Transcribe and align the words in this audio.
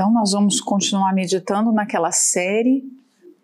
Então, 0.00 0.10
nós 0.10 0.32
vamos 0.32 0.62
continuar 0.62 1.12
meditando 1.12 1.70
naquela 1.72 2.10
série 2.10 2.82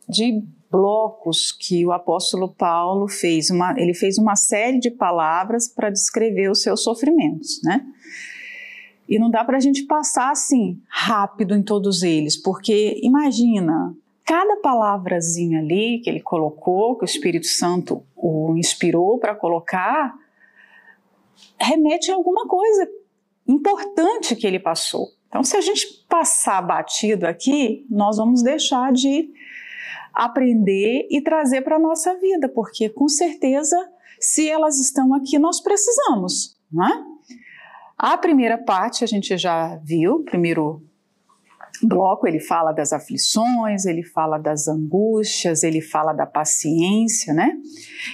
de 0.08 0.42
blocos 0.70 1.52
que 1.52 1.84
o 1.84 1.92
apóstolo 1.92 2.48
Paulo 2.48 3.08
fez. 3.08 3.50
Uma, 3.50 3.78
ele 3.78 3.92
fez 3.92 4.16
uma 4.16 4.34
série 4.34 4.78
de 4.78 4.90
palavras 4.90 5.68
para 5.68 5.90
descrever 5.90 6.50
os 6.50 6.62
seus 6.62 6.82
sofrimentos, 6.82 7.60
né? 7.62 7.84
E 9.06 9.18
não 9.18 9.28
dá 9.30 9.44
para 9.44 9.58
a 9.58 9.60
gente 9.60 9.82
passar 9.82 10.30
assim 10.30 10.80
rápido 10.88 11.54
em 11.54 11.62
todos 11.62 12.02
eles, 12.02 12.40
porque 12.40 12.98
imagina, 13.02 13.94
cada 14.24 14.56
palavrazinha 14.62 15.58
ali 15.58 16.00
que 16.02 16.08
ele 16.08 16.22
colocou, 16.22 16.96
que 16.96 17.04
o 17.04 17.04
Espírito 17.04 17.48
Santo 17.48 18.02
o 18.16 18.56
inspirou 18.56 19.18
para 19.18 19.34
colocar, 19.34 20.14
remete 21.60 22.10
a 22.10 22.14
alguma 22.14 22.48
coisa 22.48 22.88
importante 23.46 24.34
que 24.34 24.46
ele 24.46 24.58
passou. 24.58 25.15
Então, 25.28 25.42
se 25.42 25.56
a 25.56 25.60
gente 25.60 26.04
passar 26.08 26.62
batido 26.62 27.26
aqui, 27.26 27.86
nós 27.90 28.16
vamos 28.16 28.42
deixar 28.42 28.92
de 28.92 29.30
aprender 30.12 31.06
e 31.10 31.20
trazer 31.20 31.62
para 31.62 31.76
a 31.76 31.80
nossa 31.80 32.18
vida, 32.18 32.48
porque 32.48 32.88
com 32.88 33.08
certeza, 33.08 33.76
se 34.18 34.48
elas 34.48 34.78
estão 34.78 35.12
aqui, 35.14 35.38
nós 35.38 35.60
precisamos, 35.60 36.56
não 36.72 36.86
é? 36.86 37.04
A 37.98 38.16
primeira 38.16 38.56
parte 38.56 39.04
a 39.04 39.06
gente 39.06 39.36
já 39.36 39.76
viu, 39.76 40.22
primeiro 40.24 40.82
bloco 41.82 42.26
ele 42.26 42.40
fala 42.40 42.72
das 42.72 42.92
aflições, 42.92 43.84
ele 43.84 44.02
fala 44.02 44.38
das 44.38 44.68
angústias, 44.68 45.62
ele 45.62 45.80
fala 45.80 46.12
da 46.12 46.26
paciência, 46.26 47.34
né? 47.34 47.52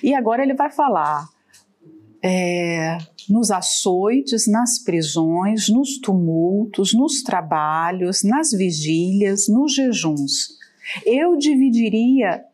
E 0.02 0.14
agora 0.14 0.42
ele 0.42 0.54
vai 0.54 0.70
falar 0.70 1.28
é, 2.22 2.98
nos 3.28 3.50
açoites, 3.50 4.46
nas 4.46 4.78
prisões, 4.78 5.68
nos 5.68 5.98
tumultos, 5.98 6.94
nos 6.94 7.22
trabalhos, 7.22 8.22
nas 8.22 8.52
vigílias, 8.52 9.48
nos 9.48 9.74
jejuns. 9.74 10.56
Eu 11.04 11.36
dividiria 11.36 12.44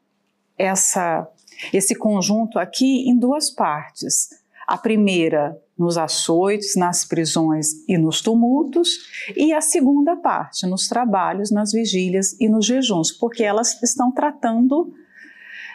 essa, 0.57 1.29
esse 1.73 1.95
conjunto 1.95 2.59
aqui 2.59 3.09
em 3.09 3.19
duas 3.19 3.51
partes. 3.51 4.31
A 4.67 4.77
primeira, 4.77 5.57
nos 5.79 5.97
açoites, 5.97 6.75
nas 6.75 7.05
prisões 7.05 7.69
e 7.89 7.97
nos 7.97 8.21
tumultos, 8.21 8.89
e 9.37 9.53
a 9.53 9.61
segunda 9.61 10.17
parte, 10.17 10.67
nos 10.67 10.89
trabalhos, 10.89 11.51
nas 11.51 11.73
vigílias 11.73 12.39
e 12.41 12.49
nos 12.49 12.67
jejuns, 12.67 13.13
porque 13.13 13.43
elas 13.45 13.81
estão 13.83 14.13
tratando 14.13 14.93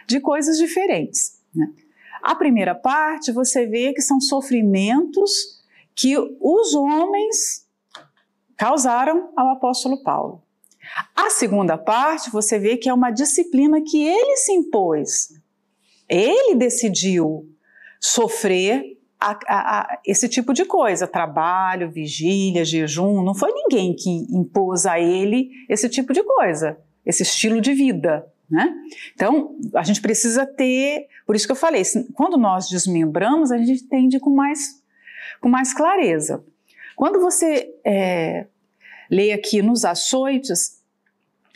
de 0.05 0.19
coisas 0.19 0.57
diferentes. 0.57 1.39
Né? 1.55 1.67
A 2.23 2.35
primeira 2.35 2.73
parte, 2.73 3.33
você 3.33 3.65
vê 3.65 3.91
que 3.91 4.01
são 4.01 4.21
sofrimentos 4.21 5.61
que 5.93 6.17
os 6.17 6.73
homens 6.73 7.67
causaram 8.55 9.33
ao 9.35 9.49
apóstolo 9.49 10.01
Paulo. 10.01 10.41
A 11.13 11.29
segunda 11.29 11.77
parte, 11.77 12.31
você 12.31 12.57
vê 12.57 12.77
que 12.77 12.87
é 12.87 12.93
uma 12.93 13.11
disciplina 13.11 13.81
que 13.81 14.01
ele 14.01 14.37
se 14.37 14.53
impôs. 14.53 15.33
Ele 16.07 16.55
decidiu 16.55 17.45
sofrer 17.99 18.97
a, 19.19 19.31
a, 19.45 19.79
a, 19.81 19.99
esse 20.05 20.29
tipo 20.29 20.53
de 20.53 20.63
coisa, 20.63 21.05
trabalho, 21.05 21.91
vigília, 21.91 22.63
jejum. 22.63 23.21
Não 23.21 23.35
foi 23.35 23.51
ninguém 23.51 23.93
que 23.93 24.09
impôs 24.33 24.85
a 24.85 24.97
ele 24.97 25.49
esse 25.67 25.89
tipo 25.89 26.13
de 26.13 26.23
coisa, 26.23 26.77
esse 27.05 27.23
estilo 27.23 27.59
de 27.59 27.73
vida. 27.73 28.25
Né? 28.53 28.71
Então, 29.15 29.55
a 29.73 29.81
gente 29.81 29.99
precisa 29.99 30.45
ter, 30.45 31.07
por 31.25 31.35
isso 31.35 31.47
que 31.47 31.51
eu 31.51 31.55
falei, 31.55 31.81
quando 32.13 32.37
nós 32.37 32.69
desmembramos, 32.69 33.51
a 33.51 33.57
gente 33.57 33.83
entende 33.83 34.19
com 34.19 34.29
mais, 34.29 34.79
com 35.41 35.49
mais 35.49 35.73
clareza. 35.73 36.45
Quando 36.95 37.19
você 37.19 37.73
é, 37.83 38.45
lê 39.09 39.31
aqui 39.31 39.63
nos 39.63 39.83
açoites, 39.83 40.83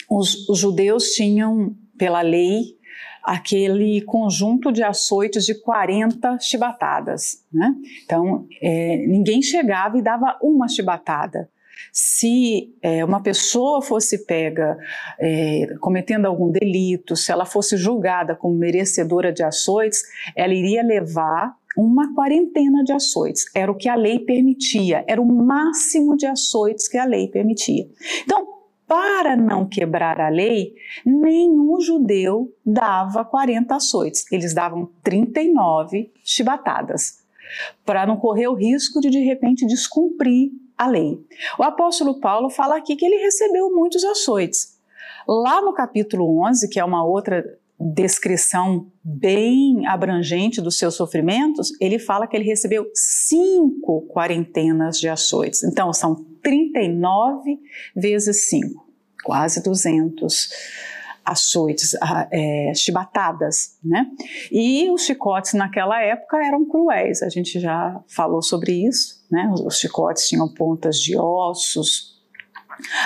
os, 0.09 0.50
os 0.50 0.57
judeus 0.57 1.12
tinham, 1.12 1.75
pela 2.00 2.22
lei, 2.22 2.75
aquele 3.24 4.02
conjunto 4.02 4.72
de 4.72 4.81
açoites 4.81 5.46
de 5.46 5.53
40 5.53 6.40
chibatadas. 6.40 7.46
Né? 7.53 7.75
Então, 8.03 8.47
é, 8.59 9.06
ninguém 9.06 9.44
chegava 9.44 10.00
e 10.00 10.02
dava 10.02 10.36
uma 10.41 10.68
chibatada. 10.68 11.47
Se 11.92 12.74
é, 12.82 13.04
uma 13.04 13.22
pessoa 13.22 13.82
fosse 13.82 14.26
pega 14.26 14.78
é, 15.20 15.76
cometendo 15.80 16.26
algum 16.26 16.52
delito, 16.52 17.16
se 17.16 17.32
ela 17.32 17.46
fosse 17.46 17.78
julgada 17.78 18.36
como 18.36 18.56
merecedora 18.56 19.32
de 19.32 19.44
açoites, 19.44 20.04
ela 20.36 20.54
iria 20.54 20.84
levar 20.84 21.56
uma 21.78 22.14
quarentena 22.16 22.84
de 22.84 22.92
açoites. 22.92 23.46
Era 23.54 23.72
o 23.72 23.76
que 23.76 23.88
a 23.88 23.96
lei 23.96 24.20
permitia, 24.20 25.06
era 25.08 25.22
o 25.22 25.26
máximo 25.26 26.18
de 26.18 26.26
açoites 26.26 26.88
que 26.88 26.98
a 26.98 27.06
lei 27.06 27.28
permitia. 27.28 27.88
Então, 28.24 28.58
para 28.88 29.36
não 29.36 29.68
quebrar 29.68 30.20
a 30.20 30.30
lei, 30.30 30.74
nenhum 31.06 31.80
judeu 31.80 32.54
dava 32.66 33.26
40 33.26 33.76
açoites, 33.76 34.26
eles 34.32 34.54
davam 34.54 34.90
39 35.04 36.10
chibatadas, 36.24 37.24
para 37.86 38.06
não 38.08 38.16
correr 38.16 38.48
o 38.48 38.54
risco 38.54 39.02
de 39.02 39.10
de 39.10 39.20
repente 39.20 39.68
descumprir 39.68 40.52
a 40.78 40.88
lei. 40.88 41.20
O 41.58 41.64
apóstolo 41.64 42.20
Paulo 42.20 42.50
fala 42.50 42.78
aqui 42.78 42.96
que 42.96 43.06
ele 43.06 43.18
recebeu 43.18 43.74
muitos 43.74 44.04
açoites. 44.04 44.78
Lá 45.28 45.62
no 45.62 45.74
capítulo 45.74 46.46
11, 46.48 46.70
que 46.70 46.80
é 46.80 46.86
uma 46.86 47.04
outra 47.04 47.44
descrição 47.80 48.92
bem 49.04 49.86
abrangente 49.86 50.62
dos 50.62 50.78
seus 50.78 50.96
sofrimentos, 50.96 51.70
ele 51.80 52.00
fala 52.00 52.26
que 52.28 52.36
ele 52.36 52.46
recebeu 52.46 52.90
cinco 52.94 54.08
quarentenas 54.08 55.00
de 55.00 55.08
açoites. 55.08 55.64
Então, 55.64 55.94
são 55.94 56.16
39 56.42 57.60
vezes 57.96 58.50
5, 58.50 58.84
quase 59.24 59.62
200 59.62 60.50
açoites, 61.24 61.94
ah, 62.02 62.28
é, 62.32 62.72
chibatadas, 62.74 63.78
né? 63.84 64.10
E 64.50 64.90
os 64.90 65.02
chicotes 65.02 65.54
naquela 65.54 66.02
época 66.02 66.38
eram 66.38 66.66
cruéis, 66.66 67.22
a 67.22 67.28
gente 67.28 67.60
já 67.60 68.02
falou 68.08 68.42
sobre 68.42 68.88
isso, 68.88 69.17
né? 69.30 69.50
Os 69.66 69.80
chicotes 69.80 70.28
tinham 70.28 70.48
pontas 70.54 70.98
de 70.98 71.18
ossos, 71.18 72.18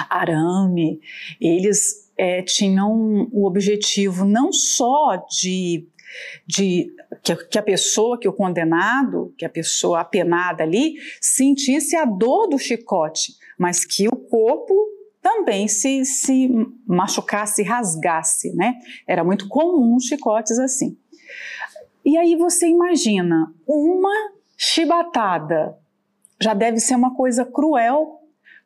arame, 0.09 0.99
eles 1.39 2.11
é, 2.17 2.41
tinham 2.41 3.27
o 3.31 3.45
objetivo 3.45 4.25
não 4.25 4.51
só 4.51 5.15
de, 5.29 5.87
de 6.45 6.93
que, 7.23 7.35
que, 7.35 7.57
a 7.57 7.63
pessoa, 7.63 8.19
que 8.19 8.27
o 8.27 8.33
condenado, 8.33 9.33
que 9.37 9.45
a 9.45 9.49
pessoa 9.49 10.01
apenada 10.01 10.63
ali, 10.63 10.95
sentisse 11.19 11.95
a 11.95 12.05
dor 12.05 12.47
do 12.47 12.59
chicote, 12.59 13.33
mas 13.57 13.85
que 13.85 14.07
o 14.07 14.15
corpo 14.15 14.73
também 15.21 15.67
se, 15.67 16.03
se 16.03 16.49
machucasse, 16.85 17.63
rasgasse, 17.63 18.53
né? 18.55 18.73
Era 19.07 19.23
muito 19.23 19.47
comum 19.47 19.99
chicotes 19.99 20.57
assim. 20.57 20.97
E 22.03 22.17
aí 22.17 22.35
você 22.35 22.67
imagina, 22.67 23.53
uma 23.67 24.31
chibatada 24.57 25.77
já 26.41 26.53
deve 26.53 26.79
ser 26.79 26.95
uma 26.95 27.15
coisa 27.15 27.45
cruel 27.45 28.21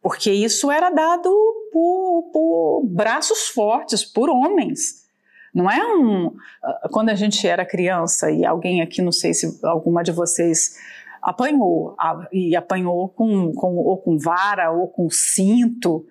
porque 0.06 0.31
isso 0.31 0.69
era 0.69 0.91
dado 0.91 1.31
por, 1.74 2.30
por 2.31 2.84
braços 2.86 3.47
fortes, 3.47 4.06
por 4.06 4.30
homens. 4.30 5.03
Não 5.52 5.68
é 5.68 5.84
um. 5.96 6.31
Ah, 6.64 6.90
quando 6.91 7.09
a 7.09 7.16
gente 7.16 7.47
era 7.47 7.66
criança 7.66 8.30
e 8.30 8.46
alguém 8.46 8.84
aqui, 8.84 9.02
não 9.02 9.12
sei 9.12 9.34
se 9.34 9.59
alguma 9.64 10.03
de 10.03 10.12
vocês 10.12 10.75
apanhou, 11.24 11.96
e 12.31 12.56
apanhou 12.56 13.09
com, 13.09 13.52
com, 13.53 13.78
ou 13.78 13.97
com 13.97 14.16
vara 14.19 14.72
ou 14.72 14.88
com 14.90 15.09
cinto, 15.09 16.06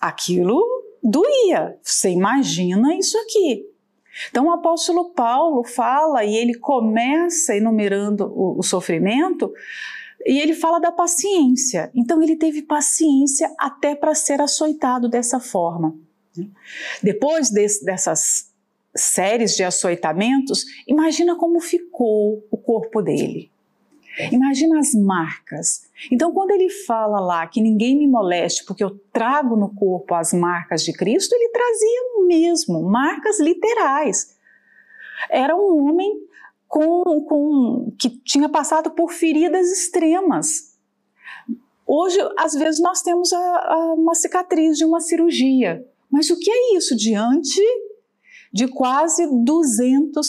aquilo 0.00 0.64
doía. 1.02 1.76
Você 1.82 2.08
imagina 2.08 2.94
isso 2.94 3.18
aqui. 3.18 3.66
Então 4.30 4.46
o 4.46 4.52
apóstolo 4.52 5.10
Paulo 5.10 5.64
fala 5.64 6.24
e 6.24 6.34
ele 6.34 6.54
começa 6.54 7.54
enumerando 7.54 8.32
o, 8.34 8.58
o 8.58 8.62
sofrimento 8.62 9.52
e 10.26 10.38
ele 10.38 10.54
fala 10.54 10.78
da 10.78 10.90
paciência. 10.90 11.90
Então 11.94 12.22
ele 12.22 12.36
teve 12.36 12.62
paciência 12.62 13.52
até 13.58 13.94
para 13.94 14.14
ser 14.14 14.40
açoitado 14.40 15.08
dessa 15.08 15.38
forma. 15.38 15.94
Depois 17.02 17.50
dessas 17.50 18.52
séries 18.96 19.54
de 19.56 19.62
açoitamentos, 19.62 20.64
imagina 20.86 21.36
como 21.36 21.60
ficou 21.60 22.46
o 22.50 22.56
corpo 22.56 23.02
dele. 23.02 23.50
Imagina 24.30 24.78
as 24.78 24.94
marcas. 24.94 25.90
Então, 26.10 26.32
quando 26.32 26.52
ele 26.52 26.70
fala 26.70 27.18
lá 27.18 27.46
que 27.48 27.60
ninguém 27.60 27.98
me 27.98 28.06
moleste 28.06 28.64
porque 28.64 28.84
eu 28.84 28.96
trago 29.12 29.56
no 29.56 29.74
corpo 29.74 30.14
as 30.14 30.32
marcas 30.32 30.84
de 30.84 30.92
Cristo, 30.92 31.34
ele 31.34 31.48
trazia 31.48 32.26
mesmo 32.26 32.82
marcas 32.82 33.40
literais. 33.40 34.36
Era 35.28 35.56
um 35.56 35.88
homem 35.88 36.12
com, 36.68 37.24
com, 37.24 37.92
que 37.98 38.10
tinha 38.24 38.48
passado 38.48 38.90
por 38.90 39.12
feridas 39.12 39.70
extremas. 39.70 40.74
Hoje, 41.86 42.18
às 42.38 42.54
vezes, 42.54 42.80
nós 42.80 43.02
temos 43.02 43.32
a, 43.32 43.38
a, 43.38 43.94
uma 43.94 44.14
cicatriz 44.14 44.78
de 44.78 44.84
uma 44.84 45.00
cirurgia, 45.00 45.86
mas 46.10 46.30
o 46.30 46.38
que 46.38 46.50
é 46.50 46.76
isso 46.76 46.96
diante 46.96 47.60
de 48.52 48.66
quase 48.68 49.26
200, 49.44 50.26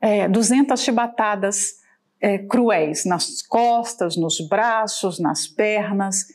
é, 0.00 0.28
200 0.28 0.78
chibatadas 0.80 1.76
é, 2.20 2.38
cruéis 2.38 3.04
nas 3.04 3.40
costas, 3.42 4.16
nos 4.16 4.40
braços, 4.48 5.18
nas 5.18 5.46
pernas? 5.46 6.26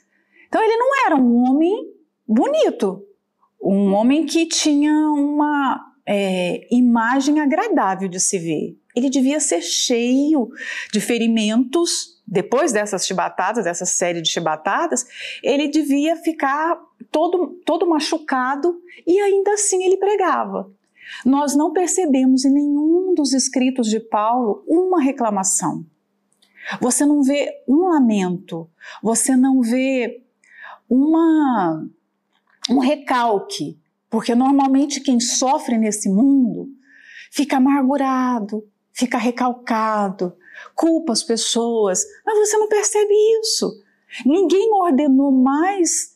Então, 0.47 0.61
ele 0.61 0.75
não 0.77 1.05
era 1.05 1.15
um 1.15 1.47
homem 1.47 1.93
bonito, 2.27 3.05
um 3.61 3.93
homem 3.93 4.25
que 4.25 4.47
tinha 4.47 4.91
uma 5.11 5.90
é, 6.05 6.67
imagem 6.71 7.39
agradável 7.39 8.07
de 8.07 8.19
se 8.19 8.39
ver. 8.39 8.77
Ele 8.95 9.09
devia 9.09 9.39
ser 9.39 9.61
cheio 9.61 10.49
de 10.91 10.99
ferimentos. 10.99 12.19
Depois 12.27 12.71
dessas 12.71 13.05
chibatadas, 13.05 13.65
dessa 13.65 13.85
série 13.85 14.21
de 14.21 14.29
chibatadas, 14.29 15.05
ele 15.43 15.67
devia 15.67 16.15
ficar 16.15 16.79
todo, 17.11 17.59
todo 17.65 17.87
machucado 17.87 18.81
e 19.05 19.19
ainda 19.19 19.53
assim 19.53 19.83
ele 19.83 19.97
pregava. 19.97 20.71
Nós 21.25 21.55
não 21.55 21.73
percebemos 21.73 22.45
em 22.45 22.51
nenhum 22.51 23.13
dos 23.13 23.33
escritos 23.33 23.89
de 23.89 23.99
Paulo 23.99 24.63
uma 24.67 25.01
reclamação. 25.01 25.85
Você 26.79 27.05
não 27.05 27.21
vê 27.23 27.51
um 27.67 27.89
lamento, 27.89 28.69
você 29.01 29.35
não 29.35 29.61
vê 29.61 30.21
uma, 30.89 31.85
um 32.69 32.79
recalque, 32.79 33.79
porque 34.11 34.35
normalmente 34.35 34.99
quem 34.99 35.21
sofre 35.21 35.77
nesse 35.77 36.09
mundo 36.09 36.67
fica 37.31 37.57
amargurado, 37.57 38.67
fica 38.91 39.17
recalcado, 39.17 40.35
culpa 40.75 41.13
as 41.13 41.23
pessoas, 41.23 42.03
mas 42.25 42.37
você 42.37 42.57
não 42.57 42.67
percebe 42.67 43.13
isso. 43.41 43.71
Ninguém 44.25 44.69
ordenou 44.73 45.31
mais 45.31 46.11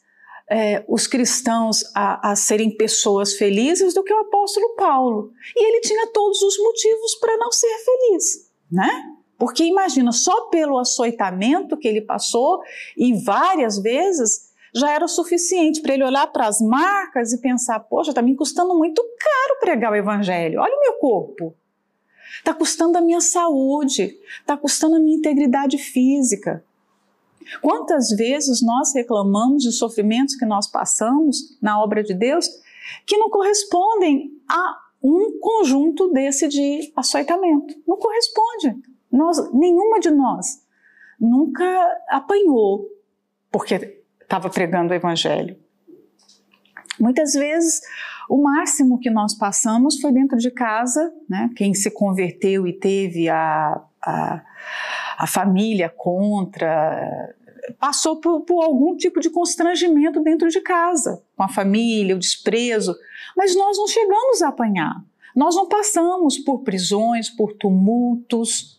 é, 0.50 0.84
os 0.90 1.08
cristãos 1.08 1.84
a, 1.96 2.32
a, 2.32 2.36
serem 2.36 2.76
pessoas 2.76 3.36
felizes 3.36 3.94
do 3.94 4.04
que 4.04 4.14
o 4.14 4.20
apóstolo 4.20 4.76
Paulo. 4.76 5.32
E 5.56 5.66
ele 5.66 5.80
tinha 5.80 6.08
todos 6.08 6.42
os 6.42 6.58
motivos 6.60 7.16
para 7.16 7.38
não 7.38 7.50
ser 7.50 7.74
feliz, 7.78 8.52
né? 8.70 9.04
Porque 9.38 9.64
imagina, 9.64 10.12
só 10.12 10.48
pelo 10.48 10.78
açoitamento 10.78 11.78
que 11.78 11.88
ele 11.88 12.02
passou 12.02 12.62
e 12.98 13.14
várias 13.24 13.80
vezes 13.82 14.54
já 14.76 14.92
era 14.92 15.06
o 15.06 15.10
suficiente 15.10 15.82
para 15.82 15.94
ele 15.94 16.04
olhar 16.04 16.28
para 16.28 16.48
as 16.48 16.60
marcas 16.60 17.32
e 17.32 17.40
pensar: 17.40 17.80
poxa, 17.80 18.12
está 18.12 18.22
me 18.22 18.36
custando 18.36 18.76
muito 18.78 19.02
caro 19.02 19.60
pregar 19.60 19.92
o 19.92 19.96
evangelho. 19.96 20.60
Olha 20.60 20.76
o 20.76 20.82
meu 20.82 20.94
corpo. 20.94 21.56
Está 22.38 22.54
custando 22.54 22.98
a 22.98 23.02
minha 23.02 23.22
saúde, 23.22 24.20
está 24.40 24.58
custando 24.58 24.98
a 24.98 25.00
minha 25.00 25.18
integridade 25.18 25.78
física. 25.78 26.64
Quantas 27.62 28.10
vezes 28.10 28.62
nós 28.62 28.94
reclamamos 28.94 29.64
de 29.64 29.72
sofrimentos 29.72 30.36
que 30.36 30.46
nós 30.46 30.68
passamos 30.68 31.58
na 31.62 31.82
obra 31.82 32.04
de 32.04 32.14
Deus 32.14 32.50
que 33.06 33.18
não 33.18 33.30
correspondem 33.30 34.32
a 34.48 34.78
um 35.02 35.40
conjunto 35.40 36.12
desse 36.12 36.48
de 36.48 36.92
açoitamento? 36.96 37.74
Não 37.88 37.98
corresponde. 37.98 38.76
Nós, 39.12 39.52
nenhuma 39.54 40.00
de 40.00 40.10
nós 40.10 40.66
nunca 41.20 41.64
apanhou 42.10 42.90
porque 43.52 44.04
estava 44.36 44.50
pregando 44.50 44.92
o 44.92 44.96
evangelho. 44.96 45.58
Muitas 47.00 47.34
vezes 47.34 47.82
o 48.30 48.42
máximo 48.42 49.00
que 49.00 49.10
nós 49.10 49.34
passamos 49.36 50.00
foi 50.00 50.12
dentro 50.12 50.38
de 50.38 50.52
casa, 50.52 51.14
né? 51.30 51.50
Quem 51.56 51.74
se 51.74 51.92
converteu 51.92 52.68
e 52.68 52.74
teve 52.74 53.30
a, 53.30 53.82
a, 54.04 54.42
a 55.18 55.28
família 55.28 55.90
contra, 55.90 57.34
passou 57.80 58.20
por, 58.20 58.42
por, 58.42 58.64
algum 58.64 58.96
tipo 58.96 59.20
de 59.20 59.30
constrangimento 59.30 60.22
dentro 60.22 60.50
de 60.50 60.62
casa, 60.62 61.22
com 61.36 61.44
a 61.44 61.48
família, 61.48 62.16
o 62.16 62.20
desprezo, 62.20 62.96
mas 63.38 63.56
nós 63.56 63.78
não 63.78 63.88
chegamos 63.88 64.42
a 64.42 64.50
apanhar. 64.50 65.04
Nós 65.36 65.56
não 65.56 65.68
passamos 65.68 66.38
por 66.38 66.64
prisões, 66.64 67.30
por 67.30 67.54
tumultos. 67.54 68.75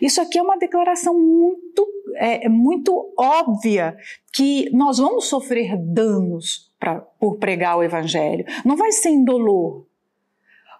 Isso 0.00 0.20
aqui 0.20 0.38
é 0.38 0.42
uma 0.42 0.56
declaração 0.56 1.18
muito, 1.18 1.86
é, 2.16 2.48
muito 2.48 3.12
óbvia 3.18 3.96
que 4.32 4.70
nós 4.74 4.98
vamos 4.98 5.26
sofrer 5.26 5.76
danos 5.76 6.72
pra, 6.78 7.00
por 7.00 7.36
pregar 7.36 7.76
o 7.76 7.82
Evangelho. 7.82 8.44
Não 8.64 8.76
vai 8.76 8.92
ser 8.92 9.10
indolor. 9.10 9.86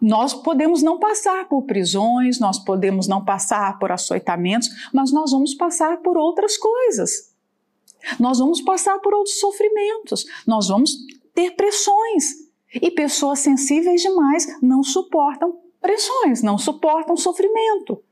Nós 0.00 0.34
podemos 0.34 0.82
não 0.82 0.98
passar 0.98 1.48
por 1.48 1.62
prisões, 1.62 2.38
nós 2.38 2.58
podemos 2.58 3.08
não 3.08 3.24
passar 3.24 3.78
por 3.78 3.90
açoitamentos, 3.90 4.68
mas 4.92 5.12
nós 5.12 5.30
vamos 5.30 5.54
passar 5.54 5.98
por 5.98 6.18
outras 6.18 6.56
coisas. 6.56 7.32
Nós 8.20 8.38
vamos 8.38 8.60
passar 8.60 8.98
por 8.98 9.14
outros 9.14 9.40
sofrimentos, 9.40 10.26
nós 10.46 10.68
vamos 10.68 10.94
ter 11.34 11.52
pressões. 11.52 12.44
E 12.74 12.90
pessoas 12.90 13.38
sensíveis 13.38 14.02
demais 14.02 14.60
não 14.60 14.82
suportam 14.82 15.60
pressões, 15.80 16.42
não 16.42 16.58
suportam 16.58 17.16
sofrimento. 17.16 18.02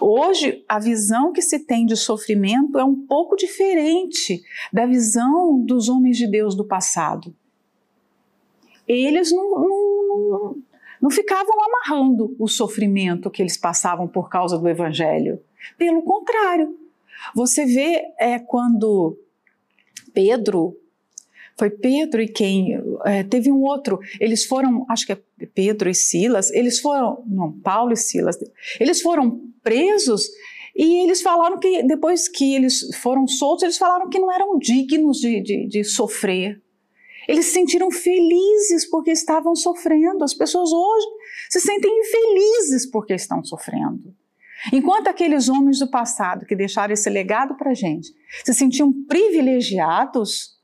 Hoje, 0.00 0.64
a 0.68 0.78
visão 0.78 1.32
que 1.32 1.42
se 1.42 1.58
tem 1.58 1.84
de 1.86 1.96
sofrimento 1.96 2.78
é 2.78 2.84
um 2.84 3.06
pouco 3.06 3.36
diferente 3.36 4.42
da 4.72 4.86
visão 4.86 5.60
dos 5.60 5.88
homens 5.88 6.16
de 6.16 6.26
Deus 6.26 6.54
do 6.54 6.64
passado. 6.64 7.34
Eles 8.86 9.32
não, 9.32 9.50
não, 9.50 10.08
não, 10.08 10.56
não 11.00 11.10
ficavam 11.10 11.54
amarrando 11.60 12.34
o 12.38 12.48
sofrimento 12.48 13.30
que 13.30 13.42
eles 13.42 13.56
passavam 13.56 14.06
por 14.06 14.28
causa 14.28 14.58
do 14.58 14.68
Evangelho. 14.68 15.40
Pelo 15.78 16.02
contrário, 16.02 16.76
você 17.34 17.64
vê 17.64 18.02
é, 18.18 18.38
quando 18.38 19.18
Pedro 20.12 20.76
foi 21.58 21.70
Pedro 21.70 22.22
e 22.22 22.28
quem? 22.28 22.80
É, 23.04 23.22
teve 23.22 23.50
um 23.50 23.62
outro. 23.62 23.98
Eles 24.20 24.44
foram, 24.44 24.86
acho 24.88 25.06
que 25.06 25.12
é 25.12 25.18
Pedro 25.54 25.88
e 25.88 25.94
Silas, 25.94 26.50
eles 26.50 26.80
foram, 26.80 27.22
não, 27.26 27.52
Paulo 27.52 27.92
e 27.92 27.96
Silas, 27.96 28.38
eles 28.80 29.00
foram 29.00 29.40
presos 29.62 30.28
e 30.74 31.04
eles 31.04 31.20
falaram 31.20 31.58
que 31.58 31.82
depois 31.82 32.28
que 32.28 32.54
eles 32.54 32.94
foram 32.96 33.26
soltos, 33.26 33.64
eles 33.64 33.78
falaram 33.78 34.08
que 34.08 34.18
não 34.18 34.32
eram 34.32 34.58
dignos 34.58 35.18
de, 35.18 35.40
de, 35.40 35.66
de 35.66 35.84
sofrer. 35.84 36.60
Eles 37.28 37.46
se 37.46 37.52
sentiram 37.52 37.90
felizes 37.90 38.88
porque 38.88 39.10
estavam 39.10 39.54
sofrendo. 39.54 40.24
As 40.24 40.34
pessoas 40.34 40.72
hoje 40.72 41.06
se 41.50 41.60
sentem 41.60 41.90
infelizes 42.00 42.90
porque 42.90 43.14
estão 43.14 43.44
sofrendo. 43.44 44.14
Enquanto 44.72 45.08
aqueles 45.08 45.48
homens 45.48 45.78
do 45.78 45.90
passado 45.90 46.46
que 46.46 46.56
deixaram 46.56 46.94
esse 46.94 47.08
legado 47.10 47.56
para 47.56 47.70
a 47.70 47.74
gente 47.74 48.08
se 48.44 48.54
sentiam 48.54 48.92
privilegiados, 49.08 50.58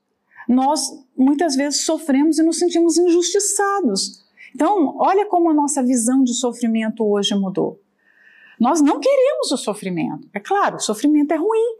nós 0.48 0.80
muitas 1.14 1.54
vezes 1.54 1.82
sofremos 1.82 2.38
e 2.38 2.42
nos 2.42 2.58
sentimos 2.58 2.96
injustiçados. 2.96 4.26
Então, 4.54 4.96
olha 4.98 5.26
como 5.26 5.50
a 5.50 5.54
nossa 5.54 5.82
visão 5.82 6.24
de 6.24 6.32
sofrimento 6.32 7.04
hoje 7.04 7.34
mudou. 7.34 7.78
Nós 8.58 8.80
não 8.80 8.98
queremos 8.98 9.52
o 9.52 9.58
sofrimento. 9.58 10.26
É 10.32 10.40
claro, 10.40 10.76
o 10.76 10.80
sofrimento 10.80 11.32
é 11.32 11.36
ruim, 11.36 11.76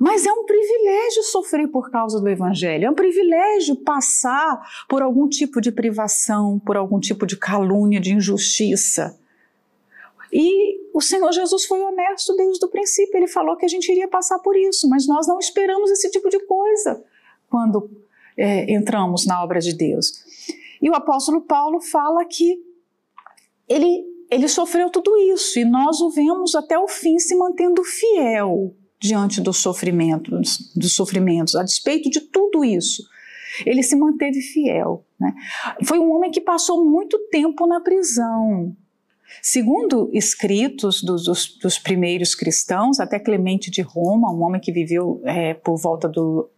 mas 0.00 0.26
é 0.26 0.32
um 0.32 0.44
privilégio 0.44 1.22
sofrer 1.22 1.68
por 1.68 1.88
causa 1.90 2.20
do 2.20 2.28
Evangelho, 2.28 2.86
é 2.86 2.90
um 2.90 2.94
privilégio 2.94 3.76
passar 3.76 4.60
por 4.88 5.00
algum 5.00 5.28
tipo 5.28 5.60
de 5.60 5.70
privação, 5.70 6.58
por 6.58 6.76
algum 6.76 6.98
tipo 6.98 7.24
de 7.24 7.36
calúnia, 7.36 8.00
de 8.00 8.12
injustiça. 8.12 9.18
E 10.32 10.80
o 10.92 11.00
Senhor 11.00 11.30
Jesus 11.30 11.64
foi 11.64 11.80
honesto 11.80 12.34
desde 12.34 12.66
o 12.66 12.68
princípio, 12.68 13.16
ele 13.16 13.28
falou 13.28 13.56
que 13.56 13.64
a 13.64 13.68
gente 13.68 13.90
iria 13.90 14.08
passar 14.08 14.40
por 14.40 14.56
isso, 14.56 14.88
mas 14.88 15.06
nós 15.06 15.28
não 15.28 15.38
esperamos 15.38 15.92
esse 15.92 16.10
tipo 16.10 16.28
de 16.28 16.40
coisa 16.40 17.04
quando 17.54 17.88
é, 18.36 18.74
entramos 18.74 19.26
na 19.26 19.40
obra 19.40 19.60
de 19.60 19.72
Deus. 19.72 20.12
E 20.82 20.90
o 20.90 20.94
apóstolo 20.94 21.40
Paulo 21.42 21.80
fala 21.80 22.24
que 22.24 22.58
ele, 23.68 24.04
ele 24.28 24.48
sofreu 24.48 24.90
tudo 24.90 25.16
isso 25.16 25.56
e 25.60 25.64
nós 25.64 26.00
o 26.00 26.10
vemos 26.10 26.56
até 26.56 26.76
o 26.76 26.88
fim 26.88 27.16
se 27.16 27.36
mantendo 27.36 27.84
fiel 27.84 28.74
diante 28.98 29.40
do 29.40 29.52
sofrimento, 29.52 30.32
dos 30.74 30.96
sofrimentos, 30.96 31.54
a 31.54 31.62
despeito 31.62 32.10
de 32.10 32.22
tudo 32.22 32.64
isso. 32.64 33.04
Ele 33.64 33.84
se 33.84 33.94
manteve 33.94 34.40
fiel. 34.40 35.04
Né? 35.20 35.32
Foi 35.84 36.00
um 36.00 36.12
homem 36.12 36.32
que 36.32 36.40
passou 36.40 36.84
muito 36.84 37.16
tempo 37.30 37.68
na 37.68 37.80
prisão. 37.80 38.76
Segundo 39.40 40.10
escritos 40.12 41.00
dos, 41.04 41.24
dos, 41.24 41.56
dos 41.58 41.78
primeiros 41.78 42.34
cristãos, 42.34 42.98
até 42.98 43.20
Clemente 43.20 43.70
de 43.70 43.80
Roma, 43.80 44.34
um 44.34 44.42
homem 44.42 44.60
que 44.60 44.72
viveu 44.72 45.22
é, 45.24 45.54
por 45.54 45.76
volta 45.76 46.08
do 46.08 46.50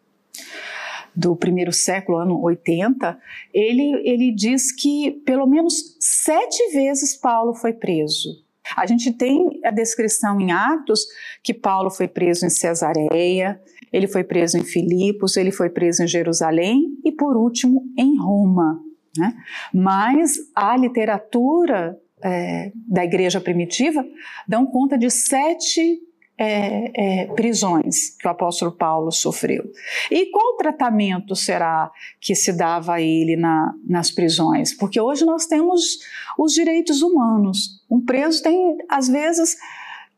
do 1.17 1.35
primeiro 1.35 1.73
século, 1.73 2.19
ano 2.19 2.41
80, 2.43 3.19
ele, 3.55 4.03
ele 4.05 4.31
diz 4.31 4.71
que 4.71 5.13
pelo 5.25 5.47
menos 5.47 5.97
sete 5.99 6.73
vezes 6.73 7.17
Paulo 7.17 7.55
foi 7.55 7.73
preso. 7.73 8.45
A 8.77 8.85
gente 8.85 9.13
tem 9.13 9.61
a 9.65 9.71
descrição 9.71 10.41
em 10.41 10.51
Atos 10.51 11.07
que 11.43 11.55
Paulo 11.55 11.91
foi 11.91 12.09
preso 12.09 12.45
em 12.45 12.51
Cesareia, 12.51 13.61
ele 13.93 14.09
foi 14.09 14.25
preso 14.25 14.59
em 14.59 14.65
Filipos, 14.65 15.37
ele 15.37 15.53
foi 15.53 15.71
preso 15.71 16.03
em 16.03 16.09
Jerusalém 16.09 16.99
e, 17.05 17.13
por 17.13 17.37
último, 17.37 17.83
em 17.97 18.19
Roma. 18.19 18.81
Né? 19.17 19.35
Mas 19.73 20.37
a 20.55 20.77
literatura 20.77 21.99
é, 22.23 22.73
da 22.75 23.05
igreja 23.05 23.41
primitiva 23.41 24.05
dão 24.47 24.67
conta 24.67 24.99
de 24.99 25.09
sete 25.09 26.01
é, 26.39 27.23
é, 27.23 27.27
prisões 27.35 28.17
que 28.19 28.27
o 28.27 28.31
apóstolo 28.31 28.73
Paulo 28.73 29.11
sofreu. 29.11 29.65
E 30.11 30.27
qual 30.27 30.57
tratamento 30.57 31.35
será 31.35 31.91
que 32.21 32.35
se 32.35 32.53
dava 32.53 32.95
a 32.95 33.01
ele 33.01 33.37
na, 33.37 33.75
nas 33.87 34.11
prisões? 34.11 34.77
Porque 34.77 35.01
hoje 35.01 35.25
nós 35.25 35.47
temos 35.47 35.99
os 36.39 36.53
direitos 36.53 37.03
humanos. 37.03 37.83
Um 37.91 38.05
preso 38.05 38.43
tem, 38.43 38.77
às 38.89 39.09
vezes, 39.09 39.57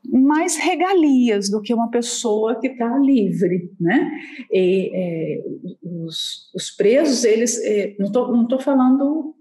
mais 0.05 0.57
regalias 0.57 1.51
do 1.51 1.61
que 1.61 1.75
uma 1.75 1.91
pessoa 1.91 2.59
que 2.59 2.69
está 2.69 2.99
livre, 2.99 3.71
né? 3.81 4.11
E, 4.51 4.91
é, 4.95 5.43
os, 5.83 6.51
os, 6.55 6.71
presos, 6.71 7.25
eles, 7.25 7.61
é, 7.63 7.95
não 7.99 8.07
estou 8.07 8.33
não 8.33 8.61
falando 8.61 9.35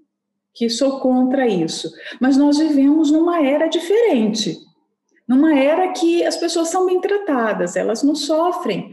que 0.54 0.70
sou 0.70 1.00
contra 1.00 1.48
isso, 1.48 1.92
mas 2.20 2.36
nós 2.36 2.58
vivemos 2.58 3.12
numa 3.12 3.46
era 3.46 3.68
diferente, 3.68 4.58
numa 5.28 5.58
era 5.58 5.92
que 5.92 6.26
as 6.26 6.38
pessoas 6.38 6.70
são 6.70 6.86
bem 6.86 7.02
tratadas, 7.02 7.76
elas 7.76 8.04
não 8.04 8.16
sofrem 8.16 8.92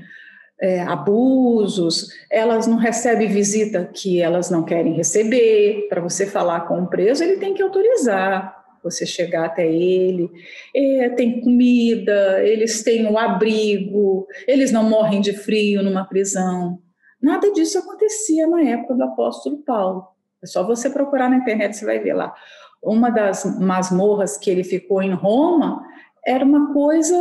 é, 0.60 0.80
abusos, 0.82 2.08
elas 2.30 2.66
não 2.66 2.76
recebem 2.76 3.28
visita 3.28 3.84
que 3.92 4.20
elas 4.20 4.50
não 4.50 4.64
querem 4.64 4.94
receber. 4.94 5.86
Para 5.88 6.00
você 6.00 6.26
falar 6.26 6.60
com 6.62 6.78
um 6.78 6.86
preso, 6.86 7.22
ele 7.22 7.36
tem 7.36 7.54
que 7.54 7.62
autorizar 7.62 8.64
você 8.82 9.06
chegar 9.06 9.46
até 9.46 9.66
ele. 9.66 10.30
É, 10.76 11.08
tem 11.10 11.40
comida, 11.40 12.42
eles 12.44 12.82
têm 12.82 13.06
o 13.06 13.18
abrigo, 13.18 14.26
eles 14.46 14.70
não 14.70 14.84
morrem 14.84 15.20
de 15.20 15.32
frio 15.32 15.82
numa 15.82 16.04
prisão. 16.04 16.78
Nada 17.20 17.50
disso 17.52 17.78
acontecia 17.78 18.46
na 18.46 18.60
época 18.62 18.94
do 18.94 19.02
apóstolo 19.02 19.62
Paulo. 19.64 20.06
É 20.42 20.46
só 20.46 20.62
você 20.62 20.90
procurar 20.90 21.30
na 21.30 21.36
internet, 21.36 21.74
você 21.74 21.86
vai 21.86 21.98
ver 21.98 22.12
lá. 22.12 22.34
Uma 22.82 23.08
das 23.08 23.58
masmorras 23.58 24.36
que 24.36 24.50
ele 24.50 24.62
ficou 24.62 25.02
em 25.02 25.14
Roma 25.14 25.82
era 26.26 26.44
uma 26.44 26.72
coisa 26.72 27.16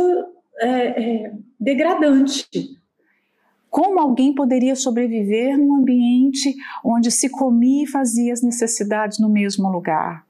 é, 0.60 0.68
é, 0.68 1.32
degradante. 1.58 2.46
Como 3.68 3.98
alguém 3.98 4.34
poderia 4.34 4.76
sobreviver 4.76 5.58
num 5.58 5.76
ambiente 5.76 6.54
onde 6.84 7.10
se 7.10 7.28
comia 7.28 7.84
e 7.84 7.88
fazia 7.88 8.32
as 8.32 8.42
necessidades 8.42 9.18
no 9.18 9.28
mesmo 9.28 9.68
lugar? 9.68 10.24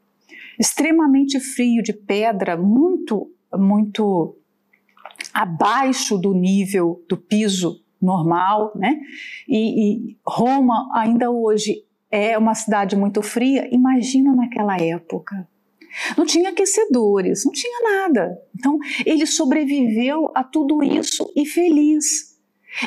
extremamente 0.58 1.40
frio, 1.40 1.82
de 1.82 1.92
pedra, 1.92 2.56
muito, 2.56 3.30
muito 3.52 4.36
abaixo 5.32 6.18
do 6.18 6.32
nível 6.32 7.02
do 7.08 7.16
piso 7.16 7.82
normal, 8.00 8.72
né? 8.74 9.00
E, 9.48 10.10
e, 10.10 10.16
Roma 10.26 10.90
ainda 10.94 11.30
hoje 11.30 11.84
é 12.10 12.36
uma 12.36 12.54
cidade 12.54 12.96
muito 12.96 13.22
fria. 13.22 13.68
Imagina 13.72 14.34
naquela 14.34 14.76
época. 14.76 15.48
Não 16.16 16.24
tinha 16.24 16.50
aquecedores, 16.50 17.44
não 17.44 17.52
tinha 17.52 17.80
nada. 17.82 18.38
Então 18.58 18.78
ele 19.04 19.26
sobreviveu 19.26 20.30
a 20.34 20.42
tudo 20.42 20.82
isso 20.82 21.30
e 21.36 21.46
feliz. 21.46 22.34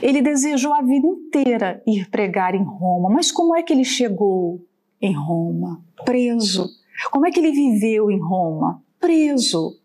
Ele 0.02 0.22
desejou 0.22 0.74
a 0.74 0.82
vida 0.82 1.08
inteira 1.08 1.82
ir 1.88 2.10
pregar 2.10 2.54
em 2.54 2.64
Roma, 2.64 3.10
mas 3.10 3.32
como 3.32 3.56
é 3.56 3.64
que 3.64 3.72
ele 3.72 3.86
chegou 3.86 4.62
em 5.02 5.14
Roma? 5.14 5.82
Preso 6.04 6.70
como 7.12 7.28
é 7.28 7.32
que 7.32 7.40
ele 7.40 7.52
viveu 7.52 8.10
em 8.10 8.20
Roma? 8.20 8.84
Preso. 9.00 9.80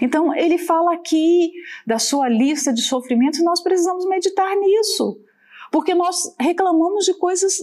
Então, 0.00 0.34
ele 0.34 0.58
fala 0.58 0.94
aqui 0.94 1.52
da 1.86 1.98
sua 1.98 2.28
lista 2.28 2.72
de 2.72 2.82
sofrimentos 2.82 3.40
e 3.40 3.44
nós 3.44 3.62
precisamos 3.62 4.06
meditar 4.06 4.56
nisso, 4.56 5.20
porque 5.70 5.94
nós 5.94 6.34
reclamamos 6.38 7.04
de 7.04 7.14
coisas 7.14 7.58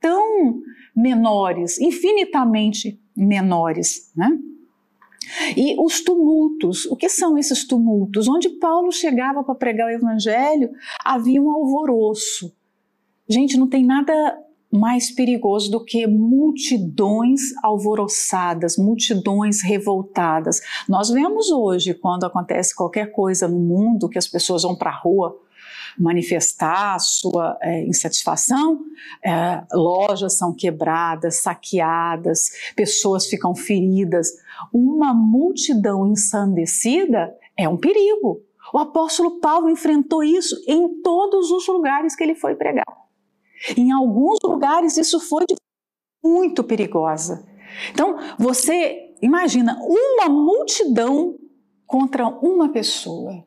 tão 0.00 0.60
menores, 0.94 1.78
infinitamente 1.78 3.00
menores, 3.16 4.10
né? 4.16 4.30
E 5.56 5.74
os 5.80 6.02
tumultos, 6.02 6.84
o 6.86 6.96
que 6.96 7.08
são 7.08 7.38
esses 7.38 7.66
tumultos? 7.66 8.28
Onde 8.28 8.48
Paulo 8.50 8.92
chegava 8.92 9.42
para 9.42 9.54
pregar 9.54 9.88
o 9.88 9.90
evangelho, 9.90 10.70
havia 11.04 11.40
um 11.40 11.50
alvoroço. 11.50 12.54
Gente, 13.28 13.56
não 13.56 13.68
tem 13.68 13.84
nada 13.84 14.12
mais 14.70 15.10
perigoso 15.10 15.70
do 15.70 15.84
que 15.84 16.06
multidões 16.06 17.40
alvoroçadas, 17.62 18.76
multidões 18.76 19.62
revoltadas. 19.62 20.60
Nós 20.88 21.10
vemos 21.10 21.50
hoje, 21.50 21.94
quando 21.94 22.24
acontece 22.24 22.74
qualquer 22.74 23.12
coisa 23.12 23.46
no 23.46 23.58
mundo, 23.58 24.08
que 24.08 24.18
as 24.18 24.26
pessoas 24.26 24.62
vão 24.62 24.74
para 24.74 24.90
a 24.90 24.98
rua 24.98 25.40
manifestar 25.98 26.98
sua 26.98 27.56
é, 27.60 27.84
insatisfação, 27.86 28.80
é, 29.24 29.62
lojas 29.72 30.36
são 30.36 30.54
quebradas, 30.54 31.42
saqueadas, 31.42 32.50
pessoas 32.74 33.26
ficam 33.26 33.54
feridas. 33.54 34.28
Uma 34.72 35.14
multidão 35.14 36.06
ensandecida 36.06 37.34
é 37.56 37.68
um 37.68 37.76
perigo. 37.76 38.42
O 38.72 38.78
apóstolo 38.78 39.40
Paulo 39.40 39.70
enfrentou 39.70 40.24
isso 40.24 40.56
em 40.66 41.00
todos 41.02 41.50
os 41.50 41.66
lugares 41.68 42.16
que 42.16 42.24
ele 42.24 42.34
foi 42.34 42.54
pregar. 42.54 42.86
Em 43.76 43.92
alguns 43.92 44.38
lugares 44.42 44.96
isso 44.96 45.20
foi 45.20 45.44
muito 46.22 46.64
perigosa. 46.64 47.46
Então, 47.92 48.16
você 48.38 49.14
imagina 49.22 49.78
uma 49.80 50.28
multidão 50.28 51.38
contra 51.86 52.26
uma 52.26 52.70
pessoa. 52.70 53.44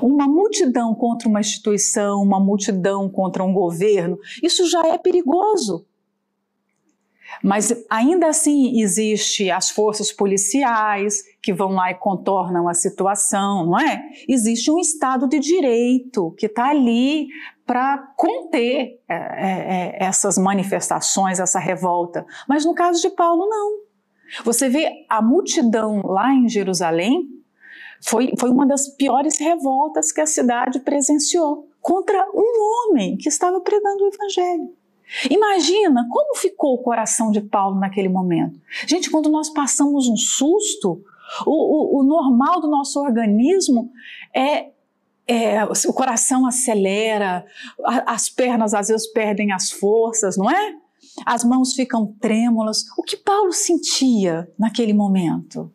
Uma 0.00 0.26
multidão 0.26 0.94
contra 0.94 1.28
uma 1.28 1.40
instituição, 1.40 2.22
uma 2.22 2.40
multidão 2.40 3.08
contra 3.08 3.42
um 3.44 3.52
governo, 3.52 4.18
isso 4.42 4.68
já 4.68 4.86
é 4.88 4.98
perigoso. 4.98 5.86
Mas 7.42 7.84
ainda 7.88 8.28
assim 8.28 8.80
existe 8.80 9.50
as 9.50 9.70
forças 9.70 10.10
policiais 10.10 11.22
que 11.42 11.52
vão 11.52 11.72
lá 11.72 11.90
e 11.90 11.94
contornam 11.94 12.68
a 12.68 12.74
situação, 12.74 13.66
não 13.66 13.78
é? 13.78 14.02
Existe 14.28 14.70
um 14.70 14.78
Estado 14.78 15.28
de 15.28 15.38
Direito 15.38 16.34
que 16.38 16.46
está 16.46 16.70
ali 16.70 17.28
para 17.66 17.98
conter 18.16 18.98
é, 19.08 19.14
é, 19.14 19.16
é, 19.16 19.96
essas 20.00 20.38
manifestações, 20.38 21.38
essa 21.38 21.58
revolta. 21.58 22.26
Mas 22.48 22.64
no 22.64 22.74
caso 22.74 23.00
de 23.00 23.10
Paulo, 23.10 23.46
não. 23.46 23.88
Você 24.44 24.68
vê 24.68 25.06
a 25.08 25.22
multidão 25.22 26.02
lá 26.04 26.32
em 26.32 26.48
Jerusalém, 26.48 27.28
foi, 28.04 28.32
foi 28.38 28.50
uma 28.50 28.66
das 28.66 28.88
piores 28.88 29.38
revoltas 29.38 30.12
que 30.12 30.20
a 30.20 30.26
cidade 30.26 30.80
presenciou 30.80 31.68
contra 31.80 32.26
um 32.34 32.90
homem 32.90 33.16
que 33.16 33.28
estava 33.28 33.60
pregando 33.60 34.04
o 34.04 34.08
evangelho. 34.08 34.74
Imagina 35.30 36.06
como 36.10 36.36
ficou 36.36 36.74
o 36.74 36.82
coração 36.82 37.30
de 37.30 37.40
Paulo 37.40 37.78
naquele 37.78 38.08
momento. 38.08 38.60
Gente, 38.86 39.10
quando 39.10 39.30
nós 39.30 39.48
passamos 39.48 40.06
um 40.06 40.16
susto, 40.16 41.02
o, 41.46 41.98
o, 41.98 42.00
o 42.00 42.02
normal 42.02 42.60
do 42.60 42.68
nosso 42.68 43.00
organismo 43.00 43.90
é 44.34 44.70
é, 45.30 45.62
o 45.62 45.92
coração 45.92 46.46
acelera, 46.46 47.44
as 48.06 48.30
pernas 48.30 48.72
às 48.72 48.88
vezes 48.88 49.06
perdem 49.08 49.52
as 49.52 49.70
forças, 49.70 50.38
não 50.38 50.50
é? 50.50 50.74
As 51.26 51.44
mãos 51.44 51.74
ficam 51.74 52.14
trêmulas. 52.18 52.84
O 52.96 53.02
que 53.02 53.14
Paulo 53.14 53.52
sentia 53.52 54.50
naquele 54.58 54.94
momento? 54.94 55.70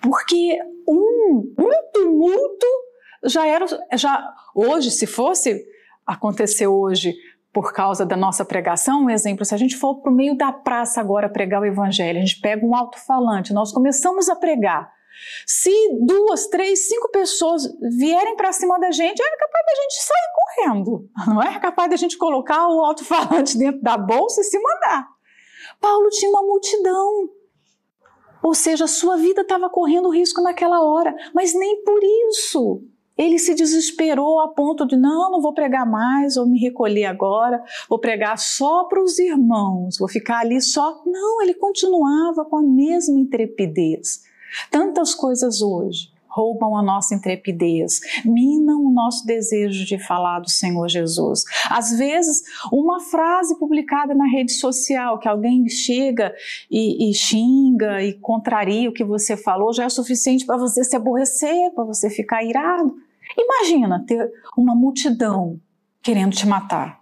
Porque 0.00 0.58
um, 0.88 1.54
um 1.58 1.92
tumulto 1.92 2.66
já 3.24 3.46
era, 3.46 3.66
já 3.94 4.34
hoje, 4.54 4.90
se 4.90 5.06
fosse 5.06 5.64
acontecer 6.06 6.66
hoje 6.66 7.14
por 7.52 7.72
causa 7.72 8.04
da 8.04 8.16
nossa 8.16 8.44
pregação, 8.44 9.04
um 9.04 9.10
exemplo, 9.10 9.44
se 9.44 9.54
a 9.54 9.58
gente 9.58 9.76
for 9.76 10.00
para 10.00 10.12
o 10.12 10.14
meio 10.14 10.36
da 10.36 10.52
praça 10.52 11.00
agora 11.00 11.28
pregar 11.28 11.60
o 11.60 11.66
evangelho, 11.66 12.18
a 12.18 12.20
gente 12.20 12.40
pega 12.40 12.64
um 12.64 12.74
alto-falante, 12.74 13.52
nós 13.52 13.72
começamos 13.72 14.28
a 14.28 14.36
pregar, 14.36 14.88
se 15.46 15.72
duas, 16.06 16.46
três, 16.46 16.86
cinco 16.88 17.10
pessoas 17.10 17.62
vierem 17.98 18.36
para 18.36 18.52
cima 18.52 18.78
da 18.78 18.90
gente, 18.90 19.20
é 19.20 19.36
capaz 19.36 19.66
da 19.66 19.82
gente 19.82 20.02
sair 20.02 20.32
correndo, 20.34 21.10
não 21.26 21.42
é? 21.42 21.56
é 21.56 21.58
capaz 21.58 21.90
da 21.90 21.96
gente 21.96 22.16
colocar 22.16 22.68
o 22.68 22.84
alto-falante 22.84 23.58
dentro 23.58 23.80
da 23.82 23.96
bolsa 23.96 24.40
e 24.40 24.44
se 24.44 24.58
mandar. 24.58 25.08
Paulo 25.80 26.08
tinha 26.10 26.30
uma 26.30 26.42
multidão. 26.42 27.28
Ou 28.42 28.54
seja, 28.54 28.84
a 28.84 28.88
sua 28.88 29.16
vida 29.16 29.42
estava 29.42 29.68
correndo 29.68 30.10
risco 30.10 30.42
naquela 30.42 30.82
hora, 30.82 31.14
mas 31.34 31.54
nem 31.54 31.82
por 31.82 32.00
isso 32.30 32.82
ele 33.18 33.36
se 33.36 33.52
desesperou 33.52 34.40
a 34.40 34.46
ponto 34.46 34.86
de 34.86 34.96
não, 34.96 35.32
não 35.32 35.40
vou 35.42 35.52
pregar 35.52 35.84
mais, 35.84 36.36
vou 36.36 36.46
me 36.46 36.60
recolher 36.60 37.06
agora, 37.06 37.60
vou 37.88 37.98
pregar 37.98 38.38
só 38.38 38.84
para 38.84 39.02
os 39.02 39.18
irmãos, 39.18 39.98
vou 39.98 40.08
ficar 40.08 40.38
ali 40.38 40.60
só. 40.60 41.02
Não, 41.04 41.42
ele 41.42 41.54
continuava 41.54 42.44
com 42.44 42.58
a 42.58 42.62
mesma 42.62 43.18
intrepidez. 43.18 44.22
Tantas 44.70 45.16
coisas 45.16 45.60
hoje 45.60 46.16
roubam 46.38 46.76
a 46.76 46.82
nossa 46.82 47.16
intrepidez, 47.16 47.98
minam 48.24 48.84
o 48.84 48.92
nosso 48.92 49.26
desejo 49.26 49.84
de 49.84 49.98
falar 49.98 50.38
do 50.38 50.48
Senhor 50.48 50.88
Jesus. 50.88 51.42
Às 51.68 51.90
vezes, 51.98 52.42
uma 52.72 53.00
frase 53.00 53.58
publicada 53.58 54.14
na 54.14 54.26
rede 54.26 54.52
social 54.52 55.18
que 55.18 55.26
alguém 55.26 55.68
chega 55.68 56.32
e, 56.70 57.10
e 57.10 57.14
xinga 57.14 58.04
e 58.04 58.12
contraria 58.12 58.88
o 58.88 58.92
que 58.92 59.04
você 59.04 59.36
falou 59.36 59.72
já 59.72 59.84
é 59.84 59.88
suficiente 59.88 60.46
para 60.46 60.56
você 60.56 60.84
se 60.84 60.94
aborrecer, 60.94 61.72
para 61.74 61.82
você 61.82 62.08
ficar 62.08 62.44
irado. 62.44 62.94
Imagina 63.36 64.04
ter 64.06 64.30
uma 64.56 64.76
multidão 64.76 65.60
querendo 66.00 66.36
te 66.36 66.46
matar. 66.46 67.00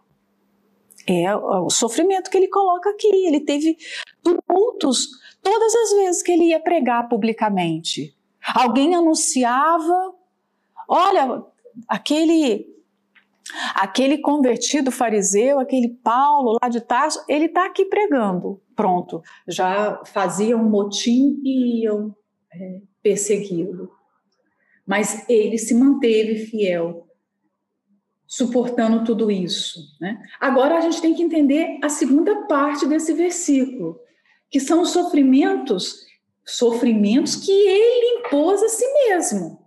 É 1.07 1.37
o 1.37 1.71
sofrimento 1.71 2.31
que 2.31 2.37
ele 2.37 2.49
coloca 2.49 2.91
aqui. 2.91 3.07
Ele 3.07 3.41
teve 3.41 3.77
tumultos 4.23 5.09
todas 5.41 5.75
as 5.75 5.91
vezes 5.99 6.23
que 6.23 6.33
ele 6.33 6.47
ia 6.47 6.59
pregar 6.59 7.09
publicamente. 7.09 8.16
Alguém 8.55 8.95
anunciava: 8.95 10.15
olha, 10.89 11.43
aquele 11.89 12.77
aquele 13.75 14.19
convertido 14.19 14.91
fariseu, 14.91 15.61
aquele 15.61 15.89
Paulo 15.89 16.59
lá 16.61 16.69
de 16.69 16.81
Tarso, 16.81 17.25
ele 17.29 17.47
está 17.47 17.67
aqui 17.67 17.85
pregando. 17.85 18.61
Pronto, 18.75 19.23
já 19.49 20.03
faziam 20.05 20.63
motim 20.63 21.41
e 21.45 21.85
iam 21.85 22.15
é, 22.53 22.81
persegui-lo. 23.03 23.91
Mas 24.87 25.29
ele 25.29 25.59
se 25.59 25.75
manteve 25.75 26.47
fiel, 26.47 27.09
suportando 28.27 29.05
tudo 29.05 29.31
isso. 29.31 29.81
Né? 30.01 30.21
Agora 30.41 30.77
a 30.77 30.81
gente 30.81 31.01
tem 31.01 31.15
que 31.15 31.23
entender 31.23 31.79
a 31.83 31.89
segunda 31.89 32.47
parte 32.47 32.87
desse 32.87 33.13
versículo, 33.13 33.99
que 34.51 34.61
são 34.61 34.83
os 34.83 34.91
sofrimentos, 34.91 36.06
sofrimentos 36.47 37.37
que 37.37 37.51
ele 37.51 38.21
impôs 38.21 38.63
a 38.63 38.69
si 38.69 38.85
mesmo. 39.09 39.67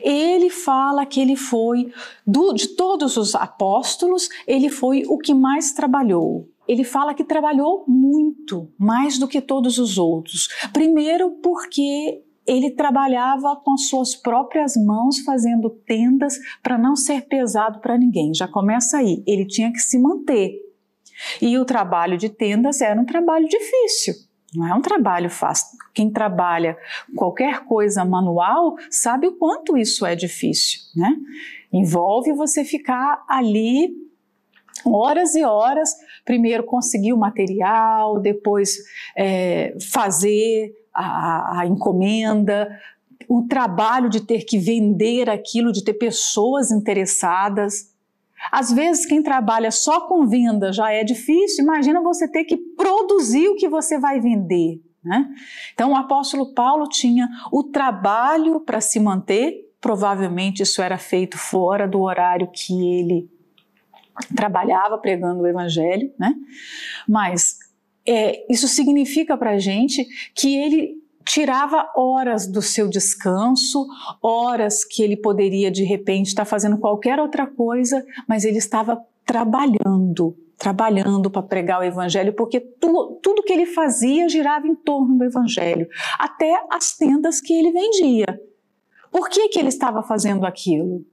Ele 0.00 0.48
fala 0.48 1.04
que 1.04 1.20
ele 1.20 1.34
foi, 1.34 1.92
do, 2.26 2.52
de 2.52 2.68
todos 2.68 3.16
os 3.16 3.34
apóstolos, 3.34 4.28
ele 4.46 4.68
foi 4.68 5.02
o 5.08 5.18
que 5.18 5.34
mais 5.34 5.72
trabalhou. 5.72 6.48
Ele 6.68 6.84
fala 6.84 7.14
que 7.14 7.24
trabalhou 7.24 7.84
muito, 7.88 8.70
mais 8.78 9.18
do 9.18 9.26
que 9.26 9.40
todos 9.40 9.78
os 9.78 9.98
outros. 9.98 10.48
Primeiro, 10.72 11.32
porque 11.42 12.22
ele 12.46 12.70
trabalhava 12.70 13.56
com 13.56 13.72
as 13.72 13.88
suas 13.88 14.14
próprias 14.14 14.76
mãos, 14.76 15.20
fazendo 15.20 15.68
tendas 15.70 16.38
para 16.62 16.78
não 16.78 16.94
ser 16.94 17.22
pesado 17.22 17.80
para 17.80 17.98
ninguém. 17.98 18.32
Já 18.32 18.46
começa 18.46 18.98
aí. 18.98 19.22
Ele 19.26 19.46
tinha 19.46 19.72
que 19.72 19.80
se 19.80 19.98
manter. 19.98 20.52
E 21.40 21.58
o 21.58 21.64
trabalho 21.64 22.16
de 22.16 22.28
tendas 22.28 22.80
era 22.80 23.00
um 23.00 23.04
trabalho 23.04 23.48
difícil. 23.48 24.14
Não 24.54 24.66
é 24.66 24.74
um 24.74 24.82
trabalho 24.82 25.30
fácil. 25.30 25.78
Quem 25.94 26.10
trabalha 26.10 26.76
qualquer 27.16 27.64
coisa 27.64 28.04
manual 28.04 28.76
sabe 28.90 29.26
o 29.26 29.36
quanto 29.36 29.76
isso 29.76 30.04
é 30.04 30.14
difícil, 30.14 30.80
né? 30.94 31.14
Envolve 31.72 32.32
você 32.32 32.64
ficar 32.64 33.24
ali 33.26 33.94
horas 34.84 35.34
e 35.34 35.44
horas, 35.44 35.90
primeiro 36.24 36.64
conseguir 36.64 37.12
o 37.12 37.18
material, 37.18 38.20
depois 38.20 38.76
é, 39.16 39.74
fazer 39.92 40.72
a, 40.94 41.60
a 41.60 41.66
encomenda, 41.66 42.68
o 43.28 43.42
trabalho 43.42 44.08
de 44.08 44.20
ter 44.20 44.44
que 44.44 44.58
vender 44.58 45.30
aquilo, 45.30 45.72
de 45.72 45.84
ter 45.84 45.94
pessoas 45.94 46.70
interessadas. 46.70 47.91
Às 48.50 48.72
vezes, 48.72 49.06
quem 49.06 49.22
trabalha 49.22 49.70
só 49.70 50.06
com 50.08 50.26
venda 50.26 50.72
já 50.72 50.90
é 50.90 51.04
difícil, 51.04 51.64
imagina 51.64 52.00
você 52.00 52.26
ter 52.26 52.44
que 52.44 52.56
produzir 52.56 53.48
o 53.48 53.56
que 53.56 53.68
você 53.68 53.98
vai 53.98 54.20
vender. 54.20 54.80
Né? 55.04 55.28
Então, 55.74 55.92
o 55.92 55.96
apóstolo 55.96 56.54
Paulo 56.54 56.88
tinha 56.88 57.28
o 57.52 57.64
trabalho 57.64 58.60
para 58.60 58.80
se 58.80 59.00
manter, 59.00 59.70
provavelmente 59.80 60.62
isso 60.62 60.80
era 60.80 60.96
feito 60.96 61.36
fora 61.36 61.88
do 61.88 62.00
horário 62.00 62.48
que 62.52 62.72
ele 62.72 63.30
trabalhava 64.36 64.98
pregando 64.98 65.42
o 65.42 65.46
evangelho, 65.46 66.12
né? 66.18 66.34
mas 67.08 67.58
é, 68.06 68.44
isso 68.52 68.68
significa 68.68 69.36
para 69.36 69.52
a 69.52 69.58
gente 69.58 70.06
que 70.34 70.56
ele 70.56 71.01
tirava 71.24 71.90
horas 71.96 72.46
do 72.46 72.62
seu 72.62 72.88
descanso, 72.88 73.86
horas 74.22 74.84
que 74.84 75.02
ele 75.02 75.16
poderia 75.16 75.70
de 75.70 75.84
repente 75.84 76.28
estar 76.28 76.44
fazendo 76.44 76.78
qualquer 76.78 77.18
outra 77.18 77.46
coisa, 77.46 78.04
mas 78.28 78.44
ele 78.44 78.58
estava 78.58 79.00
trabalhando, 79.24 80.36
trabalhando 80.58 81.30
para 81.30 81.42
pregar 81.42 81.80
o 81.80 81.84
evangelho, 81.84 82.32
porque 82.32 82.60
tu, 82.60 83.18
tudo 83.22 83.42
que 83.42 83.52
ele 83.52 83.66
fazia 83.66 84.28
girava 84.28 84.66
em 84.66 84.74
torno 84.74 85.18
do 85.18 85.24
evangelho, 85.24 85.88
até 86.18 86.62
as 86.70 86.96
tendas 86.96 87.40
que 87.40 87.52
ele 87.52 87.72
vendia. 87.72 88.40
Por 89.10 89.28
que, 89.28 89.48
que 89.48 89.58
ele 89.58 89.68
estava 89.68 90.02
fazendo 90.02 90.46
aquilo? 90.46 91.04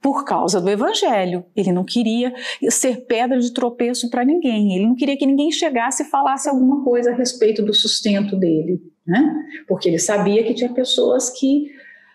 por 0.00 0.24
causa 0.24 0.60
do 0.60 0.70
evangelho. 0.70 1.44
Ele 1.54 1.72
não 1.72 1.84
queria 1.84 2.32
ser 2.70 3.04
pedra 3.06 3.38
de 3.38 3.52
tropeço 3.52 4.08
para 4.08 4.24
ninguém. 4.24 4.74
Ele 4.74 4.86
não 4.86 4.94
queria 4.94 5.16
que 5.16 5.26
ninguém 5.26 5.50
chegasse 5.52 6.02
e 6.02 6.06
falasse 6.06 6.48
alguma 6.48 6.82
coisa 6.82 7.10
a 7.10 7.14
respeito 7.14 7.62
do 7.62 7.74
sustento 7.74 8.36
dele, 8.36 8.80
né? 9.10 9.44
Porque 9.66 9.88
ele 9.88 9.98
sabia 9.98 10.44
que 10.44 10.54
tinha 10.54 10.72
pessoas 10.72 11.28
que 11.30 11.70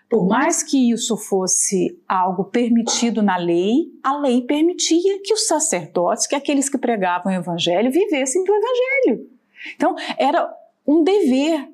por 0.09 0.27
mais 0.27 0.63
que 0.63 0.91
isso 0.91 1.17
fosse 1.17 1.99
algo 2.07 2.45
permitido 2.45 3.21
na 3.21 3.37
lei, 3.37 3.91
a 4.03 4.17
lei 4.17 4.41
permitia 4.43 5.19
que 5.23 5.33
os 5.33 5.47
sacerdotes, 5.47 6.27
que 6.27 6.35
aqueles 6.35 6.69
que 6.69 6.77
pregavam 6.77 7.33
o 7.33 7.35
evangelho, 7.35 7.91
vivessem 7.91 8.43
do 8.43 8.53
evangelho. 8.53 9.29
Então, 9.75 9.95
era 10.17 10.49
um 10.87 11.03
dever 11.03 11.67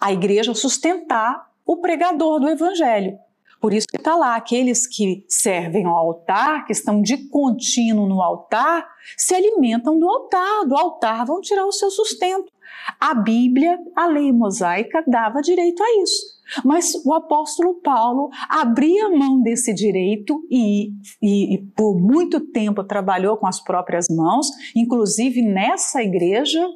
a 0.00 0.12
igreja 0.12 0.54
sustentar 0.54 1.50
o 1.64 1.78
pregador 1.78 2.38
do 2.38 2.48
evangelho. 2.48 3.18
Por 3.64 3.72
isso 3.72 3.86
que 3.88 3.96
está 3.96 4.14
lá, 4.14 4.36
aqueles 4.36 4.86
que 4.86 5.24
servem 5.26 5.86
ao 5.86 5.96
altar, 5.96 6.66
que 6.66 6.72
estão 6.74 7.00
de 7.00 7.16
contínuo 7.30 8.06
no 8.06 8.20
altar, 8.20 8.86
se 9.16 9.34
alimentam 9.34 9.98
do 9.98 10.06
altar, 10.06 10.66
do 10.66 10.76
altar 10.76 11.24
vão 11.24 11.40
tirar 11.40 11.64
o 11.64 11.72
seu 11.72 11.90
sustento. 11.90 12.52
A 13.00 13.14
Bíblia, 13.14 13.78
a 13.96 14.06
lei 14.06 14.30
mosaica, 14.32 15.02
dava 15.06 15.40
direito 15.40 15.82
a 15.82 16.02
isso. 16.02 16.42
Mas 16.62 16.92
o 17.06 17.14
apóstolo 17.14 17.76
Paulo 17.76 18.28
abria 18.50 19.08
mão 19.08 19.40
desse 19.40 19.72
direito 19.72 20.46
e, 20.50 20.90
e, 21.22 21.54
e, 21.54 21.58
por 21.74 21.98
muito 21.98 22.40
tempo 22.40 22.84
trabalhou 22.84 23.38
com 23.38 23.46
as 23.46 23.64
próprias 23.64 24.08
mãos, 24.10 24.46
inclusive 24.76 25.40
nessa 25.40 26.02
igreja 26.02 26.68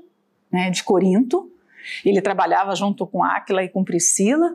né, 0.51 0.70
de 0.70 0.83
Corinto. 0.83 1.53
Ele 2.03 2.22
trabalhava 2.22 2.74
junto 2.74 3.07
com 3.07 3.22
Áquila 3.22 3.62
e 3.62 3.68
com 3.68 3.85
Priscila, 3.85 4.55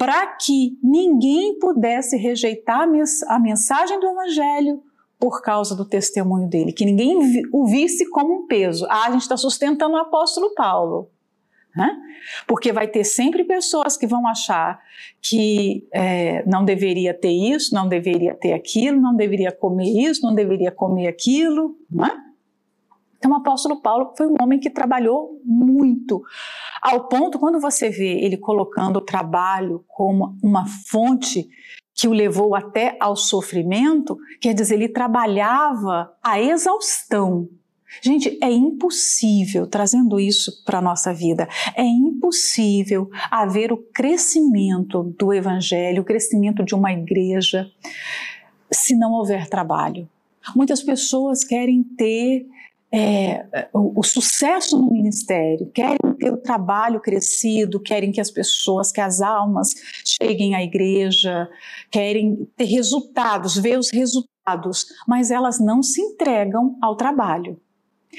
para 0.00 0.28
que 0.28 0.78
ninguém 0.82 1.58
pudesse 1.58 2.16
rejeitar 2.16 2.88
a 3.28 3.38
mensagem 3.38 4.00
do 4.00 4.06
Evangelho 4.06 4.82
por 5.18 5.42
causa 5.42 5.76
do 5.76 5.84
testemunho 5.84 6.48
dele, 6.48 6.72
que 6.72 6.86
ninguém 6.86 7.42
o 7.52 7.66
visse 7.66 8.08
como 8.08 8.32
um 8.32 8.46
peso. 8.46 8.86
Ah, 8.88 9.08
a 9.08 9.10
gente 9.10 9.20
está 9.20 9.36
sustentando 9.36 9.92
o 9.92 9.98
apóstolo 9.98 10.54
Paulo. 10.54 11.10
Né? 11.76 11.94
Porque 12.46 12.72
vai 12.72 12.88
ter 12.88 13.04
sempre 13.04 13.44
pessoas 13.44 13.94
que 13.98 14.06
vão 14.06 14.26
achar 14.26 14.80
que 15.20 15.86
é, 15.92 16.46
não 16.46 16.64
deveria 16.64 17.12
ter 17.12 17.32
isso, 17.32 17.74
não 17.74 17.86
deveria 17.86 18.34
ter 18.34 18.54
aquilo, 18.54 18.98
não 18.98 19.14
deveria 19.14 19.52
comer 19.52 19.84
isso, 19.84 20.22
não 20.22 20.34
deveria 20.34 20.70
comer 20.72 21.08
aquilo. 21.08 21.76
Né? 21.90 22.10
Então, 23.20 23.32
o 23.32 23.36
apóstolo 23.36 23.82
Paulo 23.82 24.14
foi 24.16 24.26
um 24.26 24.36
homem 24.40 24.58
que 24.58 24.70
trabalhou 24.70 25.38
muito, 25.44 26.22
ao 26.80 27.06
ponto, 27.06 27.38
quando 27.38 27.60
você 27.60 27.90
vê 27.90 28.18
ele 28.24 28.38
colocando 28.38 28.96
o 28.96 29.04
trabalho 29.04 29.84
como 29.86 30.38
uma 30.42 30.64
fonte 30.88 31.46
que 31.94 32.08
o 32.08 32.12
levou 32.12 32.54
até 32.54 32.96
ao 32.98 33.14
sofrimento, 33.14 34.16
quer 34.40 34.54
dizer, 34.54 34.76
ele 34.76 34.88
trabalhava 34.88 36.10
a 36.22 36.40
exaustão. 36.40 37.46
Gente, 38.00 38.38
é 38.42 38.50
impossível, 38.50 39.66
trazendo 39.66 40.18
isso 40.18 40.64
para 40.64 40.78
a 40.78 40.82
nossa 40.82 41.12
vida, 41.12 41.46
é 41.76 41.84
impossível 41.84 43.10
haver 43.30 43.70
o 43.70 43.76
crescimento 43.76 45.02
do 45.18 45.34
evangelho, 45.34 46.00
o 46.00 46.06
crescimento 46.06 46.64
de 46.64 46.74
uma 46.74 46.90
igreja, 46.90 47.70
se 48.72 48.96
não 48.96 49.12
houver 49.12 49.46
trabalho. 49.46 50.08
Muitas 50.56 50.82
pessoas 50.82 51.44
querem 51.44 51.82
ter 51.82 52.46
é, 52.92 53.68
o, 53.72 54.00
o, 54.00 54.02
sucesso 54.02 54.76
no 54.76 54.90
ministério, 54.90 55.70
querem 55.72 55.96
ter 56.18 56.32
o 56.32 56.36
trabalho 56.36 57.00
crescido, 57.00 57.78
querem 57.80 58.10
que 58.10 58.20
as 58.20 58.30
pessoas, 58.30 58.90
que 58.90 59.00
as 59.00 59.20
almas 59.20 59.68
cheguem 60.04 60.54
à 60.56 60.62
igreja, 60.62 61.48
querem 61.90 62.48
ter 62.56 62.64
resultados, 62.64 63.56
ver 63.56 63.78
os 63.78 63.90
resultados, 63.90 64.86
mas 65.06 65.30
elas 65.30 65.60
não 65.60 65.82
se 65.82 66.00
entregam 66.00 66.76
ao 66.82 66.96
trabalho. 66.96 67.60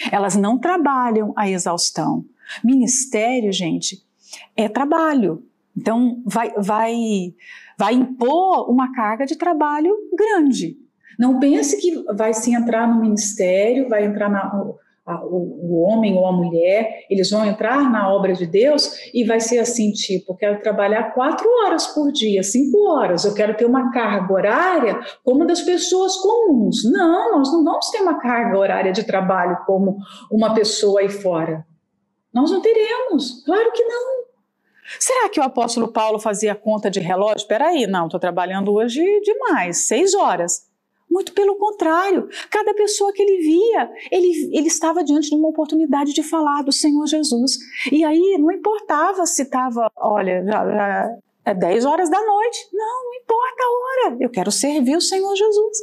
Elas 0.09 0.37
não 0.37 0.57
trabalham 0.57 1.33
a 1.35 1.49
exaustão. 1.49 2.23
Ministério, 2.63 3.51
gente, 3.51 4.01
é 4.55 4.69
trabalho. 4.69 5.43
Então, 5.75 6.21
vai, 6.25 6.53
vai, 6.57 6.93
vai 7.77 7.93
impor 7.93 8.69
uma 8.69 8.93
carga 8.93 9.25
de 9.25 9.35
trabalho 9.35 9.93
grande. 10.15 10.77
Não 11.17 11.39
pense 11.39 11.77
que 11.77 12.03
vai 12.13 12.33
se 12.33 12.53
entrar 12.53 12.87
no 12.87 13.01
ministério, 13.01 13.89
vai 13.89 14.05
entrar 14.05 14.29
na, 14.29 14.51
a, 15.05 15.25
o, 15.25 15.37
o, 15.63 15.81
homem 15.81 16.15
ou 16.15 16.25
a 16.25 16.31
mulher, 16.31 17.05
eles 17.09 17.29
vão 17.29 17.45
entrar 17.45 17.89
na 17.89 18.13
obra 18.13 18.33
de 18.33 18.45
Deus 18.45 19.11
e 19.13 19.23
vai 19.23 19.39
ser 19.39 19.59
assim, 19.59 19.91
tipo, 19.91 20.35
quero 20.35 20.61
trabalhar 20.61 21.13
quatro 21.13 21.47
horas 21.63 21.87
por 21.87 22.11
dia, 22.11 22.43
cinco 22.43 22.77
horas, 22.89 23.25
eu 23.25 23.33
quero 23.33 23.55
ter 23.55 23.65
uma 23.65 23.91
carga 23.91 24.31
horária 24.31 24.99
como 25.23 25.45
das 25.45 25.61
pessoas 25.61 26.15
comuns. 26.17 26.83
Não, 26.91 27.37
nós 27.37 27.51
não 27.51 27.63
vamos 27.63 27.89
ter 27.89 28.01
uma 28.01 28.19
carga 28.19 28.57
horária 28.57 28.91
de 28.91 29.03
trabalho 29.03 29.57
como 29.65 29.97
uma 30.31 30.53
pessoa 30.53 31.01
aí 31.01 31.09
fora. 31.09 31.65
Nós 32.33 32.51
não 32.51 32.61
teremos, 32.61 33.43
claro 33.43 33.71
que 33.71 33.83
não. 33.83 34.21
Será 34.99 35.29
que 35.29 35.39
o 35.39 35.43
apóstolo 35.43 35.91
Paulo 35.91 36.19
fazia 36.19 36.53
conta 36.53 36.89
de 36.89 36.99
relógio? 36.99 37.37
Espera 37.37 37.67
aí, 37.67 37.87
não, 37.87 38.05
estou 38.05 38.19
trabalhando 38.19 38.73
hoje 38.73 39.01
demais, 39.21 39.87
seis 39.87 40.13
horas. 40.13 40.70
Muito 41.11 41.33
pelo 41.33 41.57
contrário, 41.57 42.29
cada 42.49 42.73
pessoa 42.73 43.11
que 43.11 43.21
ele 43.21 43.37
via, 43.41 43.91
ele, 44.09 44.49
ele 44.57 44.67
estava 44.67 45.03
diante 45.03 45.29
de 45.29 45.35
uma 45.35 45.49
oportunidade 45.49 46.13
de 46.13 46.23
falar 46.23 46.61
do 46.61 46.71
Senhor 46.71 47.05
Jesus. 47.05 47.57
E 47.91 48.05
aí 48.05 48.37
não 48.39 48.49
importava 48.49 49.25
se 49.25 49.41
estava, 49.41 49.91
olha, 49.97 50.41
já, 50.45 50.65
já 50.65 51.17
é 51.43 51.53
10 51.53 51.83
horas 51.83 52.09
da 52.09 52.25
noite. 52.25 52.69
Não, 52.71 53.03
não 53.03 53.13
importa 53.15 53.63
a 53.63 54.07
hora. 54.07 54.17
Eu 54.21 54.29
quero 54.29 54.51
servir 54.51 54.95
o 54.95 55.01
Senhor 55.01 55.35
Jesus. 55.35 55.77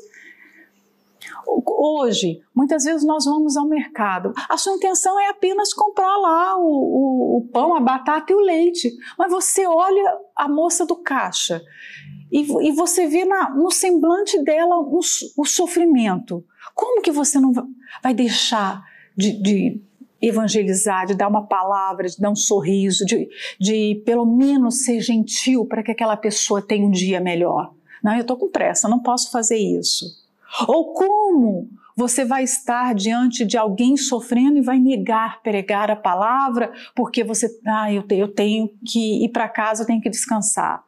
Hoje, 1.47 2.41
muitas 2.55 2.85
vezes 2.85 3.05
nós 3.05 3.27
vamos 3.27 3.57
ao 3.57 3.67
mercado, 3.67 4.33
a 4.49 4.57
sua 4.57 4.75
intenção 4.75 5.19
é 5.19 5.29
apenas 5.29 5.73
comprar 5.73 6.17
lá 6.17 6.57
o, 6.59 6.63
o, 6.63 7.39
o 7.39 7.49
pão, 7.53 7.75
a 7.75 7.81
batata 7.81 8.33
e 8.33 8.37
o 8.37 8.41
leite, 8.41 8.91
mas 9.19 9.31
você 9.31 9.67
olha 9.67 10.19
a 10.37 10.49
moça 10.49 10.85
do 10.85 10.97
caixa 10.97 11.63
e, 12.31 12.41
e 12.69 12.73
você 12.73 13.07
vê 13.07 13.25
na, 13.25 13.51
no 13.51 13.71
semblante 13.71 14.43
dela 14.43 14.79
o, 14.79 15.01
o, 15.37 15.45
sofrimento. 15.45 16.45
Como 16.75 17.03
que 17.03 17.11
você 17.11 17.41
não 17.41 17.53
vai 18.03 18.15
deixar 18.15 18.83
de, 19.17 19.33
de 19.33 19.81
evangelizar, 20.21 21.07
de 21.07 21.15
dar 21.15 21.29
uma 21.29 21.47
palavra, 21.47 22.09
de 22.09 22.19
dar 22.19 22.31
um 22.31 22.37
sorriso, 22.37 23.05
de, 23.05 23.29
de 23.59 24.03
pelo 24.05 24.27
menos 24.27 24.85
ser 24.85 25.01
gentil 25.01 25.65
para 25.65 25.83
que 25.83 25.93
aquela 25.93 26.17
pessoa 26.17 26.61
tenha 26.61 26.87
um 26.87 26.91
dia 26.91 27.21
melhor? 27.21 27.73
Não, 28.03 28.15
eu 28.15 28.21
estou 28.21 28.37
com 28.37 28.51
pressa, 28.51 28.89
não 28.89 29.01
posso 29.01 29.31
fazer 29.31 29.57
isso. 29.57 30.07
Ou 30.67 30.93
como 30.93 31.69
você 31.97 32.25
vai 32.25 32.45
estar 32.45 32.95
diante 32.95 33.45
de 33.45 33.57
alguém 33.57 33.97
sofrendo 33.97 34.59
e 34.59 34.63
vai 34.63 34.79
negar 34.79 35.43
pregar 35.43 35.91
a 35.91 35.97
palavra 35.97 36.73
porque 36.95 37.25
você, 37.25 37.49
ah, 37.67 37.93
eu, 37.93 38.05
eu 38.11 38.29
tenho 38.29 38.71
que 38.87 39.25
ir 39.25 39.31
para 39.31 39.49
casa, 39.49 39.83
eu 39.83 39.87
tenho 39.87 40.01
que 40.01 40.09
descansar. 40.09 40.88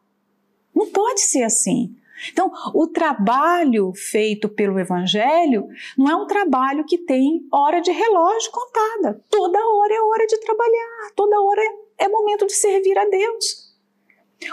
Não 0.75 0.87
pode 0.87 1.21
ser 1.21 1.43
assim. 1.43 1.95
Então, 2.31 2.51
o 2.73 2.87
trabalho 2.87 3.91
feito 3.95 4.47
pelo 4.47 4.79
Evangelho 4.79 5.67
não 5.97 6.09
é 6.09 6.15
um 6.15 6.27
trabalho 6.27 6.85
que 6.85 6.99
tem 6.99 7.47
hora 7.51 7.81
de 7.81 7.91
relógio 7.91 8.51
contada. 8.51 9.23
Toda 9.29 9.57
hora 9.57 9.93
é 9.93 10.01
hora 10.01 10.27
de 10.27 10.39
trabalhar, 10.39 11.11
toda 11.15 11.41
hora 11.41 11.61
é 11.97 12.07
momento 12.07 12.45
de 12.45 12.53
servir 12.53 12.97
a 12.97 13.05
Deus. 13.05 13.71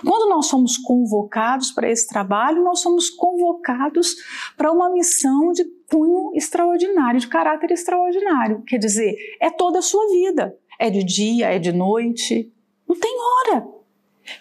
Quando 0.05 0.29
nós 0.29 0.47
somos 0.47 0.77
convocados 0.77 1.71
para 1.71 1.91
esse 1.91 2.07
trabalho, 2.07 2.63
nós 2.63 2.81
somos 2.81 3.09
convocados 3.09 4.17
para 4.57 4.71
uma 4.71 4.91
missão 4.91 5.51
de 5.53 5.65
cunho 5.91 6.31
extraordinário, 6.35 7.21
de 7.21 7.29
caráter 7.29 7.71
extraordinário. 7.71 8.63
Quer 8.67 8.79
dizer, 8.79 9.17
é 9.41 9.51
toda 9.51 9.79
a 9.79 9.83
sua 9.83 10.07
vida. 10.09 10.57
É 10.79 10.91
de 10.91 11.03
dia, 11.03 11.49
é 11.49 11.59
de 11.59 11.73
noite, 11.73 12.53
não 12.87 12.97
tem 12.97 13.17
hora. 13.19 13.78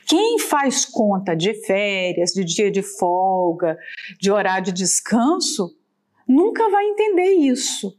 Quem 0.06 0.40
faz 0.40 0.86
conta 0.86 1.36
de 1.36 1.54
férias, 1.66 2.32
de 2.32 2.44
dia 2.44 2.72
de 2.72 2.82
folga, 2.82 3.78
de 4.20 4.32
horário 4.32 4.66
de 4.66 4.74
descanso, 4.74 5.76
nunca 6.28 6.70
vai 6.70 6.86
entender 6.86 7.34
isso. 7.34 7.98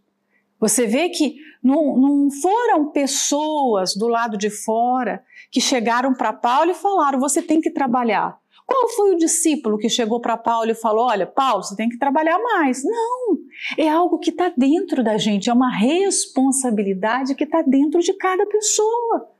Você 0.60 0.86
vê 0.86 1.08
que 1.08 1.36
não, 1.62 1.96
não 1.96 2.30
foram 2.30 2.90
pessoas 2.90 3.94
do 3.94 4.08
lado 4.08 4.36
de 4.36 4.50
fora 4.50 5.22
que 5.50 5.60
chegaram 5.60 6.12
para 6.12 6.32
Paulo 6.32 6.70
e 6.70 6.74
falaram: 6.74 7.20
você 7.20 7.40
tem 7.40 7.60
que 7.60 7.70
trabalhar. 7.70 8.38
Qual 8.66 8.88
foi 8.90 9.14
o 9.14 9.18
discípulo 9.18 9.78
que 9.78 9.88
chegou 9.88 10.20
para 10.20 10.36
Paulo 10.36 10.70
e 10.70 10.74
falou: 10.74 11.06
Olha, 11.06 11.26
Paulo, 11.26 11.62
você 11.62 11.74
tem 11.74 11.88
que 11.88 11.98
trabalhar 11.98 12.38
mais? 12.38 12.82
Não, 12.84 13.38
é 13.78 13.88
algo 13.88 14.18
que 14.18 14.30
está 14.30 14.52
dentro 14.54 15.02
da 15.02 15.16
gente, 15.16 15.48
é 15.48 15.52
uma 15.52 15.74
responsabilidade 15.74 17.34
que 17.34 17.44
está 17.44 17.62
dentro 17.62 18.00
de 18.00 18.12
cada 18.12 18.44
pessoa. 18.46 19.37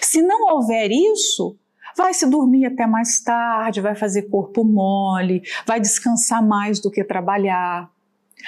Se 0.00 0.22
não 0.22 0.54
houver 0.54 0.90
isso, 0.90 1.58
vai 1.96 2.12
se 2.12 2.26
dormir 2.28 2.66
até 2.66 2.86
mais 2.86 3.22
tarde, 3.22 3.80
vai 3.80 3.94
fazer 3.94 4.22
corpo 4.22 4.64
mole, 4.64 5.42
vai 5.66 5.80
descansar 5.80 6.46
mais 6.46 6.80
do 6.80 6.90
que 6.90 7.02
trabalhar. 7.02 7.90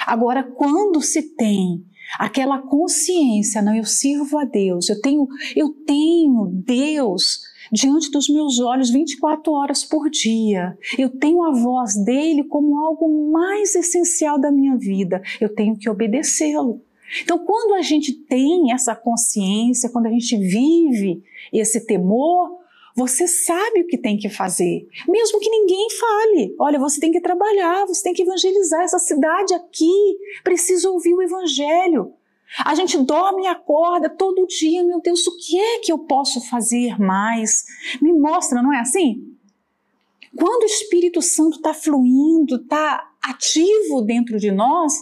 Agora, 0.06 0.42
quando 0.42 1.00
se 1.00 1.34
tem 1.34 1.84
aquela 2.18 2.58
consciência, 2.58 3.62
não, 3.62 3.74
eu 3.74 3.84
sirvo 3.84 4.38
a 4.38 4.44
Deus, 4.44 4.88
eu 4.88 5.00
tenho, 5.00 5.26
eu 5.56 5.70
tenho 5.86 6.50
Deus 6.64 7.40
diante 7.72 8.10
dos 8.10 8.28
meus 8.28 8.60
olhos 8.60 8.90
24 8.90 9.52
horas 9.52 9.84
por 9.84 10.08
dia. 10.08 10.76
Eu 10.98 11.10
tenho 11.10 11.42
a 11.42 11.52
voz 11.52 11.94
dele 12.04 12.44
como 12.44 12.78
algo 12.78 13.30
mais 13.30 13.74
essencial 13.74 14.40
da 14.40 14.50
minha 14.50 14.76
vida. 14.76 15.20
Eu 15.40 15.54
tenho 15.54 15.76
que 15.76 15.88
obedecê-lo. 15.88 16.82
Então, 17.22 17.38
quando 17.38 17.74
a 17.74 17.82
gente 17.82 18.12
tem 18.12 18.72
essa 18.72 18.94
consciência, 18.94 19.90
quando 19.90 20.06
a 20.06 20.10
gente 20.10 20.36
vive 20.36 21.22
esse 21.52 21.86
temor, 21.86 22.58
você 22.94 23.28
sabe 23.28 23.82
o 23.82 23.86
que 23.86 23.96
tem 23.96 24.18
que 24.18 24.28
fazer, 24.28 24.88
mesmo 25.08 25.38
que 25.38 25.48
ninguém 25.48 25.88
fale. 25.90 26.56
Olha, 26.58 26.78
você 26.80 27.00
tem 27.00 27.12
que 27.12 27.20
trabalhar, 27.20 27.86
você 27.86 28.02
tem 28.02 28.12
que 28.12 28.22
evangelizar 28.22 28.82
essa 28.82 28.98
cidade 28.98 29.54
aqui, 29.54 30.18
precisa 30.42 30.90
ouvir 30.90 31.14
o 31.14 31.22
evangelho. 31.22 32.12
A 32.64 32.74
gente 32.74 32.98
dorme 32.98 33.44
e 33.44 33.46
acorda 33.46 34.10
todo 34.10 34.46
dia, 34.46 34.82
meu 34.82 35.00
Deus, 35.00 35.26
o 35.26 35.36
que 35.36 35.58
é 35.58 35.78
que 35.78 35.92
eu 35.92 35.98
posso 35.98 36.40
fazer 36.48 36.98
mais? 36.98 37.64
Me 38.02 38.12
mostra, 38.12 38.62
não 38.62 38.72
é 38.72 38.80
assim? 38.80 39.36
Quando 40.36 40.62
o 40.62 40.66
Espírito 40.66 41.22
Santo 41.22 41.56
está 41.56 41.72
fluindo, 41.72 42.56
está 42.56 43.12
ativo 43.22 44.02
dentro 44.02 44.38
de 44.38 44.50
nós, 44.50 44.92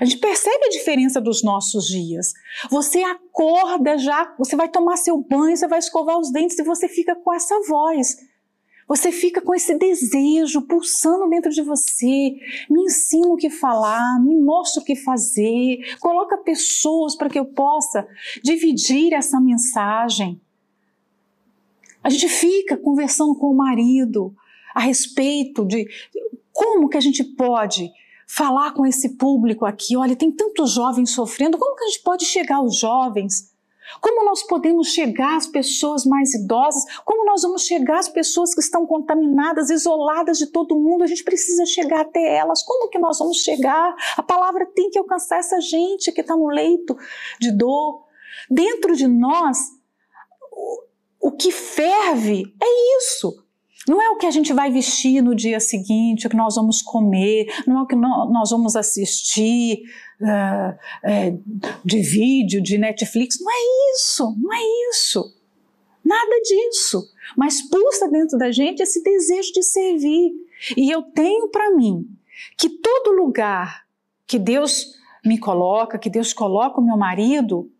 a 0.00 0.04
gente 0.04 0.18
percebe 0.18 0.66
a 0.66 0.70
diferença 0.70 1.20
dos 1.20 1.42
nossos 1.42 1.86
dias. 1.86 2.32
Você 2.70 3.02
acorda 3.02 3.98
já, 3.98 4.34
você 4.38 4.56
vai 4.56 4.68
tomar 4.68 4.96
seu 4.96 5.18
banho, 5.18 5.56
você 5.56 5.66
vai 5.66 5.78
escovar 5.78 6.18
os 6.18 6.32
dentes 6.32 6.58
e 6.58 6.62
você 6.62 6.88
fica 6.88 7.14
com 7.16 7.32
essa 7.32 7.58
voz. 7.68 8.16
Você 8.88 9.10
fica 9.10 9.40
com 9.40 9.54
esse 9.54 9.74
desejo 9.78 10.62
pulsando 10.62 11.28
dentro 11.30 11.50
de 11.50 11.62
você. 11.62 12.36
Me 12.68 12.82
ensina 12.84 13.28
o 13.28 13.36
que 13.36 13.48
falar, 13.48 14.20
me 14.20 14.36
mostra 14.36 14.82
o 14.82 14.84
que 14.84 14.96
fazer, 14.96 15.78
coloca 16.00 16.36
pessoas 16.36 17.16
para 17.16 17.30
que 17.30 17.38
eu 17.38 17.46
possa 17.46 18.06
dividir 18.42 19.14
essa 19.14 19.40
mensagem. 19.40 20.40
A 22.02 22.10
gente 22.10 22.28
fica 22.28 22.76
conversando 22.76 23.34
com 23.34 23.46
o 23.46 23.56
marido 23.56 24.34
a 24.74 24.80
respeito 24.80 25.64
de 25.64 25.88
como 26.52 26.88
que 26.88 26.96
a 26.96 27.00
gente 27.00 27.22
pode 27.22 27.90
falar 28.34 28.72
com 28.72 28.86
esse 28.86 29.16
público 29.16 29.66
aqui. 29.66 29.96
Olha, 29.96 30.16
tem 30.16 30.32
tantos 30.32 30.72
jovens 30.72 31.10
sofrendo, 31.10 31.58
como 31.58 31.76
que 31.76 31.84
a 31.84 31.88
gente 31.88 32.02
pode 32.02 32.24
chegar 32.24 32.56
aos 32.56 32.78
jovens? 32.78 33.52
Como 34.00 34.24
nós 34.24 34.42
podemos 34.44 34.88
chegar 34.88 35.36
às 35.36 35.46
pessoas 35.46 36.06
mais 36.06 36.32
idosas? 36.32 36.82
Como 37.04 37.26
nós 37.26 37.42
vamos 37.42 37.66
chegar 37.66 37.98
às 37.98 38.08
pessoas 38.08 38.54
que 38.54 38.60
estão 38.60 38.86
contaminadas, 38.86 39.68
isoladas 39.68 40.38
de 40.38 40.46
todo 40.46 40.78
mundo? 40.78 41.04
A 41.04 41.06
gente 41.06 41.22
precisa 41.22 41.66
chegar 41.66 42.00
até 42.00 42.36
elas. 42.36 42.62
Como 42.62 42.88
que 42.88 42.98
nós 42.98 43.18
vamos 43.18 43.38
chegar? 43.42 43.94
A 44.16 44.22
palavra 44.22 44.64
tem 44.64 44.88
que 44.88 44.98
alcançar 44.98 45.38
essa 45.38 45.60
gente 45.60 46.10
que 46.10 46.22
está 46.22 46.34
no 46.34 46.48
leito 46.48 46.96
de 47.38 47.52
dor. 47.52 48.06
Dentro 48.50 48.96
de 48.96 49.06
nós, 49.06 49.58
o 51.20 51.32
que 51.32 51.50
ferve 51.50 52.44
é 52.62 52.96
isso. 52.98 53.41
Não 53.88 54.00
é 54.00 54.10
o 54.10 54.16
que 54.16 54.26
a 54.26 54.30
gente 54.30 54.52
vai 54.52 54.70
vestir 54.70 55.22
no 55.22 55.34
dia 55.34 55.58
seguinte, 55.58 56.26
o 56.26 56.30
que 56.30 56.36
nós 56.36 56.54
vamos 56.54 56.80
comer, 56.82 57.46
não 57.66 57.78
é 57.78 57.82
o 57.82 57.86
que 57.86 57.96
nós 57.96 58.50
vamos 58.50 58.76
assistir 58.76 59.82
uh, 60.20 61.42
de 61.84 62.00
vídeo, 62.00 62.62
de 62.62 62.78
Netflix. 62.78 63.38
Não 63.40 63.50
é 63.50 63.94
isso, 63.94 64.36
não 64.40 64.52
é 64.52 64.60
isso. 64.90 65.36
Nada 66.04 66.40
disso. 66.42 67.08
Mas 67.36 67.62
pulsa 67.68 68.08
dentro 68.08 68.38
da 68.38 68.50
gente 68.50 68.82
esse 68.82 69.02
desejo 69.02 69.52
de 69.52 69.62
servir. 69.62 70.32
E 70.76 70.90
eu 70.90 71.02
tenho 71.02 71.48
para 71.48 71.70
mim 71.74 72.06
que 72.56 72.68
todo 72.68 73.16
lugar 73.16 73.84
que 74.26 74.38
Deus 74.38 74.94
me 75.24 75.38
coloca, 75.38 75.98
que 75.98 76.10
Deus 76.10 76.32
coloca 76.32 76.80
o 76.80 76.84
meu 76.84 76.96
marido, 76.96 77.70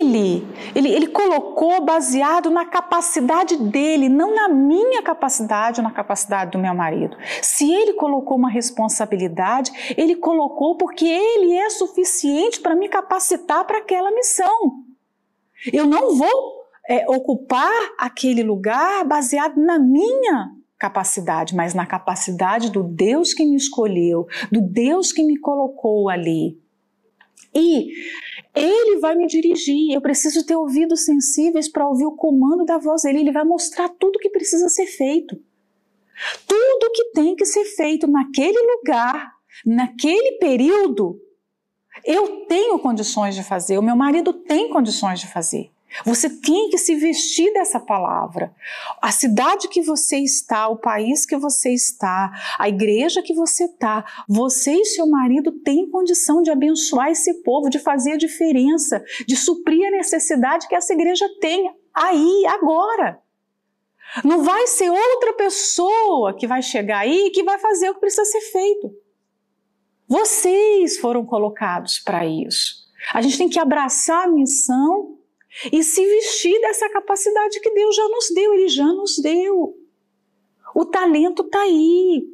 ele, 0.00 0.88
ele, 0.94 1.06
colocou 1.08 1.84
baseado 1.84 2.50
na 2.50 2.64
capacidade 2.64 3.56
dele, 3.56 4.08
não 4.08 4.34
na 4.34 4.48
minha 4.48 5.02
capacidade 5.02 5.80
ou 5.80 5.84
na 5.84 5.90
capacidade 5.92 6.52
do 6.52 6.58
meu 6.58 6.74
marido. 6.74 7.16
Se 7.42 7.70
ele 7.70 7.92
colocou 7.92 8.38
uma 8.38 8.50
responsabilidade, 8.50 9.70
ele 9.96 10.16
colocou 10.16 10.76
porque 10.76 11.04
ele 11.04 11.52
é 11.52 11.68
suficiente 11.68 12.60
para 12.60 12.74
me 12.74 12.88
capacitar 12.88 13.64
para 13.66 13.78
aquela 13.78 14.10
missão. 14.10 14.84
Eu 15.70 15.86
não 15.86 16.16
vou 16.16 16.64
é, 16.88 17.04
ocupar 17.08 17.70
aquele 17.98 18.42
lugar 18.42 19.04
baseado 19.04 19.60
na 19.60 19.78
minha 19.78 20.50
capacidade, 20.78 21.54
mas 21.54 21.74
na 21.74 21.84
capacidade 21.84 22.70
do 22.70 22.82
Deus 22.82 23.34
que 23.34 23.44
me 23.44 23.56
escolheu, 23.56 24.26
do 24.50 24.62
Deus 24.62 25.12
que 25.12 25.22
me 25.22 25.38
colocou 25.38 26.08
ali. 26.08 26.58
E 27.54 27.92
ele 28.54 28.98
vai 28.98 29.14
me 29.14 29.26
dirigir. 29.26 29.92
Eu 29.92 30.00
preciso 30.00 30.44
ter 30.44 30.56
ouvidos 30.56 31.04
sensíveis 31.04 31.68
para 31.68 31.88
ouvir 31.88 32.06
o 32.06 32.16
comando 32.16 32.64
da 32.64 32.78
voz 32.78 33.02
dele. 33.02 33.20
Ele 33.20 33.32
vai 33.32 33.44
mostrar 33.44 33.88
tudo 33.88 34.16
o 34.16 34.18
que 34.18 34.30
precisa 34.30 34.68
ser 34.68 34.86
feito. 34.86 35.40
Tudo 36.46 36.92
que 36.92 37.04
tem 37.12 37.34
que 37.34 37.46
ser 37.46 37.64
feito 37.64 38.06
naquele 38.06 38.58
lugar, 38.58 39.32
naquele 39.64 40.32
período, 40.32 41.18
eu 42.04 42.46
tenho 42.46 42.78
condições 42.78 43.34
de 43.34 43.42
fazer, 43.42 43.78
o 43.78 43.82
meu 43.82 43.96
marido 43.96 44.32
tem 44.32 44.68
condições 44.70 45.20
de 45.20 45.26
fazer. 45.26 45.70
Você 46.04 46.30
tem 46.30 46.70
que 46.70 46.78
se 46.78 46.94
vestir 46.94 47.52
dessa 47.52 47.80
palavra. 47.80 48.54
A 49.02 49.10
cidade 49.10 49.68
que 49.68 49.82
você 49.82 50.18
está, 50.18 50.68
o 50.68 50.76
país 50.76 51.26
que 51.26 51.36
você 51.36 51.72
está, 51.72 52.30
a 52.58 52.68
igreja 52.68 53.22
que 53.22 53.34
você 53.34 53.64
está, 53.64 54.04
você 54.28 54.72
e 54.72 54.84
seu 54.84 55.06
marido 55.06 55.52
têm 55.52 55.90
condição 55.90 56.42
de 56.42 56.50
abençoar 56.50 57.10
esse 57.10 57.42
povo, 57.42 57.68
de 57.68 57.78
fazer 57.78 58.12
a 58.12 58.16
diferença, 58.16 59.02
de 59.26 59.36
suprir 59.36 59.86
a 59.88 59.90
necessidade 59.90 60.68
que 60.68 60.74
essa 60.74 60.92
igreja 60.92 61.28
tem 61.40 61.70
aí, 61.94 62.46
agora. 62.46 63.20
Não 64.24 64.42
vai 64.42 64.66
ser 64.66 64.90
outra 64.90 65.32
pessoa 65.34 66.34
que 66.34 66.46
vai 66.46 66.62
chegar 66.62 67.00
aí 67.00 67.26
e 67.26 67.30
que 67.30 67.44
vai 67.44 67.58
fazer 67.58 67.90
o 67.90 67.94
que 67.94 68.00
precisa 68.00 68.24
ser 68.24 68.40
feito. 68.40 68.90
Vocês 70.08 70.98
foram 70.98 71.24
colocados 71.24 72.00
para 72.00 72.26
isso. 72.26 72.88
A 73.14 73.22
gente 73.22 73.38
tem 73.38 73.48
que 73.48 73.58
abraçar 73.58 74.24
a 74.24 74.30
missão 74.30 75.19
e 75.72 75.82
se 75.82 76.04
vestir 76.04 76.60
dessa 76.60 76.88
capacidade 76.88 77.60
que 77.60 77.70
Deus 77.70 77.94
já 77.94 78.08
nos 78.08 78.30
deu, 78.34 78.54
Ele 78.54 78.68
já 78.68 78.86
nos 78.86 79.18
deu. 79.18 79.76
O 80.74 80.84
talento 80.84 81.42
está 81.42 81.60
aí. 81.60 82.24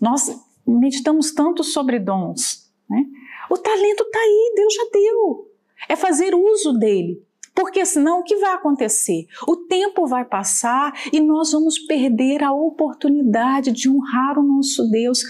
Nós 0.00 0.34
meditamos 0.66 1.32
tanto 1.32 1.64
sobre 1.64 1.98
dons. 1.98 2.70
Né? 2.88 3.04
O 3.50 3.56
talento 3.56 4.04
está 4.04 4.18
aí, 4.18 4.52
Deus 4.54 4.74
já 4.74 4.84
deu. 4.92 5.50
É 5.88 5.96
fazer 5.96 6.34
uso 6.34 6.72
dele. 6.78 7.22
Porque 7.54 7.84
senão 7.84 8.20
o 8.20 8.22
que 8.22 8.36
vai 8.36 8.52
acontecer? 8.52 9.26
O 9.46 9.56
tempo 9.56 10.06
vai 10.06 10.24
passar 10.24 10.92
e 11.12 11.20
nós 11.20 11.52
vamos 11.52 11.78
perder 11.78 12.42
a 12.42 12.52
oportunidade 12.52 13.72
de 13.72 13.90
honrar 13.90 14.38
o 14.38 14.42
nosso 14.42 14.88
Deus. 14.88 15.22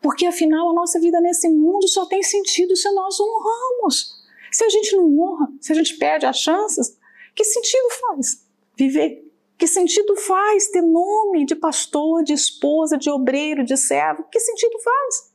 Porque 0.00 0.26
afinal 0.26 0.70
a 0.70 0.74
nossa 0.74 1.00
vida 1.00 1.20
nesse 1.20 1.48
mundo 1.48 1.88
só 1.88 2.04
tem 2.06 2.22
sentido 2.22 2.76
se 2.76 2.90
nós 2.92 3.18
honramos. 3.20 4.17
Se 4.50 4.64
a 4.64 4.68
gente 4.68 4.96
não 4.96 5.18
honra, 5.18 5.48
se 5.60 5.72
a 5.72 5.74
gente 5.74 5.96
perde 5.96 6.26
as 6.26 6.38
chances, 6.38 6.98
que 7.34 7.44
sentido 7.44 7.88
faz 8.00 8.46
viver? 8.76 9.24
Que 9.58 9.66
sentido 9.66 10.14
faz 10.16 10.68
ter 10.68 10.82
nome 10.82 11.44
de 11.44 11.56
pastor, 11.56 12.22
de 12.22 12.32
esposa, 12.32 12.96
de 12.96 13.10
obreiro, 13.10 13.64
de 13.64 13.76
servo? 13.76 14.24
Que 14.30 14.38
sentido 14.38 14.78
faz? 14.78 15.32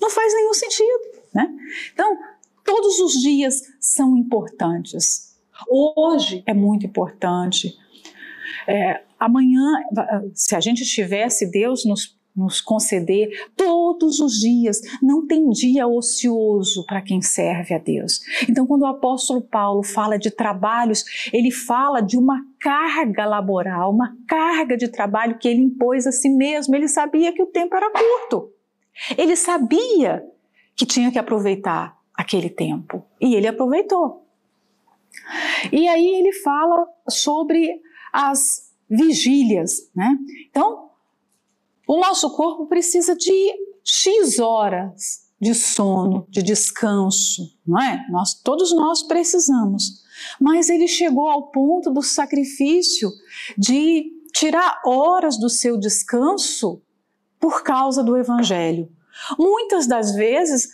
Não 0.00 0.10
faz 0.10 0.34
nenhum 0.34 0.52
sentido, 0.52 1.22
né? 1.34 1.48
Então, 1.92 2.16
todos 2.62 3.00
os 3.00 3.14
dias 3.22 3.62
são 3.80 4.16
importantes. 4.16 5.34
Hoje 5.68 6.42
é 6.46 6.52
muito 6.52 6.86
importante. 6.86 7.74
É, 8.66 9.02
amanhã, 9.18 9.72
se 10.34 10.54
a 10.54 10.60
gente 10.60 10.84
tivesse 10.84 11.50
Deus 11.50 11.86
nos 11.86 12.17
nos 12.38 12.60
conceder 12.60 13.28
todos 13.56 14.20
os 14.20 14.34
dias. 14.34 14.80
Não 15.02 15.26
tem 15.26 15.50
dia 15.50 15.86
ocioso 15.86 16.86
para 16.86 17.02
quem 17.02 17.20
serve 17.20 17.74
a 17.74 17.78
Deus. 17.78 18.20
Então, 18.48 18.66
quando 18.66 18.82
o 18.82 18.86
apóstolo 18.86 19.42
Paulo 19.42 19.82
fala 19.82 20.18
de 20.18 20.30
trabalhos, 20.30 21.04
ele 21.32 21.50
fala 21.50 22.00
de 22.00 22.16
uma 22.16 22.40
carga 22.60 23.26
laboral, 23.26 23.92
uma 23.92 24.16
carga 24.26 24.76
de 24.76 24.88
trabalho 24.88 25.38
que 25.38 25.48
ele 25.48 25.62
impôs 25.62 26.06
a 26.06 26.12
si 26.12 26.30
mesmo. 26.30 26.74
Ele 26.76 26.88
sabia 26.88 27.32
que 27.32 27.42
o 27.42 27.46
tempo 27.46 27.76
era 27.76 27.90
curto. 27.90 28.52
Ele 29.16 29.36
sabia 29.36 30.24
que 30.76 30.86
tinha 30.86 31.10
que 31.10 31.18
aproveitar 31.18 31.98
aquele 32.14 32.48
tempo 32.48 33.04
e 33.20 33.34
ele 33.34 33.48
aproveitou. 33.48 34.24
E 35.72 35.88
aí 35.88 36.06
ele 36.06 36.32
fala 36.32 36.86
sobre 37.08 37.80
as 38.12 38.72
vigílias, 38.88 39.90
né? 39.94 40.16
Então, 40.50 40.87
o 41.88 41.98
nosso 41.98 42.30
corpo 42.36 42.66
precisa 42.66 43.16
de 43.16 43.54
X 43.82 44.38
horas 44.38 45.26
de 45.40 45.54
sono, 45.54 46.26
de 46.28 46.42
descanso, 46.42 47.56
não 47.66 47.80
é? 47.80 48.04
Nós, 48.10 48.34
todos 48.34 48.74
nós 48.74 49.04
precisamos. 49.04 50.02
Mas 50.38 50.68
ele 50.68 50.86
chegou 50.86 51.28
ao 51.28 51.50
ponto 51.50 51.90
do 51.90 52.02
sacrifício 52.02 53.08
de 53.56 54.12
tirar 54.34 54.82
horas 54.84 55.38
do 55.38 55.48
seu 55.48 55.78
descanso 55.78 56.82
por 57.40 57.62
causa 57.62 58.02
do 58.02 58.16
evangelho. 58.16 58.90
Muitas 59.38 59.86
das 59.86 60.14
vezes, 60.14 60.68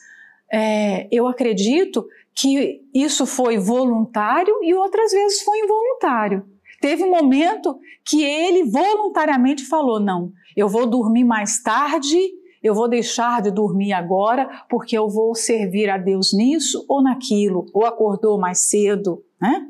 é, 0.51 1.07
eu 1.13 1.29
acredito 1.29 2.09
que 2.35 2.83
isso 2.93 3.27
foi 3.27 3.59
voluntário 3.59 4.59
e 4.63 4.75
outras 4.75 5.13
vezes 5.13 5.43
foi 5.43 5.59
involuntário. 5.61 6.54
Teve 6.85 7.03
um 7.03 7.11
momento 7.11 7.81
que 8.05 8.23
ele 8.23 8.65
voluntariamente 8.65 9.65
falou: 9.65 9.99
não, 9.99 10.31
eu 10.55 10.69
vou 10.69 10.85
dormir 10.85 11.25
mais 11.25 11.63
tarde, 11.63 12.19
eu 12.63 12.75
vou 12.75 12.91
deixar 12.91 13.41
de 13.41 13.51
dormir 13.51 13.95
agora 13.95 14.67
porque 14.69 14.95
eu 14.95 15.09
vou 15.09 15.35
servir 15.35 15.89
a 15.89 15.97
Deus 15.97 16.35
nisso 16.35 16.85
ou 16.87 17.03
naquilo, 17.03 17.65
ou 17.73 17.87
acordou 17.87 18.39
mais 18.39 18.69
cedo, 18.69 19.25
né? 19.41 19.67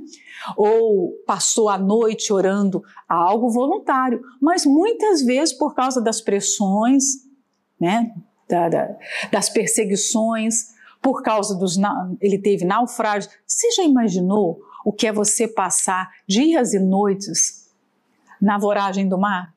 Ou 0.56 1.12
passou 1.24 1.68
a 1.68 1.78
noite 1.78 2.32
orando, 2.32 2.82
algo 3.08 3.48
voluntário, 3.48 4.20
mas 4.42 4.66
muitas 4.66 5.22
vezes 5.22 5.56
por 5.56 5.72
causa 5.72 6.02
das 6.02 6.20
pressões, 6.20 7.04
né? 7.80 8.12
Da, 8.50 8.68
da, 8.68 8.96
das 9.30 9.48
perseguições, 9.48 10.74
por 11.00 11.22
causa 11.22 11.56
dos. 11.56 11.76
Ele 12.20 12.38
teve 12.38 12.64
naufrágio. 12.64 13.30
Você 13.46 13.70
já 13.70 13.84
imaginou 13.84 14.58
o 14.84 14.92
que 14.92 15.06
é 15.06 15.12
você 15.12 15.48
passar 15.48 16.10
dias 16.28 16.74
e 16.74 16.78
noites 16.78 17.70
na 18.40 18.58
voragem 18.58 19.08
do 19.08 19.18
mar? 19.18 19.54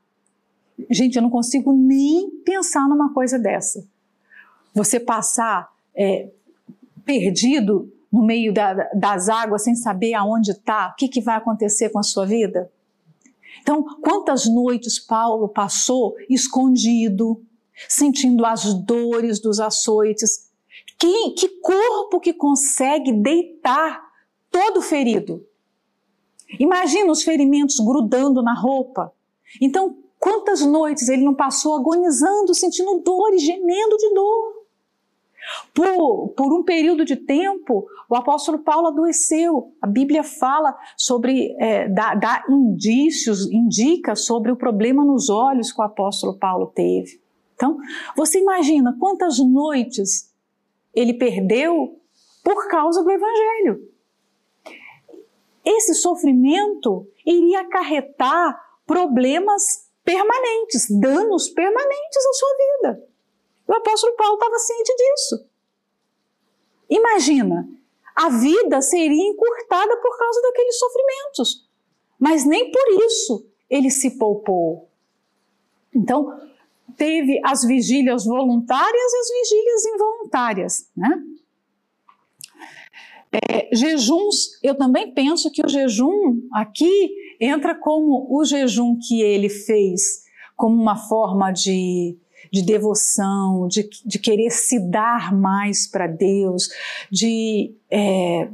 Gente, 0.89 1.15
eu 1.15 1.21
não 1.21 1.29
consigo 1.29 1.73
nem 1.73 2.29
pensar 2.45 2.87
numa 2.87 3.13
coisa 3.13 3.37
dessa. 3.37 3.85
Você 4.73 4.99
passar 4.99 5.69
é, 5.95 6.29
perdido 7.03 7.91
no 8.11 8.23
meio 8.23 8.53
da, 8.53 8.73
das 8.93 9.27
águas 9.27 9.63
sem 9.63 9.75
saber 9.75 10.13
aonde 10.13 10.51
está, 10.51 10.89
o 10.89 10.95
que, 10.95 11.07
que 11.07 11.21
vai 11.21 11.35
acontecer 11.35 11.89
com 11.89 11.99
a 11.99 12.03
sua 12.03 12.25
vida? 12.25 12.71
Então, 13.61 13.83
quantas 14.01 14.45
noites 14.45 14.97
Paulo 14.99 15.49
passou 15.49 16.15
escondido, 16.29 17.41
sentindo 17.89 18.45
as 18.45 18.73
dores 18.73 19.39
dos 19.41 19.59
açoites? 19.59 20.47
Que, 20.97 21.31
que 21.31 21.49
corpo 21.59 22.19
que 22.19 22.33
consegue 22.33 23.11
deitar 23.11 24.06
todo 24.59 24.81
ferido? 24.81 25.45
Imagina 26.59 27.11
os 27.11 27.23
ferimentos 27.23 27.77
grudando 27.79 28.41
na 28.41 28.53
roupa. 28.53 29.13
Então, 29.61 29.97
Quantas 30.19 30.65
noites 30.65 31.09
ele 31.09 31.23
não 31.23 31.33
passou 31.33 31.75
agonizando, 31.75 32.53
sentindo 32.53 32.99
dor 32.99 33.33
e 33.33 33.37
gemendo 33.37 33.97
de 33.97 34.13
dor? 34.13 34.57
Por, 35.73 36.29
por 36.29 36.53
um 36.53 36.63
período 36.63 37.05
de 37.05 37.15
tempo, 37.15 37.87
o 38.09 38.15
apóstolo 38.15 38.59
Paulo 38.59 38.87
adoeceu. 38.87 39.71
A 39.81 39.87
Bíblia 39.87 40.23
fala 40.23 40.75
sobre, 40.97 41.55
é, 41.59 41.87
dá, 41.87 42.15
dá 42.15 42.43
indícios, 42.49 43.49
indica 43.51 44.15
sobre 44.15 44.51
o 44.51 44.57
problema 44.57 45.05
nos 45.05 45.29
olhos 45.29 45.71
que 45.71 45.79
o 45.79 45.85
apóstolo 45.85 46.37
Paulo 46.37 46.67
teve. 46.75 47.21
Então, 47.55 47.77
você 48.15 48.39
imagina 48.39 48.97
quantas 48.99 49.39
noites 49.39 50.33
ele 50.93 51.13
perdeu 51.13 51.99
por 52.43 52.67
causa 52.67 53.03
do 53.03 53.09
Evangelho. 53.09 53.87
Esse 55.69 55.95
sofrimento 55.95 57.05
iria 57.25 57.59
acarretar 57.59 58.57
problemas 58.85 59.89
permanentes, 60.01 60.87
danos 60.89 61.49
permanentes 61.49 62.25
à 62.25 62.33
sua 62.33 62.49
vida. 62.57 63.09
O 63.67 63.73
apóstolo 63.73 64.15
Paulo 64.15 64.35
estava 64.35 64.57
ciente 64.59 64.95
disso. 64.95 65.45
Imagina, 66.89 67.67
a 68.15 68.29
vida 68.29 68.81
seria 68.81 69.27
encurtada 69.27 69.97
por 69.97 70.17
causa 70.17 70.41
daqueles 70.41 70.79
sofrimentos, 70.79 71.69
mas 72.17 72.45
nem 72.45 72.71
por 72.71 72.87
isso 73.05 73.45
ele 73.69 73.89
se 73.89 74.17
poupou. 74.17 74.87
Então, 75.93 76.39
teve 76.95 77.41
as 77.43 77.65
vigílias 77.65 78.23
voluntárias 78.23 79.13
e 79.13 79.17
as 79.17 79.29
vigílias 79.41 79.85
involuntárias, 79.85 80.89
né? 80.95 81.23
É, 83.31 83.75
jejuns, 83.75 84.61
eu 84.63 84.75
também 84.75 85.13
penso 85.13 85.51
que 85.51 85.65
o 85.65 85.67
jejum 85.67 86.39
aqui 86.53 87.11
entra 87.39 87.75
como 87.75 88.27
o 88.29 88.45
jejum 88.45 88.97
que 88.97 89.21
ele 89.21 89.49
fez 89.49 90.25
como 90.55 90.75
uma 90.75 90.95
forma 90.95 91.51
de, 91.51 92.17
de 92.51 92.63
devoção, 92.63 93.67
de, 93.67 93.87
de 94.03 94.17
querer 94.17 94.49
se 94.49 94.79
dar 94.89 95.31
mais 95.31 95.87
para 95.87 96.07
Deus, 96.07 96.69
de, 97.11 97.75
é, 97.91 98.49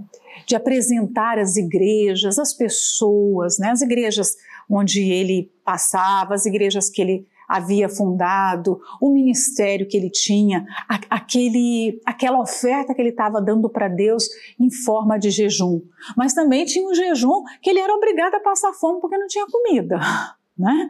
de 0.46 0.56
apresentar 0.56 1.40
as 1.40 1.56
igrejas, 1.56 2.38
as 2.38 2.54
pessoas, 2.54 3.58
né? 3.58 3.70
as 3.70 3.82
igrejas 3.82 4.36
onde 4.70 5.02
ele 5.02 5.50
passava, 5.64 6.36
as 6.36 6.46
igrejas 6.46 6.90
que 6.90 7.02
ele 7.02 7.26
havia 7.54 7.88
fundado, 7.88 8.82
o 9.00 9.14
ministério 9.14 9.88
que 9.88 9.96
ele 9.96 10.10
tinha, 10.10 10.66
aquele, 11.08 12.02
aquela 12.04 12.40
oferta 12.40 12.96
que 12.96 13.02
ele 13.02 13.10
estava 13.10 13.40
dando 13.40 13.70
para 13.70 13.88
Deus 13.88 14.28
em 14.60 14.72
forma 14.72 15.20
de 15.20 15.30
jejum. 15.30 15.80
Mas 16.18 16.34
também 16.34 16.66
tinha 16.66 16.90
um 16.90 16.96
jejum 16.96 17.44
que 17.62 17.70
ele 17.70 17.80
era 17.80 17.94
obrigado 17.94 18.34
a 18.34 18.40
passar 18.40 18.74
fome 18.74 19.00
porque 19.00 19.18
não 19.18 19.28
tinha 19.28 19.46
comida. 19.46 20.00
Né? 20.56 20.88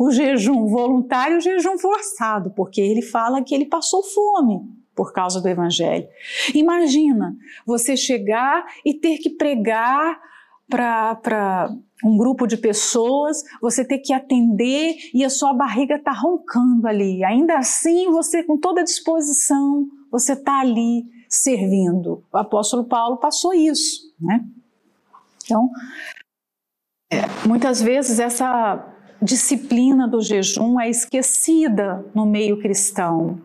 O 0.00 0.10
jejum 0.10 0.66
voluntário 0.66 1.36
e 1.36 1.38
o 1.38 1.40
jejum 1.40 1.78
forçado, 1.78 2.50
porque 2.50 2.80
ele 2.80 3.02
fala 3.02 3.40
que 3.40 3.54
ele 3.54 3.66
passou 3.66 4.02
fome 4.02 4.62
por 4.96 5.12
causa 5.12 5.40
do 5.40 5.48
evangelho. 5.48 6.08
Imagina 6.52 7.36
você 7.64 7.96
chegar 7.96 8.66
e 8.84 8.94
ter 8.94 9.18
que 9.18 9.30
pregar 9.30 10.20
para 10.68 11.70
um 12.04 12.16
grupo 12.16 12.46
de 12.46 12.56
pessoas, 12.56 13.42
você 13.60 13.84
ter 13.84 13.98
que 13.98 14.12
atender 14.12 14.96
e 15.14 15.24
a 15.24 15.30
sua 15.30 15.54
barriga 15.54 15.96
está 15.96 16.12
roncando 16.12 16.86
ali. 16.86 17.24
Ainda 17.24 17.56
assim, 17.58 18.10
você 18.10 18.42
com 18.42 18.58
toda 18.58 18.80
a 18.80 18.84
disposição, 18.84 19.86
você 20.10 20.32
está 20.32 20.60
ali 20.60 21.04
servindo. 21.28 22.22
O 22.32 22.36
apóstolo 22.36 22.84
Paulo 22.84 23.16
passou 23.16 23.54
isso, 23.54 24.12
né? 24.20 24.44
Então, 25.44 25.70
é, 27.10 27.22
muitas 27.46 27.80
vezes 27.80 28.18
essa 28.18 28.92
disciplina 29.22 30.06
do 30.06 30.20
jejum 30.20 30.78
é 30.80 30.90
esquecida 30.90 32.04
no 32.14 32.26
meio 32.26 32.60
cristão. 32.60 33.40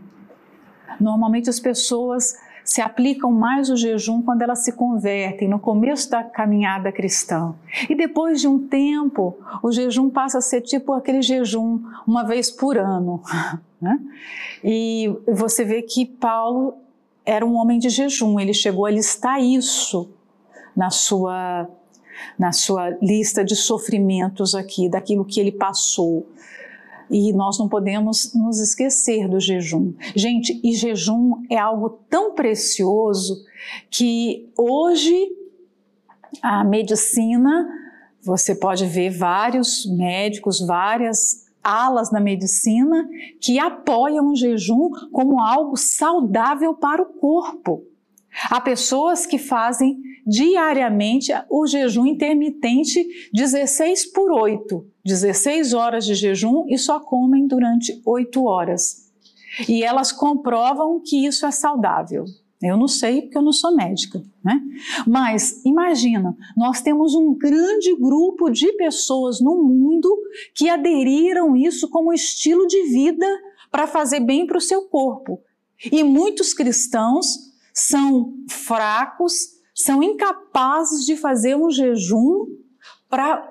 Normalmente 1.00 1.50
as 1.50 1.60
pessoas 1.60 2.36
se 2.72 2.80
aplicam 2.80 3.34
mais 3.34 3.70
o 3.70 3.76
jejum 3.76 4.22
quando 4.22 4.44
elas 4.44 4.64
se 4.64 4.72
convertem, 4.72 5.46
no 5.46 5.60
começo 5.60 6.10
da 6.10 6.24
caminhada 6.24 6.90
cristã. 6.90 7.54
E 7.90 7.94
depois 7.94 8.40
de 8.40 8.48
um 8.48 8.66
tempo, 8.66 9.38
o 9.62 9.74
jejum 9.74 10.10
passa 10.10 10.38
a 10.38 10.42
ser 10.42 10.62
tipo 10.62 10.94
aquele 10.94 11.22
jejum 11.22 11.82
uma 12.08 12.24
vez 12.24 12.50
por 12.50 12.78
ano. 12.78 13.22
Né? 13.82 14.00
E 14.64 15.12
você 15.26 15.66
vê 15.66 15.82
que 15.82 16.06
Paulo 16.06 16.76
era 17.26 17.44
um 17.44 17.56
homem 17.56 17.80
de 17.80 17.90
jejum, 17.90 18.40
ele 18.40 18.54
chegou 18.54 18.86
a 18.86 18.92
listar 18.92 19.42
isso 19.42 20.08
na 20.78 20.92
sua, 20.92 21.68
na 22.38 22.52
sua 22.52 22.92
lista 23.02 23.44
de 23.44 23.56
sofrimentos 23.56 24.54
aqui, 24.54 24.88
daquilo 24.88 25.26
que 25.26 25.40
ele 25.40 25.52
passou 25.52 26.28
e 27.12 27.34
nós 27.34 27.60
não 27.60 27.68
podemos 27.68 28.34
nos 28.34 28.60
esquecer 28.60 29.28
do 29.28 29.40
jejum. 29.40 29.94
Gente, 30.16 30.60
e 30.64 30.74
jejum 30.74 31.44
é 31.50 31.58
algo 31.58 31.90
tão 32.10 32.34
precioso 32.34 33.44
que 33.90 34.50
hoje 34.58 35.30
a 36.42 36.64
medicina, 36.64 37.68
você 38.24 38.56
pode 38.56 38.86
ver 38.86 39.10
vários 39.10 39.86
médicos, 39.86 40.66
várias 40.66 41.48
alas 41.64 42.10
da 42.10 42.20
medicina 42.20 43.08
que 43.40 43.60
apoiam 43.60 44.30
o 44.30 44.36
jejum 44.36 44.90
como 45.12 45.40
algo 45.40 45.76
saudável 45.76 46.74
para 46.74 47.02
o 47.02 47.14
corpo. 47.14 47.84
Há 48.50 48.62
pessoas 48.62 49.26
que 49.26 49.38
fazem 49.38 50.02
diariamente 50.26 51.32
o 51.50 51.68
jejum 51.68 52.06
intermitente 52.06 53.06
16 53.34 54.12
por 54.14 54.32
8, 54.32 54.86
16 55.06 55.74
horas 55.74 56.06
de 56.06 56.16
jejum 56.16 56.66
e 56.68 56.78
só 56.78 57.00
comem 57.00 57.48
durante 57.48 58.02
8 58.06 58.44
horas. 58.44 59.12
E 59.68 59.84
elas 59.84 60.12
comprovam 60.12 61.02
que 61.04 61.26
isso 61.26 61.46
é 61.46 61.52
saudável. 61.52 62.26
Eu 62.62 62.78
não 62.78 62.88
sei 62.88 63.24
porque 63.24 63.38
eu 63.38 63.42
não 63.42 63.52
sou 63.52 63.76
médica, 63.76 64.22
né? 64.44 64.62
Mas 65.08 65.66
imagina, 65.66 66.38
nós 66.56 66.80
temos 66.82 67.16
um 67.16 67.34
grande 67.34 67.96
grupo 67.96 68.52
de 68.52 68.72
pessoas 68.74 69.42
no 69.42 69.64
mundo 69.64 70.16
que 70.54 70.70
aderiram 70.70 71.56
isso 71.56 71.90
como 71.90 72.14
estilo 72.14 72.68
de 72.68 72.84
vida 72.84 73.26
para 73.72 73.88
fazer 73.88 74.20
bem 74.20 74.46
para 74.46 74.60
o 74.60 74.62
seu 74.62 74.84
corpo. 74.84 75.42
E 75.92 76.04
muitos 76.04 76.54
cristãos 76.54 77.26
são 77.74 78.36
fracos, 78.48 79.34
são 79.74 80.04
incapazes 80.04 81.04
de 81.04 81.16
fazer 81.16 81.56
um 81.56 81.72
jejum 81.72 82.46
para 83.10 83.51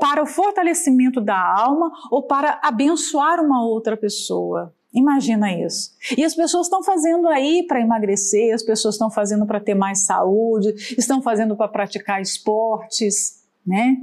para 0.00 0.22
o 0.22 0.26
fortalecimento 0.26 1.20
da 1.20 1.38
alma 1.38 1.90
ou 2.10 2.22
para 2.22 2.60
abençoar 2.62 3.40
uma 3.40 3.64
outra 3.64 3.96
pessoa. 3.96 4.74
Imagina 4.92 5.52
isso. 5.52 5.94
E 6.16 6.24
as 6.24 6.34
pessoas 6.34 6.66
estão 6.66 6.82
fazendo 6.82 7.28
aí 7.28 7.66
para 7.66 7.80
emagrecer, 7.80 8.54
as 8.54 8.62
pessoas 8.62 8.94
estão 8.94 9.10
fazendo 9.10 9.46
para 9.46 9.60
ter 9.60 9.74
mais 9.74 10.06
saúde, 10.06 10.74
estão 10.96 11.20
fazendo 11.20 11.54
para 11.56 11.68
praticar 11.68 12.20
esportes, 12.22 13.44
né? 13.66 13.96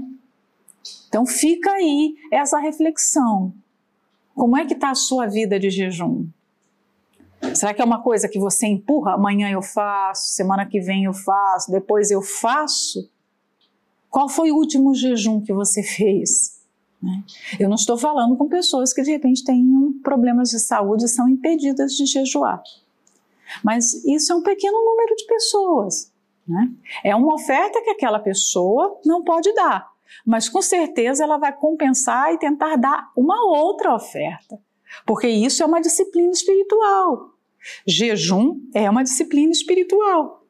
Então 1.07 1.25
fica 1.25 1.71
aí 1.71 2.15
essa 2.31 2.59
reflexão. 2.59 3.53
Como 4.35 4.57
é 4.57 4.65
que 4.65 4.73
está 4.73 4.91
a 4.91 4.95
sua 4.95 5.27
vida 5.27 5.59
de 5.59 5.69
jejum? 5.69 6.27
Será 7.53 7.73
que 7.73 7.81
é 7.81 7.85
uma 7.85 8.01
coisa 8.01 8.27
que 8.27 8.39
você 8.39 8.67
empurra? 8.67 9.13
Amanhã 9.13 9.49
eu 9.49 9.61
faço, 9.61 10.33
semana 10.33 10.65
que 10.65 10.79
vem 10.79 11.05
eu 11.05 11.13
faço, 11.13 11.71
depois 11.71 12.09
eu 12.09 12.21
faço? 12.21 13.09
Qual 14.13 14.29
foi 14.29 14.51
o 14.51 14.55
último 14.57 14.93
jejum 14.93 15.41
que 15.41 15.51
você 15.51 15.81
fez? 15.81 16.61
Né? 17.01 17.23
Eu 17.59 17.67
não 17.67 17.73
estou 17.73 17.97
falando 17.97 18.37
com 18.37 18.47
pessoas 18.47 18.93
que 18.93 19.01
de 19.01 19.09
repente 19.09 19.43
tenham 19.43 19.91
problemas 20.03 20.51
de 20.51 20.59
saúde 20.59 21.05
e 21.05 21.07
são 21.07 21.27
impedidas 21.27 21.93
de 21.93 22.05
jejuar. 22.05 22.61
Mas 23.63 24.05
isso 24.05 24.31
é 24.31 24.35
um 24.35 24.43
pequeno 24.43 24.85
número 24.85 25.15
de 25.15 25.25
pessoas. 25.25 26.13
Né? 26.47 26.71
É 27.03 27.15
uma 27.15 27.33
oferta 27.33 27.81
que 27.81 27.89
aquela 27.89 28.19
pessoa 28.19 28.99
não 29.03 29.23
pode 29.23 29.51
dar, 29.55 29.89
mas 30.23 30.47
com 30.47 30.61
certeza 30.61 31.23
ela 31.23 31.39
vai 31.39 31.51
compensar 31.51 32.31
e 32.35 32.37
tentar 32.37 32.75
dar 32.75 33.11
uma 33.17 33.43
outra 33.49 33.95
oferta, 33.95 34.61
porque 35.07 35.27
isso 35.27 35.63
é 35.63 35.65
uma 35.65 35.81
disciplina 35.81 36.29
espiritual. 36.29 37.31
Jejum 37.87 38.61
é 38.75 38.87
uma 38.87 39.01
disciplina 39.01 39.51
espiritual. 39.51 40.42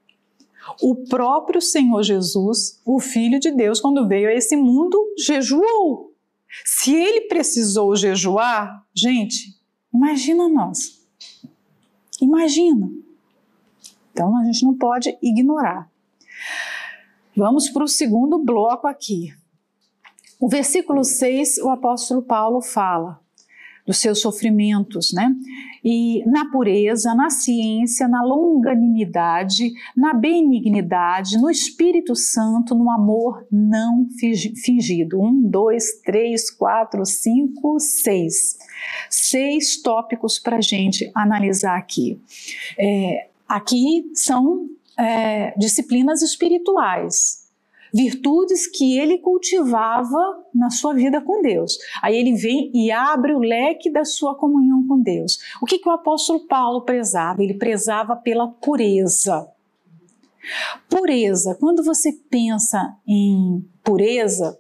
O 0.82 0.96
próprio 1.08 1.62
Senhor 1.62 2.02
Jesus, 2.04 2.82
o 2.86 3.00
Filho 3.00 3.40
de 3.40 3.52
Deus, 3.52 3.80
quando 3.80 4.08
veio 4.08 4.30
a 4.30 4.34
esse 4.34 4.56
mundo, 4.56 4.98
jejuou. 5.18 6.14
Se 6.66 6.94
ele 6.94 7.22
precisou 7.22 7.96
jejuar, 7.96 8.86
gente, 8.94 9.58
imagina 9.94 10.48
nós. 10.48 11.04
Imagina. 12.22 12.92
Então 14.12 14.38
a 14.38 14.44
gente 14.46 14.64
não 14.64 14.78
pode 14.78 15.18
ignorar. 15.22 15.90
Vamos 17.36 17.70
para 17.70 17.84
o 17.84 17.88
segundo 17.88 18.38
bloco 18.38 18.88
aqui. 18.88 19.34
O 20.40 20.48
versículo 20.48 21.04
6, 21.04 21.58
o 21.60 21.70
apóstolo 21.70 22.22
Paulo 22.22 22.62
fala: 22.62 23.23
dos 23.86 23.98
seus 23.98 24.22
sofrimentos, 24.22 25.12
né? 25.14 25.34
E 25.84 26.24
na 26.26 26.50
pureza, 26.50 27.14
na 27.14 27.30
ciência, 27.30 28.08
na 28.08 28.24
longanimidade, 28.24 29.74
na 29.96 30.14
benignidade, 30.14 31.38
no 31.38 31.50
Espírito 31.50 32.16
Santo, 32.16 32.74
no 32.74 32.90
amor 32.90 33.46
não 33.52 34.08
fingido. 34.64 35.22
Um, 35.22 35.42
dois, 35.42 36.02
três, 36.06 36.50
quatro, 36.50 37.06
cinco, 37.06 37.78
seis. 37.80 38.58
Seis 39.10 39.82
tópicos 39.82 40.40
para 40.40 40.62
gente 40.62 41.12
analisar 41.14 41.78
aqui. 41.78 42.20
É, 42.80 43.28
aqui 43.48 44.10
são 44.14 44.70
é, 44.98 45.58
disciplinas 45.58 46.22
espirituais, 46.22 47.43
virtudes 47.94 48.66
que 48.66 48.98
ele 48.98 49.20
cultivava 49.20 50.44
na 50.54 50.72
sua 50.72 50.94
vida 50.94 51.22
com 51.22 51.42
Deus. 51.42 51.78
Aí 52.02 52.16
ele 52.16 52.34
vem 52.36 52.72
e 52.74 52.92
abre 52.92 53.34
o 53.34 53.40
leque 53.40 53.92
da 53.92 54.04
sua 54.04 54.36
comunhão 54.36 54.88
com 54.88 55.00
Deus. 55.00 55.38
O 55.62 55.66
que, 55.66 55.78
que 55.78 55.88
o 55.88 55.92
apóstolo 55.92 56.48
Paulo 56.48 56.82
prezava? 56.82 57.44
Ele 57.44 57.54
prezava 57.54 58.16
pela 58.16 58.48
pureza. 58.48 59.48
Pureza, 60.90 61.56
quando 61.60 61.84
você 61.84 62.12
pensa 62.30 62.98
em 63.08 63.64
pureza, 63.84 64.60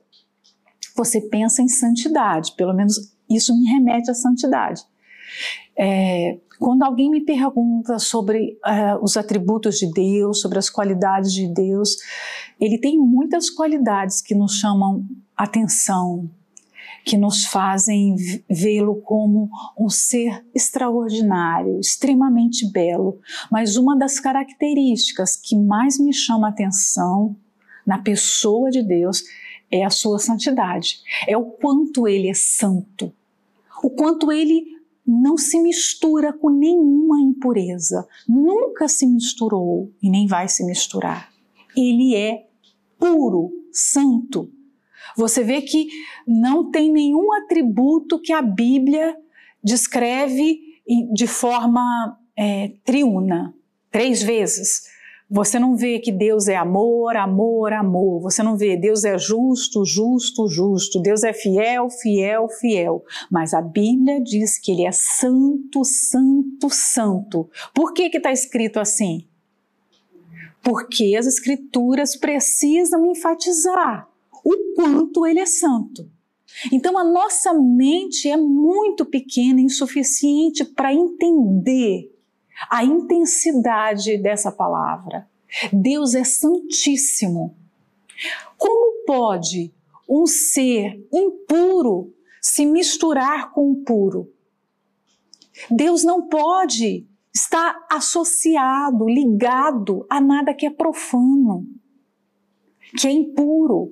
você 0.95 1.19
pensa 1.19 1.61
em 1.61 1.67
santidade, 1.67 2.53
pelo 2.55 2.73
menos 2.73 3.13
isso 3.29 3.53
me 3.57 3.65
remete 3.65 4.11
à 4.11 4.13
santidade. 4.13 4.81
É, 5.77 6.37
quando 6.59 6.83
alguém 6.83 7.09
me 7.09 7.21
pergunta 7.21 7.99
sobre 7.99 8.57
uh, 8.65 9.03
os 9.03 9.17
atributos 9.17 9.77
de 9.77 9.91
Deus, 9.91 10.41
sobre 10.41 10.59
as 10.59 10.69
qualidades 10.69 11.33
de 11.33 11.47
Deus, 11.47 11.97
ele 12.59 12.77
tem 12.77 12.97
muitas 12.97 13.49
qualidades 13.49 14.21
que 14.21 14.35
nos 14.35 14.53
chamam 14.53 15.05
atenção, 15.35 16.29
que 17.03 17.17
nos 17.17 17.45
fazem 17.45 18.15
vê-lo 18.49 19.01
como 19.01 19.49
um 19.77 19.89
ser 19.89 20.45
extraordinário, 20.55 21.79
extremamente 21.79 22.69
belo. 22.71 23.19
Mas 23.51 23.75
uma 23.75 23.97
das 23.97 24.19
características 24.19 25.35
que 25.35 25.57
mais 25.57 25.99
me 25.99 26.13
chama 26.13 26.47
atenção 26.47 27.35
na 27.85 27.97
pessoa 27.97 28.69
de 28.69 28.81
Deus 28.81 29.23
é 29.69 29.83
a 29.83 29.89
sua 29.89 30.19
santidade, 30.19 30.99
é 31.27 31.35
o 31.35 31.45
quanto 31.45 32.07
ele 32.07 32.29
é 32.29 32.33
santo, 32.33 33.11
o 33.83 33.89
quanto 33.89 34.31
ele 34.31 34.72
não 35.05 35.37
se 35.37 35.59
mistura 35.59 36.31
com 36.31 36.49
nenhuma 36.49 37.21
impureza, 37.21 38.07
nunca 38.27 38.87
se 38.87 39.05
misturou 39.05 39.91
e 40.01 40.09
nem 40.09 40.25
vai 40.27 40.47
se 40.47 40.65
misturar. 40.65 41.29
Ele 41.75 42.15
é 42.15 42.47
puro, 42.97 43.51
santo. 43.71 44.49
Você 45.17 45.43
vê 45.43 45.61
que 45.61 45.89
não 46.25 46.71
tem 46.71 46.91
nenhum 46.91 47.33
atributo 47.33 48.19
que 48.19 48.31
a 48.31 48.41
Bíblia 48.41 49.15
descreve 49.63 50.59
de 51.13 51.27
forma 51.27 52.17
é, 52.37 52.73
triuna, 52.83 53.53
três 53.91 54.21
vezes. 54.21 54.83
Você 55.33 55.57
não 55.57 55.75
vê 55.75 55.97
que 55.97 56.11
Deus 56.11 56.47
é 56.47 56.55
amor, 56.55 57.15
amor, 57.15 57.73
amor. 57.73 58.21
Você 58.21 58.43
não 58.43 58.55
vê 58.55 58.77
Deus 58.77 59.03
é 59.03 59.17
justo, 59.17 59.83
justo, 59.83 60.47
justo. 60.47 61.01
Deus 61.01 61.23
é 61.23 61.33
fiel, 61.33 61.89
fiel, 61.89 62.47
fiel. 62.47 63.03
Mas 63.31 63.51
a 63.51 63.59
Bíblia 63.59 64.21
diz 64.21 64.59
que 64.59 64.71
Ele 64.71 64.85
é 64.85 64.91
santo, 64.91 65.83
santo, 65.83 66.69
santo. 66.69 67.49
Por 67.73 67.95
que 67.95 68.15
está 68.15 68.31
escrito 68.31 68.79
assim? 68.79 69.25
Porque 70.61 71.15
as 71.17 71.25
Escrituras 71.25 72.15
precisam 72.15 73.03
enfatizar 73.07 74.07
o 74.45 74.75
quanto 74.75 75.25
Ele 75.25 75.39
é 75.39 75.47
santo. 75.47 76.07
Então 76.71 76.95
a 76.95 77.03
nossa 77.03 77.55
mente 77.55 78.29
é 78.29 78.37
muito 78.37 79.03
pequena 79.03 79.59
insuficiente 79.59 80.63
para 80.63 80.93
entender 80.93 82.12
a 82.69 82.83
intensidade 82.83 84.17
dessa 84.17 84.51
palavra. 84.51 85.27
Deus 85.71 86.15
é 86.15 86.23
santíssimo. 86.23 87.55
Como 88.57 89.05
pode 89.05 89.73
um 90.09 90.25
ser 90.25 91.05
impuro 91.11 92.13
se 92.41 92.65
misturar 92.65 93.51
com 93.51 93.71
o 93.71 93.83
puro? 93.83 94.31
Deus 95.69 96.03
não 96.03 96.27
pode 96.27 97.07
está 97.33 97.85
associado, 97.89 99.05
ligado 99.07 100.05
a 100.09 100.21
nada 100.21 100.53
que 100.53 100.67
é 100.67 100.69
profano, 100.69 101.65
que 102.97 103.07
é 103.07 103.11
impuro. 103.11 103.91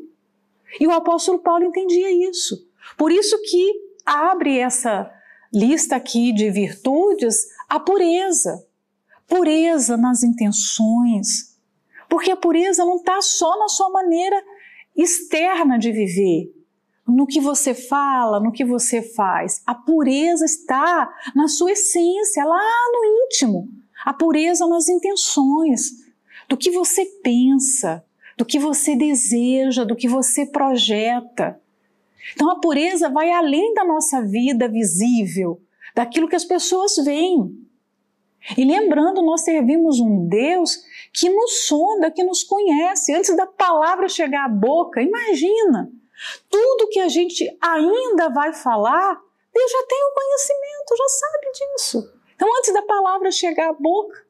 E 0.80 0.86
o 0.86 0.92
apóstolo 0.92 1.40
Paulo 1.40 1.66
entendia 1.66 2.30
isso. 2.30 2.70
Por 2.98 3.12
isso 3.12 3.38
que 3.42 3.74
abre 4.06 4.60
essa 4.60 5.12
lista 5.54 5.96
aqui 5.96 6.32
de 6.32 6.50
virtudes 6.50 7.48
a 7.72 7.80
pureza. 7.80 8.68
Pureza 9.26 9.96
nas 9.96 10.24
intenções. 10.24 11.58
Porque 12.10 12.30
a 12.30 12.36
pureza 12.36 12.84
não 12.84 12.98
está 12.98 13.22
só 13.22 13.58
na 13.58 13.70
sua 13.70 13.90
maneira 13.90 14.44
externa 14.94 15.80
de 15.80 15.90
viver, 15.90 16.54
no 17.08 17.26
que 17.26 17.40
você 17.40 17.74
fala, 17.74 18.42
no 18.42 18.52
que 18.52 18.66
você 18.66 19.02
faz. 19.02 19.62
A 19.66 19.74
pureza 19.74 20.44
está 20.44 21.10
na 21.34 21.48
sua 21.48 21.72
essência, 21.72 22.44
lá 22.44 22.60
no 22.92 23.26
íntimo. 23.26 23.70
A 24.04 24.14
pureza 24.14 24.68
nas 24.68 24.90
intenções, 24.90 25.92
do 26.50 26.58
que 26.58 26.72
você 26.72 27.06
pensa, 27.24 28.04
do 28.38 28.44
que 28.44 28.60
você 28.60 28.98
deseja, 28.98 29.86
do 29.86 29.96
que 29.96 30.10
você 30.10 30.46
projeta. 30.46 31.58
Então 32.34 32.52
a 32.52 32.60
pureza 32.60 33.08
vai 33.08 33.32
além 33.32 33.74
da 33.74 33.86
nossa 33.86 34.22
vida 34.22 34.68
visível, 34.68 35.62
daquilo 35.96 36.28
que 36.28 36.36
as 36.36 36.46
pessoas 36.46 36.96
veem. 37.04 37.58
E 38.58 38.66
lembrando, 38.66 39.22
nós 39.22 39.42
servimos 39.42 40.00
um 40.00 40.28
Deus 40.28 40.84
que 41.14 41.30
nos 41.30 41.68
sonda, 41.68 42.10
que 42.10 42.24
nos 42.24 42.44
conhece. 42.44 43.14
Antes 43.14 43.36
da 43.36 43.46
palavra 43.46 44.10
chegar 44.10 44.46
à 44.46 44.50
boca, 44.50 45.02
imagina, 45.02 45.92
tudo 46.50 46.90
que 46.90 47.00
a 47.00 47.08
gente 47.08 47.46
ainda 47.62 48.30
vai 48.30 48.54
falar, 48.54 49.22
Deus 49.54 49.72
já 49.72 49.84
tem 49.88 50.00
o 50.04 50.14
conhecimento, 50.14 50.98
já 50.98 51.08
sabe 51.10 51.52
disso. 51.52 52.22
Então, 52.36 52.50
antes 52.58 52.74
da 52.74 52.82
palavra 52.82 53.32
chegar 53.32 53.70
à 53.70 53.74
boca, 53.74 54.26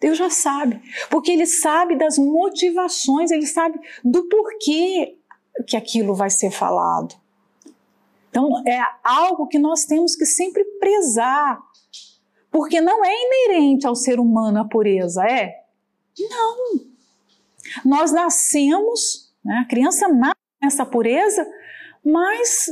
Deus 0.00 0.18
já 0.18 0.28
sabe, 0.28 0.82
porque 1.08 1.30
Ele 1.30 1.46
sabe 1.46 1.96
das 1.96 2.18
motivações, 2.18 3.30
Ele 3.30 3.46
sabe 3.46 3.78
do 4.04 4.28
porquê 4.28 5.16
que 5.66 5.76
aquilo 5.76 6.14
vai 6.14 6.30
ser 6.30 6.50
falado. 6.50 7.14
Então, 8.34 8.50
é 8.66 8.80
algo 9.04 9.46
que 9.46 9.60
nós 9.60 9.84
temos 9.84 10.16
que 10.16 10.26
sempre 10.26 10.64
prezar, 10.80 11.56
porque 12.50 12.80
não 12.80 13.04
é 13.04 13.12
inerente 13.14 13.86
ao 13.86 13.94
ser 13.94 14.18
humano 14.18 14.58
a 14.58 14.64
pureza, 14.64 15.24
é? 15.24 15.54
Não. 16.18 16.80
Nós 17.84 18.10
nascemos, 18.10 19.32
né, 19.44 19.58
a 19.64 19.68
criança 19.68 20.08
nasce 20.08 20.34
nessa 20.60 20.84
pureza, 20.84 21.48
mas 22.04 22.66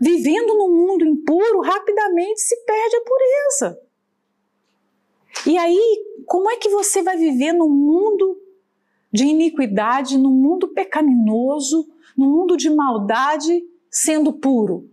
vivendo 0.00 0.54
num 0.54 0.70
mundo 0.70 1.04
impuro, 1.04 1.62
rapidamente 1.62 2.40
se 2.40 2.56
perde 2.64 2.96
a 2.96 3.00
pureza. 3.00 3.82
E 5.48 5.58
aí, 5.58 6.04
como 6.26 6.48
é 6.48 6.58
que 6.58 6.68
você 6.68 7.02
vai 7.02 7.16
viver 7.16 7.52
num 7.52 7.68
mundo 7.68 8.40
de 9.12 9.24
iniquidade, 9.24 10.16
num 10.16 10.30
mundo 10.30 10.68
pecaminoso, 10.68 11.92
num 12.16 12.30
mundo 12.30 12.56
de 12.56 12.70
maldade, 12.70 13.64
sendo 13.90 14.32
puro? 14.32 14.90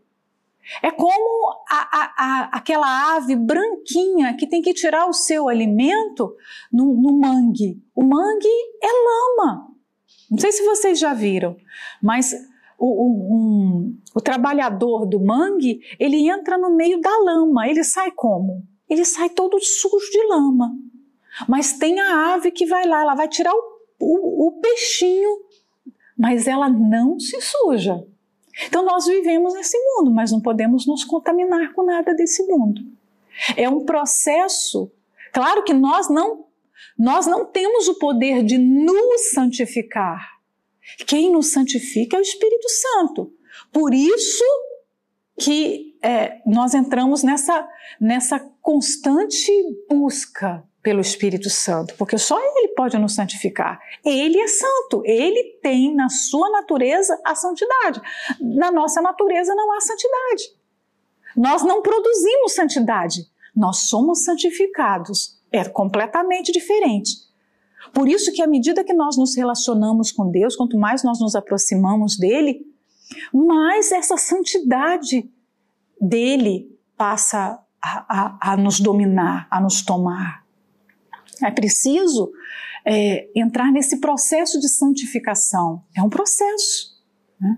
É 0.82 0.90
como 0.92 1.50
a, 1.70 1.76
a, 1.76 2.14
a, 2.18 2.50
aquela 2.58 3.16
ave 3.16 3.36
branquinha 3.36 4.36
que 4.36 4.48
tem 4.48 4.62
que 4.62 4.74
tirar 4.74 5.08
o 5.08 5.14
seu 5.14 5.50
alimento 5.50 6.36
no, 6.72 6.94
no 6.94 7.20
mangue. 7.20 7.82
O 7.94 8.04
mangue 8.04 8.48
é 8.82 8.88
lama. 8.88 9.68
Não 10.32 10.38
sei 10.38 10.52
se 10.52 10.64
vocês 10.64 10.98
já 10.98 11.14
viram, 11.14 11.58
mas 12.02 12.34
o, 12.80 12.88
o, 12.88 13.36
um, 13.36 13.98
o 14.16 14.22
trabalhador 14.22 15.06
do 15.06 15.20
mangue, 15.20 15.82
ele 16.00 16.30
entra 16.30 16.58
no 16.58 16.76
meio 16.76 17.00
da 17.02 17.16
lama. 17.20 17.68
Ele 17.68 17.84
sai 17.84 18.12
como? 18.12 18.64
Ele 18.90 19.04
sai 19.04 19.30
todo 19.30 19.60
sujo 19.60 20.10
de 20.12 20.28
lama. 20.28 20.72
Mas 21.48 21.74
tem 21.74 22.00
a 22.00 22.34
ave 22.34 22.52
que 22.52 22.66
vai 22.66 22.88
lá, 22.88 23.02
ela 23.02 23.16
vai 23.16 23.28
tirar 23.28 23.54
o, 23.54 23.80
o, 24.00 24.48
o 24.48 24.52
peixinho, 24.62 25.40
mas 26.18 26.48
ela 26.48 26.70
não 26.70 27.20
se 27.20 27.40
suja. 27.42 28.06
Então 28.66 28.86
nós 28.86 29.06
vivemos 29.06 29.54
nesse 29.54 29.78
mundo, 29.78 30.12
mas 30.12 30.32
não 30.32 30.42
podemos 30.42 30.86
nos 30.86 31.04
contaminar 31.04 31.74
com 31.74 31.84
nada 31.84 32.14
desse 32.14 32.44
mundo. 32.44 32.82
É 33.58 33.68
um 33.68 33.86
processo. 33.86 34.92
Claro 35.32 35.64
que 35.64 35.74
nós 35.74 36.10
não 36.10 36.46
nós 36.98 37.26
não 37.26 37.46
temos 37.46 37.88
o 37.88 37.98
poder 37.98 38.44
de 38.44 38.58
nos 38.58 39.32
santificar. 39.32 40.34
Quem 41.08 41.32
nos 41.32 41.52
santifica 41.52 42.18
é 42.18 42.20
o 42.20 42.22
Espírito 42.22 42.70
Santo. 42.70 43.34
Por 43.72 43.94
isso 43.94 44.44
que 45.40 45.98
é, 46.04 46.40
nós 46.46 46.76
entramos 46.76 47.24
nessa, 47.24 47.68
nessa 48.00 48.40
constante 48.62 49.52
busca 49.90 50.64
pelo 50.84 51.00
Espírito 51.00 51.50
Santo, 51.50 51.96
porque 51.98 52.18
só 52.18 52.38
Ele 52.38 52.74
pode 52.76 52.98
nos 52.98 53.16
santificar. 53.16 53.80
Ele 54.04 54.38
é 54.38 54.48
santo, 54.48 55.02
Ele 55.06 55.58
tem 55.64 55.96
na 55.96 56.10
sua 56.10 56.50
natureza 56.50 57.18
a 57.26 57.34
santidade. 57.34 58.02
Na 58.42 58.70
nossa 58.70 59.02
natureza 59.02 59.56
não 59.56 59.72
há 59.72 59.80
santidade. 59.80 60.54
Nós 61.38 61.64
não 61.64 61.82
produzimos 61.82 62.54
santidade, 62.54 63.26
nós 63.56 63.78
somos 63.88 64.26
santificados. 64.26 65.42
É 65.52 65.64
completamente 65.64 66.52
diferente. 66.52 67.12
Por 67.94 68.10
isso 68.10 68.34
que 68.34 68.42
à 68.42 68.48
medida 68.48 68.84
que 68.84 68.94
nós 68.94 69.18
nos 69.18 69.36
relacionamos 69.36 70.12
com 70.12 70.30
Deus, 70.30 70.56
quanto 70.56 70.78
mais 70.78 71.04
nós 71.04 71.20
nos 71.20 71.36
aproximamos 71.36 72.18
dele, 72.18 72.66
mais 73.34 73.92
essa 73.92 74.18
santidade 74.18 75.30
dele 76.00 76.78
passa 76.98 77.60
a, 77.82 78.50
a, 78.50 78.54
a 78.54 78.58
nos 78.58 78.80
dominar, 78.80 79.48
a 79.50 79.62
nos 79.62 79.82
tomar. 79.82 80.43
É 81.42 81.52
preciso 81.52 82.32
é, 82.86 83.30
entrar 83.36 83.72
nesse 83.72 84.00
processo 84.00 84.60
de 84.60 84.68
santificação. 84.70 85.84
É 85.96 86.02
um 86.02 86.10
processo. 86.10 86.94
Né? 87.40 87.58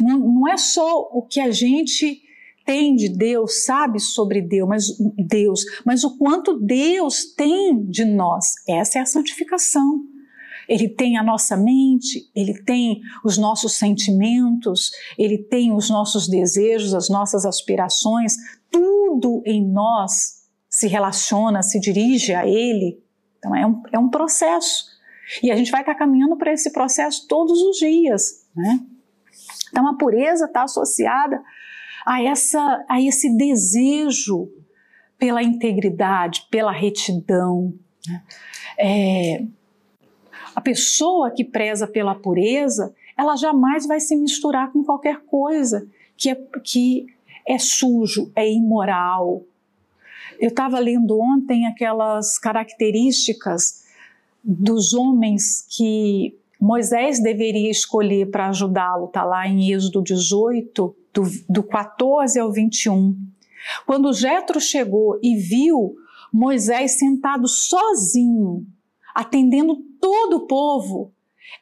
Não, 0.00 0.18
não 0.18 0.48
é 0.48 0.56
só 0.56 1.00
o 1.12 1.22
que 1.22 1.40
a 1.40 1.50
gente 1.50 2.22
tem 2.64 2.94
de 2.94 3.08
Deus, 3.08 3.64
sabe 3.64 3.98
sobre 3.98 4.40
Deus, 4.40 4.68
mas 4.68 4.84
Deus, 5.26 5.64
mas 5.84 6.04
o 6.04 6.16
quanto 6.16 6.60
Deus 6.60 7.34
tem 7.34 7.84
de 7.86 8.04
nós. 8.04 8.52
Essa 8.68 8.98
é 8.98 9.02
a 9.02 9.06
santificação. 9.06 10.04
Ele 10.68 10.88
tem 10.88 11.16
a 11.16 11.24
nossa 11.24 11.56
mente, 11.56 12.30
ele 12.34 12.62
tem 12.62 13.00
os 13.24 13.36
nossos 13.36 13.74
sentimentos, 13.74 14.90
ele 15.18 15.38
tem 15.38 15.72
os 15.72 15.90
nossos 15.90 16.28
desejos, 16.28 16.94
as 16.94 17.08
nossas 17.08 17.44
aspirações, 17.44 18.36
tudo 18.70 19.42
em 19.44 19.66
nós 19.66 20.41
se 20.82 20.88
relaciona, 20.88 21.62
se 21.62 21.78
dirige 21.78 22.34
a 22.34 22.44
ele. 22.44 23.00
Então 23.38 23.54
é 23.54 23.64
um, 23.64 23.82
é 23.92 23.98
um 23.98 24.08
processo. 24.08 24.86
E 25.40 25.48
a 25.48 25.54
gente 25.54 25.70
vai 25.70 25.82
estar 25.82 25.94
caminhando 25.94 26.36
para 26.36 26.52
esse 26.52 26.72
processo 26.72 27.28
todos 27.28 27.62
os 27.62 27.76
dias. 27.76 28.44
Né? 28.54 28.80
Então 29.70 29.86
a 29.86 29.96
pureza 29.96 30.46
está 30.46 30.64
associada 30.64 31.40
a, 32.04 32.20
essa, 32.20 32.84
a 32.88 33.00
esse 33.00 33.36
desejo 33.36 34.50
pela 35.16 35.40
integridade, 35.40 36.48
pela 36.50 36.72
retidão. 36.72 37.72
Né? 38.08 38.22
É, 38.76 39.44
a 40.52 40.60
pessoa 40.60 41.30
que 41.30 41.44
preza 41.44 41.86
pela 41.86 42.16
pureza, 42.16 42.92
ela 43.16 43.36
jamais 43.36 43.86
vai 43.86 44.00
se 44.00 44.16
misturar 44.16 44.72
com 44.72 44.82
qualquer 44.82 45.20
coisa 45.26 45.88
que 46.16 46.28
é, 46.28 46.34
que 46.64 47.06
é 47.46 47.56
sujo, 47.56 48.32
é 48.34 48.50
imoral, 48.50 49.44
eu 50.42 50.48
estava 50.48 50.80
lendo 50.80 51.20
ontem 51.20 51.66
aquelas 51.66 52.36
características 52.36 53.84
dos 54.42 54.92
homens 54.92 55.64
que 55.70 56.36
Moisés 56.60 57.22
deveria 57.22 57.70
escolher 57.70 58.28
para 58.28 58.48
ajudá-lo, 58.48 59.06
está 59.06 59.22
lá 59.22 59.46
em 59.46 59.72
Êxodo 59.72 60.02
18, 60.02 60.96
do, 61.14 61.22
do 61.48 61.62
14 61.62 62.40
ao 62.40 62.50
21. 62.50 63.16
Quando 63.86 64.12
Jetro 64.12 64.60
chegou 64.60 65.16
e 65.22 65.36
viu 65.36 65.94
Moisés 66.32 66.98
sentado 66.98 67.46
sozinho, 67.46 68.66
atendendo 69.14 69.76
todo 70.00 70.38
o 70.38 70.46
povo, 70.48 71.12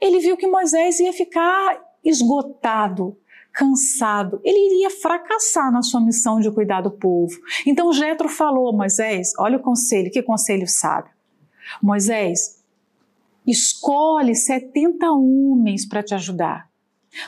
ele 0.00 0.20
viu 0.20 0.38
que 0.38 0.46
Moisés 0.46 0.98
ia 1.00 1.12
ficar 1.12 1.78
esgotado, 2.02 3.14
cansado, 3.52 4.40
ele 4.44 4.74
iria 4.74 4.90
fracassar 4.90 5.70
na 5.72 5.82
sua 5.82 6.00
missão 6.00 6.40
de 6.40 6.50
cuidar 6.50 6.80
do 6.80 6.90
povo. 6.90 7.36
Então 7.66 7.92
Jetro 7.92 8.28
falou: 8.28 8.76
Moisés, 8.76 9.32
olha 9.38 9.56
o 9.56 9.62
conselho, 9.62 10.10
que 10.10 10.22
conselho 10.22 10.66
sábio. 10.66 11.12
Moisés, 11.82 12.62
escolhe 13.46 14.34
70 14.34 15.10
homens 15.10 15.86
para 15.86 16.02
te 16.02 16.14
ajudar. 16.14 16.68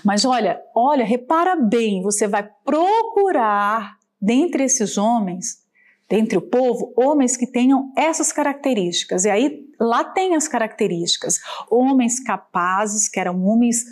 Mas 0.05 0.25
olha, 0.25 0.61
olha, 0.75 1.05
repara 1.05 1.57
bem, 1.57 2.03
você 2.03 2.29
vai 2.29 2.49
procurar 2.65 3.97
dentre 4.21 4.65
esses 4.65 4.97
homens, 4.97 5.63
dentre 6.09 6.39
o 6.39 6.43
povo, 6.43 6.93
homens 6.97 7.37
que 7.37 7.47
tenham 7.47 7.93
essas 7.97 8.33
características. 8.33 9.25
E 9.25 9.31
aí 9.31 9.67
lá 9.81 10.05
tem 10.05 10.37
as 10.37 10.47
características: 10.47 11.41
homens 11.71 12.21
capazes, 12.21 13.09
que 13.09 13.19
eram 13.19 13.45
homens 13.45 13.85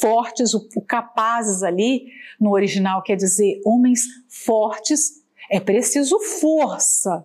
fortes, 0.00 0.54
o, 0.54 0.68
o 0.76 0.82
capazes 0.82 1.62
ali, 1.62 2.06
no 2.40 2.52
original 2.52 3.02
quer 3.02 3.16
dizer 3.16 3.60
homens 3.64 4.02
fortes, 4.28 5.22
é 5.50 5.60
preciso 5.60 6.18
força 6.18 7.24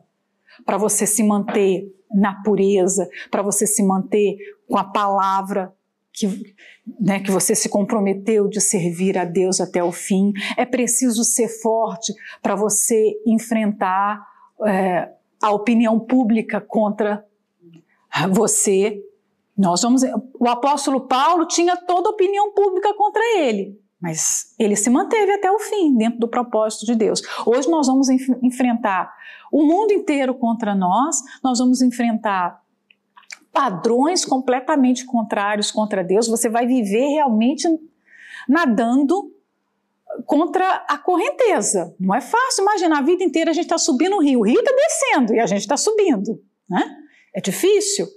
para 0.66 0.78
você 0.78 1.06
se 1.06 1.24
manter 1.24 1.94
na 2.12 2.42
pureza, 2.42 3.10
para 3.30 3.42
você 3.42 3.68
se 3.68 3.84
manter 3.84 4.38
com 4.68 4.78
a 4.78 4.84
palavra 4.84 5.74
que, 6.12 6.56
né, 7.00 7.20
que 7.20 7.30
você 7.30 7.54
se 7.54 7.70
comprometeu 7.70 8.48
de 8.48 8.60
servir 8.60 9.18
a 9.18 9.26
Deus 9.26 9.62
até 9.62 9.84
o 9.84 9.92
fim. 9.92 10.34
É 10.58 10.66
preciso 10.66 11.24
ser 11.24 11.48
forte 11.48 12.14
para 12.42 12.56
você 12.56 13.14
enfrentar 13.26 14.26
é, 14.66 15.10
a 15.42 15.52
opinião 15.52 16.00
pública 16.00 16.60
contra 16.60 17.24
você. 18.32 19.00
Nós 19.58 19.82
vamos. 19.82 20.04
O 20.40 20.48
apóstolo 20.48 21.08
Paulo 21.08 21.48
tinha 21.48 21.76
toda 21.76 22.10
a 22.10 22.12
opinião 22.12 22.54
pública 22.54 22.94
contra 22.94 23.22
ele, 23.40 23.80
mas 24.00 24.54
ele 24.60 24.76
se 24.76 24.90
manteve 24.90 25.32
até 25.34 25.52
o 25.52 25.60
fim, 25.60 25.96
dentro 25.96 26.20
do 26.20 26.28
propósito 26.28 26.86
de 26.86 26.96
Deus. 26.96 27.22
Hoje 27.46 27.68
nós 27.70 27.88
vamos 27.88 28.08
enf 28.10 28.30
enfrentar 28.44 29.12
o 29.52 29.64
mundo 29.64 29.92
inteiro 29.92 30.36
contra 30.36 30.76
nós, 30.76 31.18
nós 31.44 31.58
vamos 31.58 31.82
enfrentar 31.82 32.62
padrões 33.52 34.24
completamente 34.24 35.04
contrários 35.06 35.72
contra 35.72 36.04
Deus, 36.04 36.28
você 36.28 36.48
vai 36.48 36.68
viver 36.68 37.08
realmente 37.08 37.68
nadando 38.48 39.34
contra 40.26 40.86
a 40.88 40.98
correnteza. 40.98 41.96
Não 42.00 42.14
é 42.14 42.22
fácil 42.22 42.62
imaginar 42.62 43.00
a 43.00 43.02
vida 43.02 43.24
inteira 43.24 43.50
a 43.50 43.54
gente 43.54 43.66
está 43.66 43.80
subindo 43.80 44.18
o 44.18 44.22
rio, 44.22 44.42
o 44.42 44.44
rio 44.44 44.60
está 44.60 44.72
descendo 44.72 45.34
e 45.34 45.40
a 45.40 45.48
gente 45.48 45.62
está 45.62 45.76
subindo, 45.76 46.40
né? 46.70 46.84
É 47.34 47.42
difícil. 47.42 48.08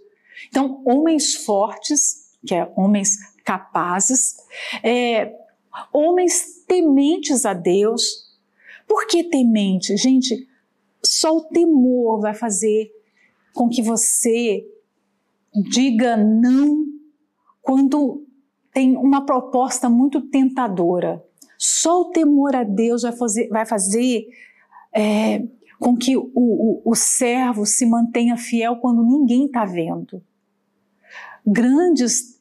Então, 0.48 0.82
homens 0.84 1.34
fortes, 1.34 2.30
que 2.46 2.54
é 2.54 2.70
homens 2.76 3.16
capazes, 3.44 4.36
é, 4.82 5.34
homens 5.92 6.64
tementes 6.66 7.44
a 7.44 7.52
Deus. 7.52 8.30
Por 8.86 9.06
que 9.06 9.24
temente? 9.24 9.96
Gente, 9.96 10.48
só 11.02 11.36
o 11.36 11.44
temor 11.44 12.20
vai 12.20 12.34
fazer 12.34 12.90
com 13.54 13.68
que 13.68 13.82
você 13.82 14.64
diga 15.70 16.16
não 16.16 16.86
quando 17.62 18.26
tem 18.72 18.96
uma 18.96 19.24
proposta 19.24 19.88
muito 19.88 20.20
tentadora. 20.22 21.24
Só 21.58 22.02
o 22.02 22.10
temor 22.10 22.54
a 22.54 22.64
Deus 22.64 23.02
vai 23.02 23.12
fazer, 23.12 23.48
vai 23.48 23.66
fazer 23.66 24.26
é, 24.94 25.44
com 25.78 25.96
que 25.96 26.16
o, 26.16 26.30
o, 26.34 26.82
o 26.84 26.94
servo 26.94 27.66
se 27.66 27.84
mantenha 27.84 28.36
fiel 28.36 28.76
quando 28.76 29.02
ninguém 29.02 29.46
está 29.46 29.64
vendo. 29.64 30.22
Grandes 31.46 32.38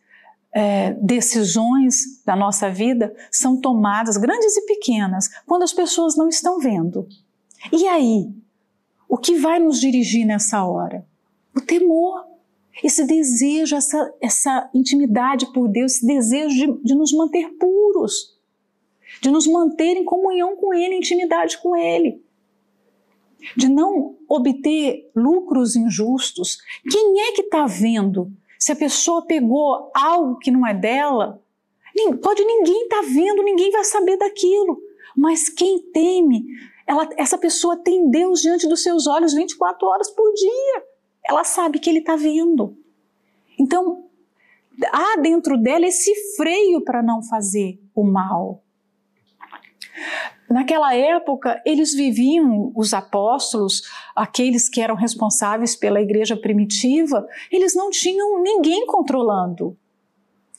é, 0.52 0.94
decisões 0.94 2.24
da 2.26 2.36
nossa 2.36 2.70
vida 2.70 3.16
são 3.32 3.60
tomadas, 3.60 4.18
grandes 4.18 4.58
e 4.58 4.66
pequenas, 4.66 5.28
quando 5.46 5.64
as 5.64 5.74
pessoas 5.74 6.16
não 6.16 6.28
estão 6.28 6.60
vendo. 6.60 7.08
E 7.72 7.88
aí? 7.88 8.30
O 9.08 9.18
que 9.18 9.36
vai 9.38 9.60
nos 9.60 9.80
dirigir 9.80 10.26
nessa 10.26 10.64
hora? 10.64 11.06
O 11.56 11.62
temor, 11.62 12.26
esse 12.84 13.04
desejo, 13.06 13.76
essa, 13.76 14.14
essa 14.22 14.70
intimidade 14.74 15.52
por 15.52 15.68
Deus, 15.68 15.96
esse 15.96 16.06
desejo 16.06 16.56
de, 16.56 16.84
de 16.84 16.96
nos 16.96 17.12
manter 17.12 17.50
puros, 17.58 18.38
de 19.22 19.32
nos 19.32 19.48
manter 19.48 19.98
em 19.98 20.06
comunhão 20.06 20.56
com 20.56 20.74
Ele, 20.74 20.96
intimidade 20.96 21.58
com 21.58 21.76
Ele 21.76 22.22
de 23.56 23.70
não 23.70 24.16
obter 24.28 25.10
lucros 25.16 25.76
injustos. 25.76 26.58
Quem 26.90 27.22
é 27.22 27.32
que 27.32 27.44
está 27.44 27.66
vendo 27.66 28.32
se 28.60 28.74
a 28.74 28.76
pessoa 28.76 29.26
pegou 29.26 29.90
algo 29.96 30.38
que 30.38 30.52
não 30.52 30.68
é 30.68 30.74
dela? 30.74 31.42
Pode 32.22 32.44
ninguém 32.44 32.84
estar 32.84 33.02
tá 33.02 33.08
vendo, 33.08 33.42
ninguém 33.42 33.72
vai 33.72 33.86
saber 33.86 34.18
daquilo. 34.18 34.82
Mas 35.16 35.50
quem 35.50 35.82
teme, 35.92 36.46
ela, 36.86 37.08
essa 37.18 37.38
pessoa 37.38 37.78
tem 37.78 38.10
Deus 38.10 38.42
diante 38.42 38.68
dos 38.68 38.84
seus 38.84 39.08
olhos 39.08 39.34
24 39.34 39.88
horas 39.88 40.10
por 40.10 40.32
dia. 40.34 40.84
Ela 41.26 41.44
sabe 41.44 41.80
que 41.80 41.90
Ele 41.90 42.00
está 42.00 42.16
vendo. 42.16 42.78
Então, 43.58 44.10
há 44.92 45.20
dentro 45.22 45.58
dela 45.58 45.86
esse 45.86 46.14
freio 46.36 46.82
para 46.84 47.02
não 47.02 47.24
fazer 47.24 47.80
o 47.96 48.04
mal. 48.04 48.64
Naquela 50.50 50.96
época, 50.96 51.62
eles 51.64 51.94
viviam, 51.94 52.72
os 52.76 52.92
apóstolos, 52.92 53.84
aqueles 54.16 54.68
que 54.68 54.82
eram 54.82 54.96
responsáveis 54.96 55.76
pela 55.76 56.02
igreja 56.02 56.36
primitiva, 56.36 57.28
eles 57.52 57.76
não 57.76 57.92
tinham 57.92 58.42
ninguém 58.42 58.86
controlando. 58.88 59.78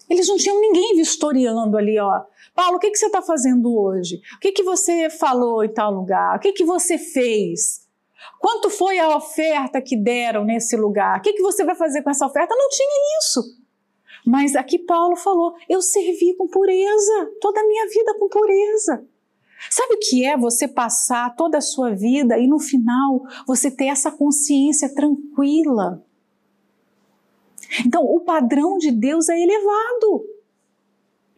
Eles 0.08 0.28
não 0.28 0.36
tinham 0.36 0.60
ninguém 0.60 0.94
vistoriando 0.94 1.76
ali, 1.76 1.98
ó. 1.98 2.22
Paulo, 2.54 2.76
o 2.76 2.78
que, 2.78 2.90
que 2.90 2.98
você 2.98 3.06
está 3.06 3.20
fazendo 3.20 3.76
hoje? 3.76 4.20
O 4.36 4.40
que, 4.40 4.52
que 4.52 4.62
você 4.62 5.10
falou 5.10 5.64
em 5.64 5.72
tal 5.72 5.92
lugar? 5.92 6.36
O 6.36 6.40
que, 6.40 6.52
que 6.52 6.64
você 6.64 6.96
fez? 6.96 7.88
Quanto 8.38 8.70
foi 8.70 8.98
a 8.98 9.16
oferta 9.16 9.80
que 9.80 9.96
deram 9.96 10.44
nesse 10.44 10.76
lugar? 10.76 11.18
O 11.18 11.22
que, 11.22 11.32
que 11.32 11.42
você 11.42 11.64
vai 11.64 11.74
fazer 11.74 12.02
com 12.02 12.10
essa 12.10 12.26
oferta? 12.26 12.54
Não 12.54 12.68
tinha 12.68 13.18
isso. 13.20 13.60
Mas 14.24 14.54
aqui 14.54 14.78
Paulo 14.78 15.16
falou: 15.16 15.54
eu 15.68 15.82
servi 15.82 16.34
com 16.36 16.46
pureza, 16.46 17.30
toda 17.40 17.60
a 17.60 17.66
minha 17.66 17.88
vida 17.88 18.14
com 18.18 18.28
pureza. 18.28 19.04
Sabe 19.68 19.94
o 19.94 19.98
que 19.98 20.24
é 20.24 20.36
você 20.36 20.66
passar 20.66 21.34
toda 21.34 21.58
a 21.58 21.62
sua 21.62 21.94
vida 21.94 22.38
e 22.38 22.46
no 22.46 22.58
final 22.58 23.22
você 23.46 23.70
ter 23.70 23.86
essa 23.86 24.10
consciência 24.10 24.94
tranquila? 24.94 26.04
Então, 27.84 28.02
o 28.02 28.20
padrão 28.20 28.78
de 28.78 28.90
Deus 28.90 29.28
é 29.28 29.38
elevado. 29.38 30.24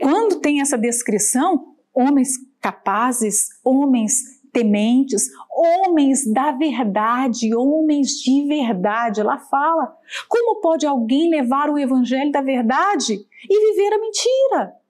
Quando 0.00 0.40
tem 0.40 0.60
essa 0.60 0.78
descrição, 0.78 1.74
homens 1.92 2.30
capazes, 2.60 3.48
homens 3.64 4.40
tementes, 4.52 5.28
homens 5.50 6.30
da 6.30 6.52
verdade, 6.52 7.54
homens 7.54 8.10
de 8.20 8.46
verdade, 8.46 9.22
lá 9.22 9.38
fala. 9.38 9.96
Como 10.28 10.60
pode 10.60 10.86
alguém 10.86 11.30
levar 11.30 11.70
o 11.70 11.78
evangelho 11.78 12.30
da 12.30 12.42
verdade 12.42 13.14
e 13.48 13.70
viver 13.70 13.94
a 13.94 13.98
mentira? 13.98 14.81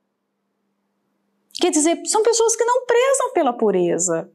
Quer 1.62 1.70
dizer, 1.70 2.04
são 2.06 2.24
pessoas 2.24 2.56
que 2.56 2.64
não 2.64 2.84
prezam 2.86 3.32
pela 3.32 3.52
pureza. 3.52 4.28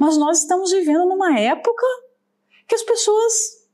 Mas 0.00 0.16
nós 0.16 0.40
estamos 0.40 0.72
vivendo 0.72 1.06
numa 1.06 1.38
época 1.38 1.86
que 2.66 2.74
as 2.74 2.82
pessoas 2.82 3.68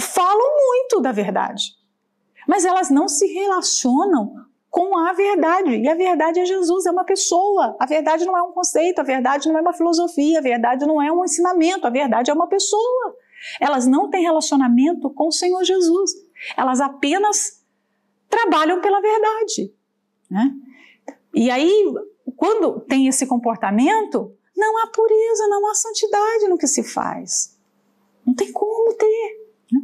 falam 0.00 0.56
muito 0.66 1.00
da 1.00 1.12
verdade, 1.12 1.76
mas 2.44 2.64
elas 2.64 2.90
não 2.90 3.06
se 3.06 3.24
relacionam 3.28 4.34
com 4.68 4.98
a 4.98 5.12
verdade. 5.12 5.76
E 5.76 5.88
a 5.88 5.94
verdade 5.94 6.40
é 6.40 6.44
Jesus, 6.44 6.86
é 6.86 6.90
uma 6.90 7.04
pessoa. 7.04 7.76
A 7.78 7.86
verdade 7.86 8.24
não 8.24 8.36
é 8.36 8.42
um 8.42 8.50
conceito, 8.50 8.98
a 8.98 9.04
verdade 9.04 9.48
não 9.48 9.56
é 9.56 9.60
uma 9.60 9.72
filosofia, 9.72 10.40
a 10.40 10.42
verdade 10.42 10.84
não 10.86 11.00
é 11.00 11.12
um 11.12 11.24
ensinamento, 11.24 11.86
a 11.86 11.90
verdade 11.90 12.32
é 12.32 12.34
uma 12.34 12.48
pessoa. 12.48 13.16
Elas 13.60 13.86
não 13.86 14.10
têm 14.10 14.24
relacionamento 14.24 15.08
com 15.10 15.28
o 15.28 15.32
Senhor 15.32 15.62
Jesus. 15.62 16.10
Elas 16.56 16.80
apenas 16.80 17.64
trabalham 18.28 18.80
pela 18.80 19.00
verdade. 19.00 19.72
Né? 20.28 20.52
E 21.38 21.52
aí, 21.52 21.84
quando 22.36 22.80
tem 22.80 23.06
esse 23.06 23.24
comportamento, 23.24 24.36
não 24.56 24.82
há 24.82 24.88
pureza, 24.88 25.46
não 25.46 25.70
há 25.70 25.74
santidade 25.74 26.48
no 26.48 26.58
que 26.58 26.66
se 26.66 26.82
faz. 26.82 27.56
Não 28.26 28.34
tem 28.34 28.50
como 28.50 28.92
ter. 28.94 29.48
Né? 29.72 29.80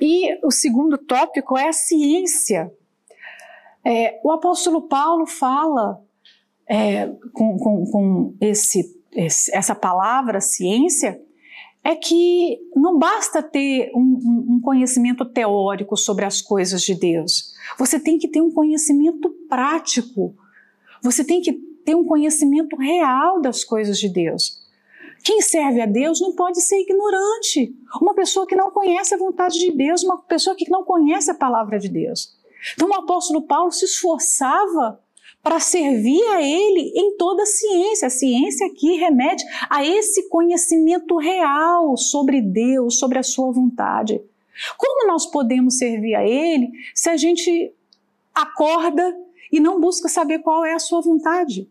E 0.00 0.44
o 0.44 0.50
segundo 0.50 0.98
tópico 0.98 1.56
é 1.56 1.68
a 1.68 1.72
ciência. 1.72 2.74
É, 3.84 4.20
o 4.24 4.32
apóstolo 4.32 4.88
Paulo 4.88 5.24
fala 5.24 6.02
é, 6.68 7.06
com, 7.32 7.56
com, 7.56 7.86
com 7.86 8.36
esse, 8.40 9.00
esse, 9.12 9.56
essa 9.56 9.76
palavra 9.76 10.40
ciência 10.40 11.22
é 11.86 11.94
que 11.94 12.58
não 12.74 12.98
basta 12.98 13.40
ter 13.40 13.92
um, 13.94 14.56
um, 14.56 14.60
conhecimento 14.60 15.24
teórico 15.24 15.96
sobre 15.96 16.24
as 16.24 16.42
coisas 16.42 16.82
de 16.82 16.96
Deus. 16.96 17.54
Você 17.78 18.00
tem 18.00 18.18
que 18.18 18.26
ter 18.26 18.40
um 18.40 18.50
conhecimento 18.50 19.30
prático. 19.48 20.34
Você 21.00 21.24
tem 21.24 21.40
que 21.40 21.52
ter 21.52 21.94
um 21.94 22.04
conhecimento 22.04 22.74
real 22.74 23.40
das 23.40 23.62
coisas 23.62 24.00
de 24.00 24.08
Deus. 24.08 24.66
Quem 25.22 25.40
serve 25.40 25.80
a 25.80 25.86
Deus 25.86 26.20
não 26.20 26.34
pode 26.34 26.60
ser 26.60 26.80
ignorante. 26.80 27.72
Uma 28.02 28.14
pessoa 28.14 28.48
que 28.48 28.56
não 28.56 28.72
conhece 28.72 29.14
a 29.14 29.18
vontade 29.18 29.56
de 29.56 29.70
Deus, 29.70 30.02
uma 30.02 30.18
pessoa 30.22 30.56
que 30.56 30.68
não 30.68 30.82
conhece 30.82 31.30
a 31.30 31.34
palavra 31.34 31.78
de 31.78 31.88
Deus. 31.88 32.36
Então 32.74 32.88
o 32.88 32.94
apóstolo 32.94 33.42
Paulo 33.42 33.70
se 33.70 33.84
esforçava 33.84 35.00
para 35.46 35.60
servir 35.60 36.24
a 36.30 36.42
ele 36.42 36.92
em 36.96 37.16
toda 37.16 37.44
a 37.44 37.46
ciência. 37.46 38.08
A 38.08 38.10
ciência 38.10 38.66
aqui 38.66 38.96
remete 38.96 39.44
a 39.70 39.86
esse 39.86 40.28
conhecimento 40.28 41.16
real 41.18 41.96
sobre 41.96 42.42
Deus, 42.42 42.98
sobre 42.98 43.20
a 43.20 43.22
sua 43.22 43.52
vontade. 43.52 44.20
Como 44.76 45.06
nós 45.06 45.24
podemos 45.24 45.78
servir 45.78 46.16
a 46.16 46.26
ele 46.26 46.72
se 46.92 47.08
a 47.08 47.16
gente 47.16 47.72
acorda 48.34 49.16
e 49.52 49.60
não 49.60 49.80
busca 49.80 50.08
saber 50.08 50.40
qual 50.40 50.64
é 50.64 50.72
a 50.72 50.80
sua 50.80 51.00
vontade? 51.00 51.70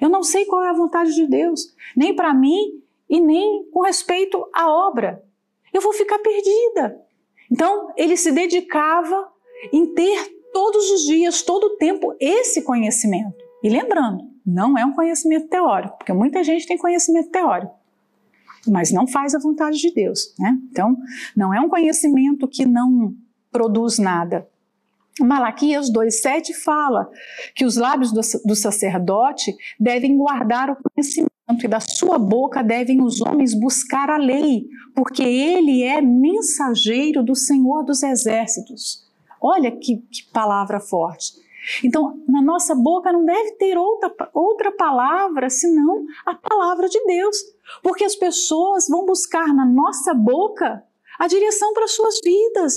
Eu 0.00 0.08
não 0.08 0.22
sei 0.22 0.46
qual 0.46 0.64
é 0.64 0.70
a 0.70 0.72
vontade 0.72 1.14
de 1.14 1.26
Deus, 1.26 1.74
nem 1.94 2.16
para 2.16 2.32
mim 2.32 2.82
e 3.10 3.20
nem 3.20 3.66
com 3.72 3.82
respeito 3.82 4.42
à 4.54 4.70
obra. 4.70 5.22
Eu 5.70 5.82
vou 5.82 5.92
ficar 5.92 6.18
perdida. 6.20 6.98
Então, 7.52 7.92
ele 7.94 8.16
se 8.16 8.32
dedicava 8.32 9.30
em 9.70 9.84
ter 9.92 10.34
todos 10.56 10.90
os 10.90 11.02
dias, 11.02 11.42
todo 11.42 11.64
o 11.64 11.76
tempo, 11.76 12.16
esse 12.18 12.62
conhecimento. 12.62 13.36
E 13.62 13.68
lembrando, 13.68 14.24
não 14.44 14.78
é 14.78 14.86
um 14.86 14.94
conhecimento 14.94 15.48
teórico, 15.48 15.98
porque 15.98 16.14
muita 16.14 16.42
gente 16.42 16.66
tem 16.66 16.78
conhecimento 16.78 17.28
teórico. 17.28 17.74
mas 18.66 18.90
não 18.90 19.06
faz 19.06 19.34
a 19.34 19.38
vontade 19.38 19.76
de 19.76 19.92
Deus. 19.92 20.34
Né? 20.38 20.58
Então, 20.70 20.96
não 21.36 21.52
é 21.52 21.60
um 21.60 21.68
conhecimento 21.68 22.48
que 22.48 22.64
não 22.64 23.14
produz 23.52 23.98
nada. 23.98 24.48
Malaquias 25.20 25.92
2,7 25.92 26.54
fala 26.54 27.06
que 27.54 27.66
os 27.66 27.76
lábios 27.76 28.10
do, 28.10 28.22
do 28.46 28.56
sacerdote 28.56 29.54
devem 29.78 30.16
guardar 30.16 30.70
o 30.70 30.76
conhecimento 30.76 31.30
e 31.62 31.68
da 31.68 31.80
sua 31.80 32.18
boca 32.18 32.62
devem 32.62 33.02
os 33.02 33.20
homens 33.20 33.52
buscar 33.52 34.08
a 34.08 34.16
lei, 34.16 34.66
porque 34.94 35.22
ele 35.22 35.82
é 35.82 36.00
mensageiro 36.00 37.22
do 37.22 37.34
Senhor 37.34 37.84
dos 37.84 38.02
exércitos. 38.02 39.05
Olha 39.40 39.70
que, 39.70 39.98
que 39.98 40.24
palavra 40.32 40.80
forte. 40.80 41.46
Então, 41.84 42.22
na 42.28 42.40
nossa 42.40 42.74
boca 42.74 43.12
não 43.12 43.24
deve 43.24 43.52
ter 43.52 43.76
outra, 43.76 44.12
outra 44.32 44.72
palavra 44.72 45.50
senão 45.50 46.04
a 46.24 46.34
palavra 46.34 46.88
de 46.88 47.02
Deus, 47.04 47.36
porque 47.82 48.04
as 48.04 48.14
pessoas 48.14 48.88
vão 48.88 49.04
buscar 49.04 49.52
na 49.52 49.66
nossa 49.66 50.14
boca 50.14 50.84
a 51.18 51.26
direção 51.26 51.72
para 51.72 51.84
as 51.84 51.92
suas 51.92 52.20
vidas. 52.22 52.74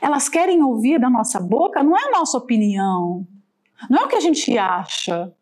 Elas 0.00 0.28
querem 0.28 0.62
ouvir 0.62 0.98
da 0.98 1.08
nossa 1.08 1.38
boca, 1.38 1.82
não 1.82 1.96
é 1.96 2.08
a 2.08 2.10
nossa 2.10 2.36
opinião, 2.36 3.26
não 3.88 4.02
é 4.02 4.04
o 4.04 4.08
que 4.08 4.16
a 4.16 4.20
gente 4.20 4.58
acha, 4.58 5.32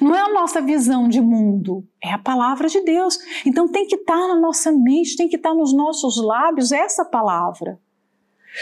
não 0.00 0.14
é 0.14 0.20
a 0.20 0.32
nossa 0.32 0.62
visão 0.62 1.08
de 1.08 1.20
mundo, 1.20 1.86
é 2.02 2.12
a 2.12 2.18
palavra 2.18 2.68
de 2.68 2.80
Deus. 2.80 3.18
Então 3.44 3.68
tem 3.68 3.86
que 3.86 3.96
estar 3.96 4.28
na 4.28 4.36
nossa 4.40 4.72
mente, 4.72 5.16
tem 5.16 5.28
que 5.28 5.36
estar 5.36 5.54
nos 5.54 5.74
nossos 5.74 6.16
lábios 6.16 6.72
essa 6.72 7.04
palavra. 7.04 7.78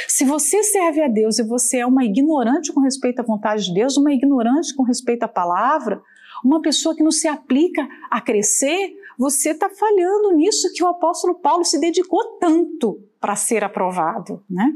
Se 0.09 0.25
você 0.25 0.63
serve 0.63 1.03
a 1.03 1.09
Deus 1.09 1.39
e 1.39 1.43
você 1.43 1.79
é 1.79 1.87
uma 1.87 2.05
ignorante 2.05 2.73
com 2.73 2.81
respeito 2.81 3.21
à 3.21 3.23
vontade 3.23 3.67
de 3.67 3.75
Deus, 3.75 3.97
uma 3.97 4.13
ignorante 4.13 4.75
com 4.75 4.83
respeito 4.83 5.25
à 5.25 5.29
palavra, 5.29 6.03
uma 6.45 6.61
pessoa 6.63 6.95
que 6.95 7.03
não 7.03 7.11
se 7.11 7.29
aplica 7.29 7.87
a 8.11 8.21
crescer, 8.21 8.97
você 9.19 9.51
está 9.51 9.69
falhando 9.69 10.33
nisso 10.35 10.73
que 10.75 10.83
o 10.83 10.89
apóstolo 10.89 11.35
Paulo 11.35 11.65
se 11.65 11.79
dedicou 11.79 12.39
tanto 12.41 13.01
para 13.21 13.37
ser 13.37 13.63
aprovado, 13.63 14.43
né? 14.49 14.73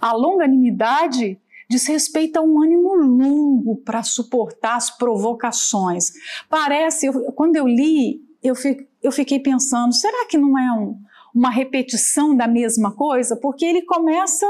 A 0.00 0.12
longanimidade 0.12 1.40
diz 1.68 1.86
respeito 1.86 2.36
a 2.36 2.42
um 2.42 2.62
ânimo 2.62 2.94
longo 2.94 3.76
para 3.76 4.02
suportar 4.02 4.76
as 4.76 4.90
provocações. 4.90 6.12
Parece, 6.48 7.06
eu, 7.06 7.32
quando 7.32 7.56
eu 7.56 7.66
li, 7.66 8.22
eu, 8.42 8.54
eu 9.02 9.10
fiquei 9.10 9.40
pensando, 9.40 9.94
será 9.94 10.26
que 10.26 10.36
não 10.36 10.58
é 10.58 10.72
um, 10.72 10.98
uma 11.34 11.50
repetição 11.50 12.36
da 12.36 12.46
mesma 12.46 12.94
coisa? 12.94 13.36
Porque 13.36 13.64
ele 13.64 13.82
começa 13.82 14.46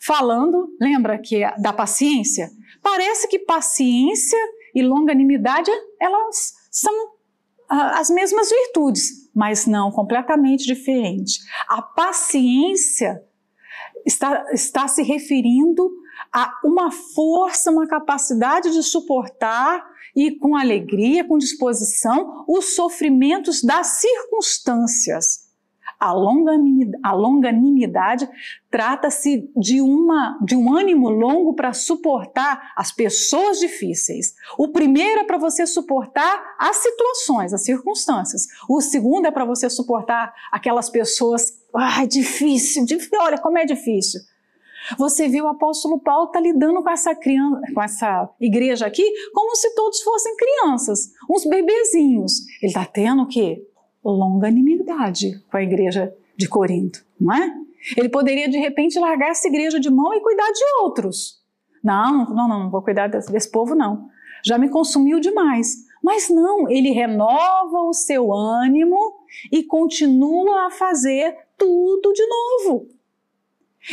falando, 0.00 0.68
lembra 0.80 1.18
que 1.18 1.42
é 1.42 1.54
da 1.58 1.72
paciência? 1.72 2.50
Parece 2.82 3.26
que 3.28 3.38
paciência 3.38 4.38
e 4.74 4.82
longanimidade, 4.82 5.70
elas 6.00 6.54
são 6.70 6.92
ah, 7.68 7.98
as 7.98 8.10
mesmas 8.10 8.50
virtudes, 8.50 9.30
mas 9.34 9.66
não, 9.66 9.90
completamente 9.90 10.66
diferente. 10.66 11.40
A 11.68 11.80
paciência 11.80 13.22
está, 14.04 14.46
está 14.52 14.86
se 14.86 15.02
referindo 15.02 15.90
a 16.32 16.52
uma 16.64 16.90
força, 16.90 17.70
uma 17.70 17.86
capacidade 17.86 18.70
de 18.70 18.82
suportar 18.82 19.84
e 20.14 20.38
com 20.38 20.56
alegria, 20.56 21.24
com 21.24 21.38
disposição, 21.38 22.44
os 22.48 22.74
sofrimentos 22.74 23.62
das 23.62 24.00
circunstâncias. 24.00 25.45
A 25.98 26.12
longanimidade, 26.12 27.00
a 27.02 27.12
longanimidade 27.12 28.28
trata-se 28.70 29.50
de, 29.56 29.80
de 30.44 30.56
um 30.56 30.76
ânimo 30.76 31.08
longo 31.08 31.54
para 31.54 31.72
suportar 31.72 32.72
as 32.76 32.92
pessoas 32.92 33.58
difíceis. 33.58 34.34
O 34.58 34.68
primeiro 34.68 35.20
é 35.20 35.24
para 35.24 35.38
você 35.38 35.66
suportar 35.66 36.56
as 36.58 36.76
situações, 36.76 37.54
as 37.54 37.64
circunstâncias. 37.64 38.46
O 38.68 38.80
segundo 38.80 39.26
é 39.26 39.30
para 39.30 39.44
você 39.44 39.70
suportar 39.70 40.34
aquelas 40.52 40.90
pessoas. 40.90 41.60
Ai, 41.74 42.06
difícil, 42.06 42.84
difícil, 42.84 43.18
olha 43.20 43.38
como 43.38 43.58
é 43.58 43.64
difícil. 43.64 44.20
Você 44.98 45.28
viu 45.28 45.46
o 45.46 45.48
apóstolo 45.48 45.98
Paulo 45.98 46.28
tá 46.28 46.38
lidando 46.38 46.82
com 46.82 46.90
essa 46.90 47.14
criança, 47.14 47.60
com 47.74 47.82
essa 47.82 48.30
igreja 48.40 48.86
aqui, 48.86 49.04
como 49.32 49.56
se 49.56 49.74
todos 49.74 50.00
fossem 50.02 50.36
crianças, 50.36 51.10
uns 51.28 51.44
bebezinhos. 51.44 52.46
Ele 52.62 52.68
está 52.68 52.84
tendo 52.84 53.22
o 53.22 53.26
quê? 53.26 53.66
Longanimidade 54.10 55.40
com 55.50 55.56
a 55.56 55.62
igreja 55.62 56.14
de 56.36 56.48
Corinto, 56.48 57.04
não 57.20 57.34
é? 57.34 57.54
Ele 57.96 58.08
poderia 58.08 58.48
de 58.48 58.58
repente 58.58 58.98
largar 58.98 59.30
essa 59.30 59.46
igreja 59.46 59.78
de 59.78 59.90
mão 59.90 60.12
e 60.14 60.20
cuidar 60.20 60.50
de 60.52 60.64
outros. 60.82 61.42
Não, 61.82 62.24
não, 62.30 62.48
não, 62.48 62.58
não 62.64 62.70
vou 62.70 62.82
cuidar 62.82 63.08
desse, 63.08 63.30
desse 63.30 63.50
povo, 63.50 63.74
não. 63.74 64.08
Já 64.44 64.58
me 64.58 64.68
consumiu 64.68 65.20
demais. 65.20 65.86
Mas 66.02 66.28
não, 66.28 66.68
ele 66.68 66.90
renova 66.90 67.80
o 67.80 67.92
seu 67.92 68.32
ânimo 68.32 68.96
e 69.50 69.62
continua 69.64 70.66
a 70.66 70.70
fazer 70.70 71.36
tudo 71.56 72.12
de 72.12 72.26
novo. 72.26 72.88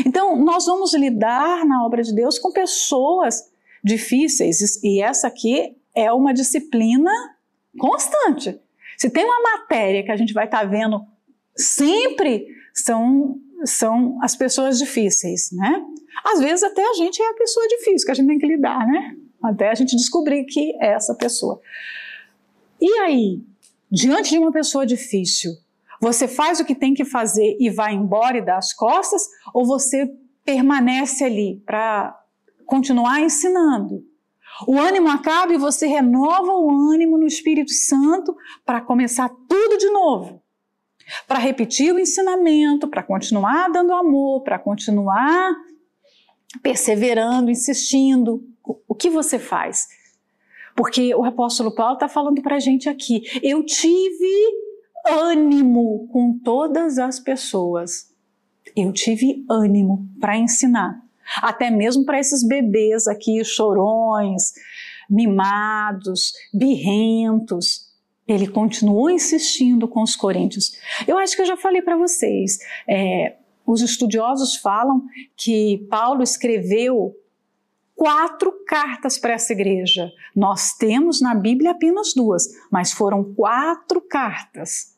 Então, 0.05 0.35
nós 0.35 0.65
vamos 0.65 0.93
lidar 0.93 1.65
na 1.65 1.85
obra 1.85 2.01
de 2.01 2.13
Deus 2.13 2.39
com 2.39 2.51
pessoas 2.51 3.51
difíceis, 3.83 4.81
e 4.83 5.01
essa 5.01 5.27
aqui 5.27 5.75
é 5.93 6.11
uma 6.11 6.33
disciplina 6.33 7.11
constante. 7.77 8.59
Se 9.03 9.09
tem 9.09 9.25
uma 9.25 9.41
matéria 9.41 10.01
que 10.01 10.11
a 10.13 10.15
gente 10.15 10.33
vai 10.33 10.45
estar 10.45 10.61
tá 10.61 10.65
vendo 10.65 11.05
sempre, 11.57 12.47
são, 12.73 13.35
são 13.65 14.17
as 14.23 14.33
pessoas 14.33 14.79
difíceis, 14.79 15.49
né? 15.51 15.85
Às 16.23 16.39
vezes 16.39 16.63
até 16.63 16.81
a 16.81 16.93
gente 16.93 17.21
é 17.21 17.29
a 17.29 17.33
pessoa 17.33 17.67
difícil 17.67 18.05
que 18.05 18.11
a 18.11 18.13
gente 18.13 18.27
tem 18.27 18.39
que 18.39 18.47
lidar, 18.47 18.87
né? 18.87 19.13
Até 19.43 19.69
a 19.69 19.75
gente 19.75 19.97
descobrir 19.97 20.45
que 20.45 20.73
é 20.81 20.93
essa 20.93 21.13
pessoa. 21.15 21.59
E 22.79 22.89
aí, 22.99 23.41
diante 23.91 24.29
de 24.29 24.39
uma 24.39 24.53
pessoa 24.53 24.85
difícil, 24.85 25.51
você 25.99 26.25
faz 26.25 26.61
o 26.61 26.65
que 26.65 26.73
tem 26.73 26.93
que 26.93 27.03
fazer 27.03 27.57
e 27.59 27.69
vai 27.69 27.93
embora 27.93 28.37
e 28.37 28.45
dá 28.45 28.55
as 28.55 28.71
costas, 28.71 29.27
ou 29.53 29.65
você 29.65 30.09
permanece 30.45 31.25
ali 31.25 31.61
para 31.65 32.17
continuar 32.65 33.19
ensinando? 33.19 34.12
O 34.67 34.79
ânimo 34.79 35.09
acaba 35.09 35.53
e 35.53 35.57
você 35.57 35.87
renova 35.87 36.51
o 36.51 36.91
ânimo 36.91 37.17
no 37.17 37.25
Espírito 37.25 37.71
Santo 37.71 38.35
para 38.65 38.81
começar 38.81 39.29
tudo 39.47 39.77
de 39.77 39.89
novo. 39.89 40.41
Para 41.27 41.39
repetir 41.39 41.93
o 41.93 41.99
ensinamento, 41.99 42.87
para 42.87 43.03
continuar 43.03 43.69
dando 43.69 43.93
amor, 43.93 44.43
para 44.43 44.59
continuar 44.59 45.53
perseverando, 46.61 47.51
insistindo. 47.51 48.43
O 48.87 48.95
que 48.95 49.09
você 49.09 49.37
faz? 49.39 49.87
Porque 50.75 51.13
o 51.13 51.23
apóstolo 51.23 51.73
Paulo 51.73 51.95
está 51.95 52.07
falando 52.07 52.41
para 52.41 52.55
a 52.55 52.59
gente 52.59 52.87
aqui. 52.87 53.23
Eu 53.41 53.65
tive 53.65 54.31
ânimo 55.05 56.07
com 56.11 56.39
todas 56.39 56.97
as 56.97 57.19
pessoas. 57.19 58.11
Eu 58.75 58.93
tive 58.93 59.45
ânimo 59.49 60.07
para 60.19 60.37
ensinar 60.37 61.03
até 61.41 61.69
mesmo 61.69 62.05
para 62.05 62.19
esses 62.19 62.45
bebês 62.45 63.07
aqui, 63.07 63.43
chorões, 63.43 64.53
mimados, 65.09 66.33
birrentos. 66.53 67.91
Ele 68.27 68.47
continuou 68.47 69.09
insistindo 69.09 69.87
com 69.87 70.01
os 70.01 70.15
coríntios. 70.15 70.77
Eu 71.07 71.17
acho 71.17 71.35
que 71.35 71.41
eu 71.41 71.45
já 71.45 71.57
falei 71.57 71.81
para 71.81 71.97
vocês. 71.97 72.57
É, 72.87 73.35
os 73.65 73.81
estudiosos 73.81 74.55
falam 74.55 75.03
que 75.35 75.85
Paulo 75.89 76.23
escreveu 76.23 77.13
quatro 77.95 78.51
cartas 78.65 79.17
para 79.17 79.33
essa 79.33 79.53
igreja. 79.53 80.11
Nós 80.35 80.73
temos 80.73 81.21
na 81.21 81.35
Bíblia 81.35 81.71
apenas 81.71 82.13
duas, 82.13 82.47
mas 82.71 82.91
foram 82.91 83.23
quatro 83.33 84.01
cartas. 84.01 84.92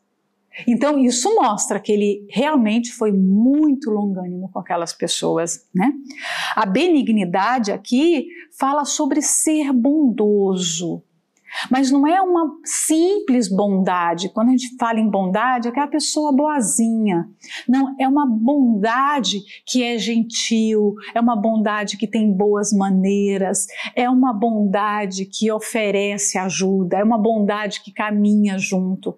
Então, 0.67 0.99
isso 0.99 1.33
mostra 1.35 1.79
que 1.79 1.91
ele 1.91 2.25
realmente 2.29 2.91
foi 2.93 3.11
muito 3.11 3.89
longânimo 3.89 4.49
com 4.51 4.59
aquelas 4.59 4.93
pessoas, 4.93 5.67
né? 5.73 5.91
A 6.55 6.65
benignidade 6.65 7.71
aqui 7.71 8.27
fala 8.57 8.85
sobre 8.85 9.21
ser 9.21 9.73
bondoso. 9.73 11.03
Mas 11.69 11.89
não 11.89 12.05
é 12.05 12.21
uma 12.21 12.57
simples 12.63 13.49
bondade. 13.49 14.29
Quando 14.29 14.49
a 14.49 14.51
gente 14.51 14.75
fala 14.77 14.99
em 14.99 15.09
bondade, 15.09 15.67
é 15.67 15.71
aquela 15.71 15.87
pessoa 15.87 16.31
boazinha. 16.31 17.29
Não, 17.67 17.95
é 17.99 18.07
uma 18.07 18.25
bondade 18.27 19.41
que 19.65 19.81
é 19.81 19.97
gentil, 19.97 20.95
é 21.13 21.19
uma 21.19 21.35
bondade 21.35 21.97
que 21.97 22.07
tem 22.07 22.31
boas 22.31 22.73
maneiras, 22.73 23.67
é 23.95 24.09
uma 24.09 24.33
bondade 24.33 25.25
que 25.25 25.51
oferece 25.51 26.37
ajuda, 26.37 26.97
é 26.97 27.03
uma 27.03 27.17
bondade 27.17 27.81
que 27.81 27.91
caminha 27.91 28.57
junto. 28.57 29.17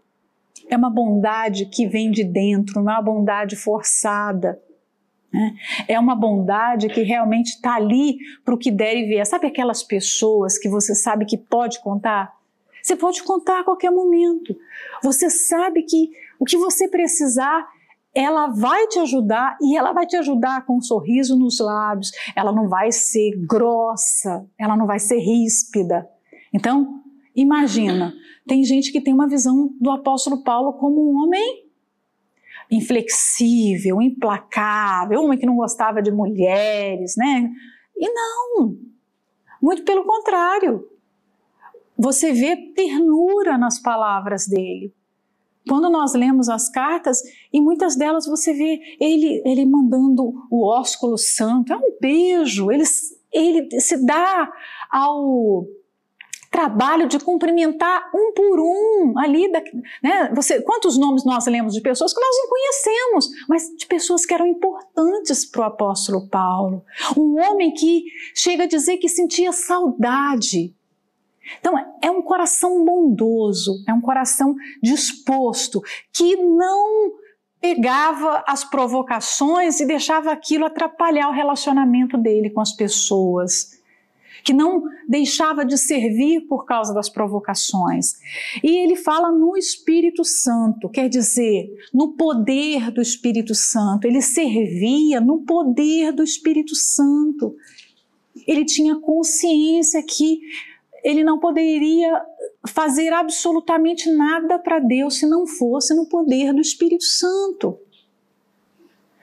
É 0.69 0.75
uma 0.75 0.89
bondade 0.89 1.65
que 1.65 1.87
vem 1.87 2.11
de 2.11 2.23
dentro, 2.23 2.81
não 2.81 2.91
é 2.91 2.95
uma 2.95 3.01
bondade 3.01 3.55
forçada. 3.55 4.59
Né? 5.31 5.53
É 5.87 5.99
uma 5.99 6.15
bondade 6.15 6.87
que 6.89 7.01
realmente 7.01 7.49
está 7.49 7.75
ali 7.75 8.17
para 8.43 8.53
o 8.53 8.57
que 8.57 8.71
der 8.71 8.95
e 8.95 9.05
vier. 9.05 9.25
Sabe 9.25 9.47
aquelas 9.47 9.83
pessoas 9.83 10.57
que 10.57 10.69
você 10.69 10.95
sabe 10.95 11.25
que 11.25 11.37
pode 11.37 11.79
contar? 11.81 12.33
Você 12.81 12.95
pode 12.95 13.21
contar 13.23 13.59
a 13.59 13.63
qualquer 13.63 13.91
momento. 13.91 14.55
Você 15.03 15.29
sabe 15.29 15.83
que 15.83 16.09
o 16.39 16.45
que 16.45 16.57
você 16.57 16.87
precisar, 16.87 17.67
ela 18.15 18.47
vai 18.47 18.87
te 18.87 18.99
ajudar 18.99 19.57
e 19.61 19.75
ela 19.75 19.91
vai 19.91 20.05
te 20.05 20.15
ajudar 20.15 20.65
com 20.65 20.77
um 20.77 20.81
sorriso 20.81 21.37
nos 21.37 21.59
lábios. 21.59 22.11
Ela 22.35 22.51
não 22.51 22.69
vai 22.69 22.91
ser 22.91 23.31
grossa, 23.45 24.45
ela 24.57 24.77
não 24.77 24.87
vai 24.87 24.99
ser 24.99 25.17
ríspida. 25.17 26.07
Então, 26.53 27.03
Imagina, 27.37 28.15
tem 28.47 28.63
gente 28.63 28.91
que 28.91 28.99
tem 28.99 29.13
uma 29.13 29.27
visão 29.27 29.71
do 29.79 29.91
apóstolo 29.91 30.43
Paulo 30.43 30.73
como 30.73 31.11
um 31.11 31.23
homem 31.23 31.67
inflexível, 32.71 34.01
implacável, 34.01 35.19
um 35.19 35.25
homem 35.25 35.37
que 35.37 35.45
não 35.45 35.55
gostava 35.55 36.01
de 36.01 36.11
mulheres, 36.11 37.15
né? 37.15 37.47
E 37.95 38.09
não, 38.11 38.75
muito 39.61 39.83
pelo 39.83 40.03
contrário. 40.03 40.89
Você 41.95 42.33
vê 42.33 42.55
ternura 42.73 43.55
nas 43.55 43.79
palavras 43.79 44.47
dele. 44.47 44.91
Quando 45.69 45.91
nós 45.91 46.15
lemos 46.15 46.49
as 46.49 46.67
cartas, 46.69 47.21
e 47.53 47.61
muitas 47.61 47.95
delas 47.95 48.25
você 48.25 48.51
vê 48.51 48.79
ele, 48.99 49.43
ele 49.45 49.65
mandando 49.65 50.33
o 50.49 50.65
ósculo 50.65 51.19
santo, 51.19 51.71
é 51.71 51.77
um 51.77 51.97
beijo, 52.01 52.71
ele, 52.71 52.83
ele 53.31 53.79
se 53.79 54.03
dá 54.03 54.51
ao 54.89 55.67
trabalho 56.57 57.07
de 57.07 57.19
cumprimentar 57.19 58.09
um 58.15 58.33
por 58.33 58.59
um 58.59 59.13
ali, 59.19 59.51
da, 59.51 59.61
né? 60.01 60.31
Você, 60.33 60.59
quantos 60.63 60.97
nomes 60.97 61.23
nós 61.23 61.45
lemos 61.45 61.75
de 61.75 61.81
pessoas 61.81 62.11
que 62.11 62.19
nós 62.19 62.35
não 62.35 62.49
conhecemos, 62.49 63.29
mas 63.47 63.77
de 63.77 63.85
pessoas 63.85 64.25
que 64.25 64.33
eram 64.33 64.47
importantes 64.47 65.45
para 65.45 65.61
o 65.61 65.65
apóstolo 65.65 66.27
Paulo. 66.27 66.83
Um 67.15 67.39
homem 67.39 67.71
que 67.71 68.05
chega 68.33 68.63
a 68.63 68.67
dizer 68.67 68.97
que 68.97 69.07
sentia 69.07 69.51
saudade. 69.51 70.73
Então, 71.59 71.75
é 72.01 72.09
um 72.09 72.23
coração 72.23 72.83
bondoso, 72.83 73.83
é 73.87 73.93
um 73.93 74.01
coração 74.01 74.55
disposto, 74.81 75.79
que 76.11 76.35
não 76.37 77.11
pegava 77.61 78.43
as 78.47 78.63
provocações 78.63 79.79
e 79.79 79.85
deixava 79.85 80.31
aquilo 80.31 80.65
atrapalhar 80.65 81.29
o 81.29 81.33
relacionamento 81.33 82.17
dele 82.17 82.49
com 82.49 82.61
as 82.61 82.75
pessoas 82.75 83.76
que 84.47 84.53
não 84.53 84.81
deixava 85.09 85.65
de 85.65 85.77
servir 85.77 86.47
por 86.47 86.63
causa 86.63 86.93
das 86.93 87.09
provocações. 87.09 88.13
E 88.63 88.77
ele 88.77 88.95
fala 88.95 89.29
no 89.29 89.57
Espírito 89.57 90.23
Santo, 90.23 90.87
quer 90.87 91.09
dizer, 91.09 91.69
no 91.93 92.13
poder 92.13 92.89
do 92.89 93.01
Espírito 93.01 93.53
Santo. 93.53 94.07
Ele 94.07 94.21
servia 94.21 95.19
no 95.19 95.41
poder 95.41 96.13
do 96.13 96.23
Espírito 96.23 96.73
Santo. 96.75 97.57
Ele 98.47 98.63
tinha 98.63 98.95
consciência 98.95 100.01
que 100.01 100.39
ele 101.03 101.25
não 101.25 101.39
poderia 101.39 102.09
fazer 102.69 103.11
absolutamente 103.11 104.09
nada 104.09 104.57
para 104.57 104.79
Deus 104.79 105.15
se 105.15 105.27
não 105.27 105.45
fosse 105.45 105.93
no 105.93 106.07
poder 106.07 106.53
do 106.53 106.61
Espírito 106.61 107.03
Santo. 107.03 107.77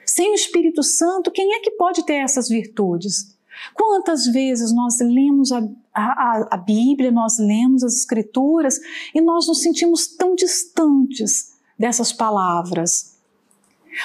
Sem 0.05 0.29
o 0.29 0.35
Espírito 0.35 0.83
Santo, 0.83 1.31
quem 1.31 1.55
é 1.55 1.59
que 1.61 1.71
pode 1.71 2.05
ter 2.05 2.17
essas 2.17 2.47
virtudes? 2.47 3.34
Quantas 3.73 4.25
vezes 4.27 4.73
nós 4.73 4.99
lemos 4.99 5.51
a, 5.51 5.61
a, 5.93 6.47
a, 6.51 6.57
Bíblia, 6.57 7.11
nós 7.11 7.37
lemos 7.39 7.83
as 7.83 7.95
Escrituras 7.97 8.79
e 9.13 9.21
nós 9.21 9.47
nos 9.47 9.61
sentimos 9.61 10.07
tão 10.07 10.35
distantes 10.35 11.53
dessas 11.77 12.11
palavras. 12.11 13.15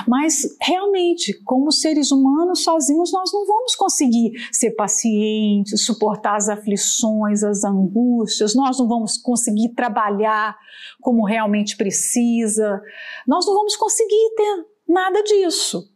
Mas 0.07 0.57
realmente, 0.61 1.34
como 1.44 1.72
seres 1.72 2.12
humanos 2.12 2.62
sozinhos, 2.62 3.12
nós 3.12 3.32
não 3.32 3.44
vamos 3.44 3.74
conseguir 3.74 4.32
ser 4.53 4.72
pacientes, 4.72 5.84
suportar 5.84 6.36
as 6.36 6.48
aflições, 6.48 7.42
as 7.42 7.64
angústias, 7.64 8.55
nós 8.55 8.78
não 8.78 8.86
vamos 8.86 9.16
conseguir 9.18 9.70
trabalhar 9.70 10.57
como 11.01 11.26
realmente 11.26 11.76
precisa, 11.76 12.80
nós 13.26 13.44
não 13.46 13.55
vamos 13.55 13.74
conseguir 13.76 14.34
ter 14.36 14.66
nada 14.88 15.22
disso. 15.22 15.88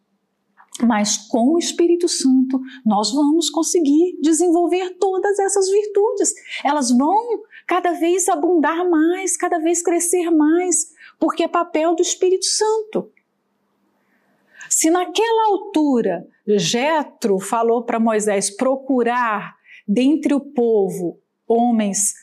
Mas 0.83 1.17
com 1.29 1.55
o 1.55 1.59
Espírito 1.59 2.09
Santo 2.09 2.61
nós 2.85 3.13
vamos 3.13 3.49
conseguir 3.49 4.19
desenvolver 4.21 4.97
todas 4.99 5.39
essas 5.39 5.71
virtudes. 5.71 6.35
Elas 6.65 6.91
vão 6.91 7.45
cada 7.67 7.93
vez 7.93 8.29
abundar 8.29 8.89
mais, 8.89 9.37
cada 9.37 9.59
vez 9.59 9.83
crescer 9.83 10.31
mais, 10.31 10.93
porque 11.19 11.45
é 11.45 11.49
papel 11.49 11.95
do 11.95 12.03
Espírito 12.03 12.45
Santo. 12.45 13.11
Se 14.69 14.91
naquela 14.91 15.51
altura 15.51 16.27
Jetro 16.47 17.39
falou 17.39 17.85
para 17.85 18.01
Moisés 18.01 18.51
procurar 18.51 19.55
dentre 19.87 20.35
o 20.35 20.41
povo 20.41 21.21
homens 21.47 22.15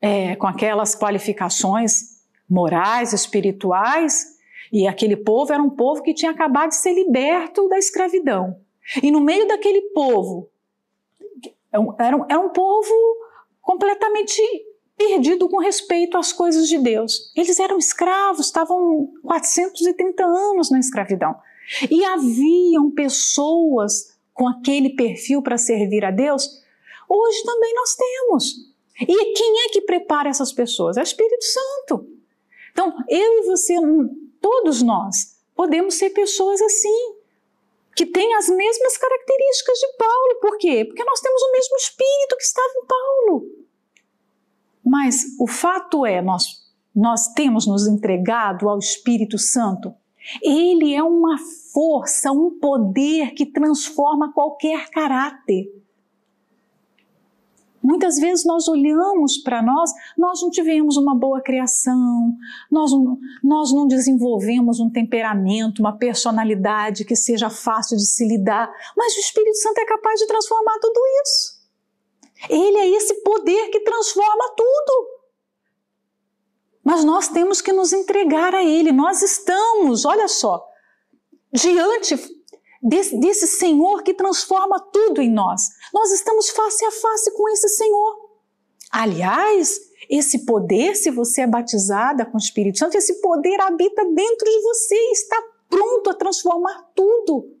é, 0.00 0.36
com 0.36 0.46
aquelas 0.46 0.94
qualificações 0.94 2.16
morais, 2.48 3.12
espirituais, 3.12 4.35
e 4.72 4.86
aquele 4.86 5.16
povo 5.16 5.52
era 5.52 5.62
um 5.62 5.70
povo 5.70 6.02
que 6.02 6.14
tinha 6.14 6.30
acabado 6.30 6.70
de 6.70 6.76
ser 6.76 6.92
liberto 6.92 7.68
da 7.68 7.78
escravidão. 7.78 8.60
E 9.02 9.10
no 9.10 9.20
meio 9.20 9.46
daquele 9.46 9.82
povo, 9.92 10.48
era 11.98 12.16
um, 12.16 12.24
era 12.28 12.40
um 12.40 12.50
povo 12.50 12.94
completamente 13.60 14.40
perdido 14.96 15.48
com 15.48 15.58
respeito 15.58 16.16
às 16.16 16.32
coisas 16.32 16.68
de 16.68 16.78
Deus. 16.78 17.32
Eles 17.36 17.60
eram 17.60 17.78
escravos, 17.78 18.46
estavam 18.46 19.12
430 19.22 20.24
anos 20.24 20.70
na 20.70 20.78
escravidão. 20.78 21.34
E 21.90 22.04
haviam 22.04 22.90
pessoas 22.92 24.16
com 24.32 24.48
aquele 24.48 24.90
perfil 24.90 25.42
para 25.42 25.58
servir 25.58 26.04
a 26.04 26.10
Deus. 26.10 26.62
Hoje 27.08 27.42
também 27.44 27.74
nós 27.74 27.94
temos. 27.94 28.76
E 29.00 29.34
quem 29.34 29.66
é 29.66 29.68
que 29.68 29.82
prepara 29.82 30.28
essas 30.28 30.52
pessoas? 30.52 30.96
É 30.96 31.00
o 31.00 31.02
Espírito 31.02 31.44
Santo. 31.44 32.08
Então, 32.72 32.94
eu 33.08 33.42
e 33.42 33.46
você 33.46 33.74
Todos 34.46 34.80
nós 34.80 35.40
podemos 35.56 35.94
ser 35.94 36.10
pessoas 36.10 36.62
assim, 36.62 37.16
que 37.96 38.06
têm 38.06 38.32
as 38.36 38.48
mesmas 38.48 38.96
características 38.96 39.76
de 39.76 39.96
Paulo. 39.98 40.40
Por 40.40 40.56
quê? 40.56 40.84
Porque 40.84 41.02
nós 41.02 41.18
temos 41.18 41.42
o 41.42 41.50
mesmo 41.50 41.76
espírito 41.78 42.36
que 42.36 42.44
estava 42.44 42.72
em 42.76 42.86
Paulo. 42.86 43.44
Mas 44.84 45.24
o 45.40 45.48
fato 45.48 46.06
é, 46.06 46.22
nós, 46.22 46.64
nós 46.94 47.26
temos 47.34 47.66
nos 47.66 47.88
entregado 47.88 48.68
ao 48.68 48.78
Espírito 48.78 49.36
Santo. 49.36 49.92
Ele 50.40 50.94
é 50.94 51.02
uma 51.02 51.38
força, 51.74 52.30
um 52.30 52.56
poder 52.60 53.32
que 53.32 53.46
transforma 53.46 54.32
qualquer 54.32 54.88
caráter. 54.90 55.64
Muitas 57.86 58.16
vezes 58.16 58.44
nós 58.44 58.66
olhamos 58.66 59.38
para 59.38 59.62
nós, 59.62 59.92
nós 60.18 60.42
não 60.42 60.50
tivemos 60.50 60.96
uma 60.96 61.16
boa 61.16 61.40
criação, 61.40 62.32
nós 62.68 62.90
não, 62.90 63.16
nós 63.44 63.72
não 63.72 63.86
desenvolvemos 63.86 64.80
um 64.80 64.90
temperamento, 64.90 65.78
uma 65.78 65.96
personalidade 65.96 67.04
que 67.04 67.14
seja 67.14 67.48
fácil 67.48 67.96
de 67.96 68.04
se 68.04 68.26
lidar, 68.26 68.68
mas 68.96 69.14
o 69.14 69.20
Espírito 69.20 69.56
Santo 69.58 69.78
é 69.78 69.84
capaz 69.84 70.18
de 70.18 70.26
transformar 70.26 70.76
tudo 70.80 71.00
isso. 71.22 71.56
Ele 72.50 72.76
é 72.76 72.90
esse 72.96 73.22
poder 73.22 73.70
que 73.70 73.80
transforma 73.80 74.54
tudo. 74.56 75.08
Mas 76.82 77.04
nós 77.04 77.28
temos 77.28 77.60
que 77.60 77.72
nos 77.72 77.92
entregar 77.92 78.52
a 78.52 78.64
Ele. 78.64 78.90
Nós 78.90 79.22
estamos, 79.22 80.04
olha 80.04 80.26
só, 80.26 80.66
diante 81.52 82.16
desse, 82.82 83.18
desse 83.18 83.46
Senhor 83.46 84.02
que 84.02 84.14
transforma 84.14 84.80
tudo 84.92 85.20
em 85.20 85.30
nós. 85.30 85.68
Nós 85.92 86.12
estamos 86.12 86.50
face 86.50 86.84
a 86.84 86.90
face 86.90 87.32
com 87.32 87.48
esse 87.48 87.68
Senhor. 87.70 88.26
Aliás, 88.90 89.78
esse 90.08 90.44
poder, 90.46 90.94
se 90.94 91.10
você 91.10 91.42
é 91.42 91.46
batizada 91.46 92.24
com 92.24 92.36
o 92.36 92.40
Espírito 92.40 92.78
Santo, 92.78 92.96
esse 92.96 93.20
poder 93.20 93.60
habita 93.60 94.04
dentro 94.04 94.44
de 94.44 94.60
você 94.62 94.94
e 94.94 95.12
está 95.12 95.42
pronto 95.68 96.10
a 96.10 96.14
transformar 96.14 96.90
tudo. 96.94 97.52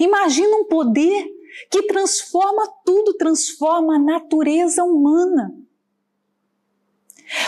Imagina 0.00 0.56
um 0.56 0.64
poder 0.64 1.26
que 1.70 1.82
transforma 1.82 2.66
tudo, 2.84 3.14
transforma 3.14 3.96
a 3.96 3.98
natureza 3.98 4.82
humana. 4.82 5.54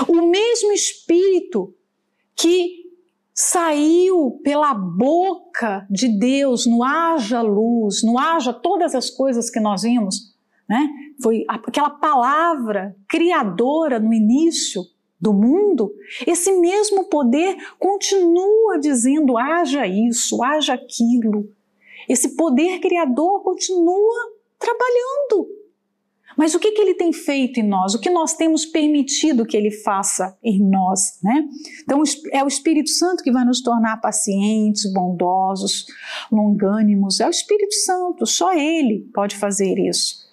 O 0.09 0.23
mesmo 0.23 0.73
Espírito 0.73 1.75
que 2.35 2.86
saiu 3.39 4.41
pela 4.43 4.73
boca 4.73 5.87
de 5.91 6.09
Deus, 6.09 6.67
no 6.67 6.83
haja 6.83 7.43
luz, 7.43 8.03
no 8.03 8.19
haja 8.19 8.51
todas 8.51 8.95
as 8.95 9.11
coisas 9.11 9.51
que 9.51 9.61
nós 9.61 9.83
vimos, 9.83 10.35
né? 10.67 10.89
Foi 11.23 11.45
aquela 11.47 11.91
palavra 11.91 12.97
criadora 13.07 14.01
no 14.01 14.13
início 14.15 14.83
do 15.21 15.35
mundo, 15.35 15.93
esse 16.27 16.51
mesmo 16.53 17.05
poder 17.05 17.57
continua 17.79 18.79
dizendo 18.79 19.37
haja 19.37 19.87
isso, 19.87 20.43
haja 20.43 20.75
aquilo. 20.75 21.51
Esse 22.09 22.37
poder 22.37 22.81
criador 22.81 23.43
continua 23.43 24.33
trabalhando. 24.59 25.56
Mas 26.37 26.55
o 26.55 26.59
que, 26.59 26.73
que 26.73 26.83
ele 26.83 26.95
tem 26.95 27.13
feito 27.13 27.59
em 27.59 27.67
nós? 27.67 27.95
O 27.95 28.01
que 28.01 28.11
nós 28.11 28.35
temos 28.35 28.67
permitido 28.67 29.47
que 29.47 29.57
ele 29.57 29.71
faça 29.71 30.37
em 30.43 30.61
nós? 30.61 31.19
Né? 31.23 31.45
Então, 31.83 32.03
é 32.31 32.45
o 32.45 32.49
Espírito 32.49 32.91
Santo 32.91 33.23
que 33.23 33.33
vai 33.33 33.45
nos 33.45 33.63
tornar 33.63 34.01
pacientes, 34.01 34.93
bondosos, 34.93 35.87
longânimos. 36.31 37.21
É 37.21 37.27
o 37.27 37.31
Espírito 37.31 37.75
Santo, 37.75 38.27
só 38.27 38.53
ele 38.53 39.09
pode 39.15 39.37
fazer 39.37 39.79
isso. 39.79 40.27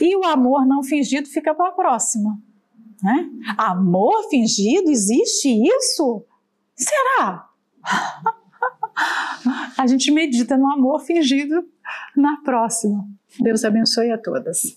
E 0.00 0.16
o 0.16 0.24
amor 0.24 0.66
não 0.66 0.82
fingido 0.82 1.28
fica 1.28 1.54
para 1.54 1.68
a 1.68 1.72
próxima. 1.72 2.38
Né? 3.02 3.28
Amor 3.56 4.28
fingido, 4.28 4.90
existe 4.90 5.48
isso? 5.48 6.24
Será? 6.74 7.48
a 9.76 9.86
gente 9.86 10.10
medita 10.10 10.56
no 10.56 10.70
amor 10.70 11.00
fingido 11.00 11.64
na 12.16 12.38
próxima. 12.42 13.06
Deus 13.38 13.64
abençoe 13.64 14.10
a 14.10 14.18
todas. 14.18 14.76